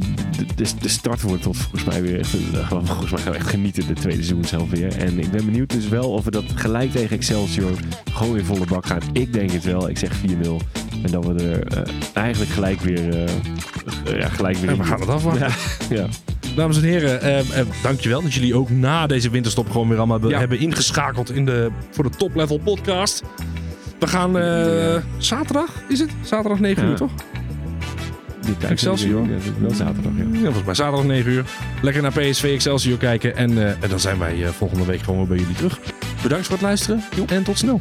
de, 0.56 0.64
de, 0.80 0.88
start 0.88 1.22
wordt 1.22 1.42
tot 1.42 1.56
volgens 1.56 1.84
mij 1.84 2.02
weer 2.02 2.18
echt, 2.18 2.34
eh, 2.52 2.66
gewoon, 2.68 2.86
volgens 2.86 3.10
mij 3.10 3.20
gaan 3.20 3.32
we 3.32 3.38
echt 3.38 3.48
genieten 3.48 3.86
de 3.86 3.92
tweede 3.92 4.22
seizoen 4.22 4.44
zelf 4.44 4.70
weer. 4.70 4.96
En 4.98 5.18
ik 5.18 5.30
ben 5.30 5.44
benieuwd 5.44 5.70
dus 5.70 5.88
wel 5.88 6.10
of 6.10 6.24
we 6.24 6.30
dat 6.30 6.44
gelijk 6.54 6.90
tegen 6.90 7.16
Excelsior 7.16 7.70
gewoon 8.12 8.32
weer 8.32 8.44
volle 8.44 8.66
bak 8.66 8.86
gaan. 8.86 9.00
Ik 9.12 9.32
denk 9.32 9.50
het 9.50 9.64
wel. 9.64 9.88
Ik 9.88 9.98
zeg 9.98 10.10
4-0. 10.20 10.56
En 11.02 11.10
dat 11.10 11.26
we 11.26 11.34
er 11.44 11.66
eh, 11.66 11.92
eigenlijk 12.14 12.50
gelijk 12.50 12.80
weer, 12.80 13.24
eh, 13.24 14.18
ja, 14.18 14.28
gelijk 14.28 14.56
weer 14.56 14.68
En 14.68 14.74
in 14.76 14.80
we 14.82 14.86
gaan 14.88 15.00
het 15.00 15.08
afwachten. 15.08 15.48
Ja, 15.90 15.96
ja. 15.96 16.06
Dames 16.56 16.76
en 16.76 16.82
heren, 16.82 17.20
eh, 17.20 17.58
eh, 17.60 17.66
dankjewel 17.82 18.22
dat 18.22 18.34
jullie 18.34 18.54
ook 18.54 18.70
na 18.70 19.06
deze 19.06 19.30
winterstop 19.30 19.70
gewoon 19.70 19.88
weer 19.88 19.98
allemaal 19.98 20.18
be- 20.18 20.28
Ja. 20.28 20.38
hebben 20.38 20.58
ingeschakeld 20.58 21.30
in 21.30 21.44
de, 21.44 21.70
voor 21.90 22.04
de 22.04 22.10
Top 22.16 22.34
Level 22.34 22.58
podcast. 22.58 23.22
We 23.98 24.06
gaan 24.06 24.38
eh, 24.38 24.96
zaterdag, 25.18 25.70
is 25.88 25.98
het? 26.00 26.10
Zaterdag 26.22 26.58
9 26.60 26.82
Ja. 26.84 26.88
uur, 26.90 26.96
toch? 26.96 27.10
Excelsior. 28.68 29.28
Ja, 29.28 29.36
wel 29.60 29.70
zaterdag, 29.70 30.12
ja. 30.16 30.24
Ja, 30.32 30.42
volgens 30.42 30.64
mij 30.64 30.74
zaterdag 30.74 31.04
9 31.04 31.32
uur. 31.32 31.44
Lekker 31.82 32.02
naar 32.02 32.12
PSV 32.12 32.44
Excelsior 32.44 32.98
kijken. 32.98 33.36
En, 33.36 33.58
eh, 33.58 33.68
en 33.68 33.88
dan 33.88 34.00
zijn 34.00 34.18
wij 34.18 34.44
eh, 34.44 34.48
volgende 34.48 34.84
week 34.84 35.00
gewoon 35.00 35.18
weer 35.18 35.28
bij 35.28 35.38
jullie 35.38 35.54
terug. 35.54 35.80
Bedankt 36.22 36.44
voor 36.44 36.54
het 36.54 36.64
luisteren 36.64 37.02
en 37.26 37.42
tot 37.42 37.58
snel. 37.58 37.80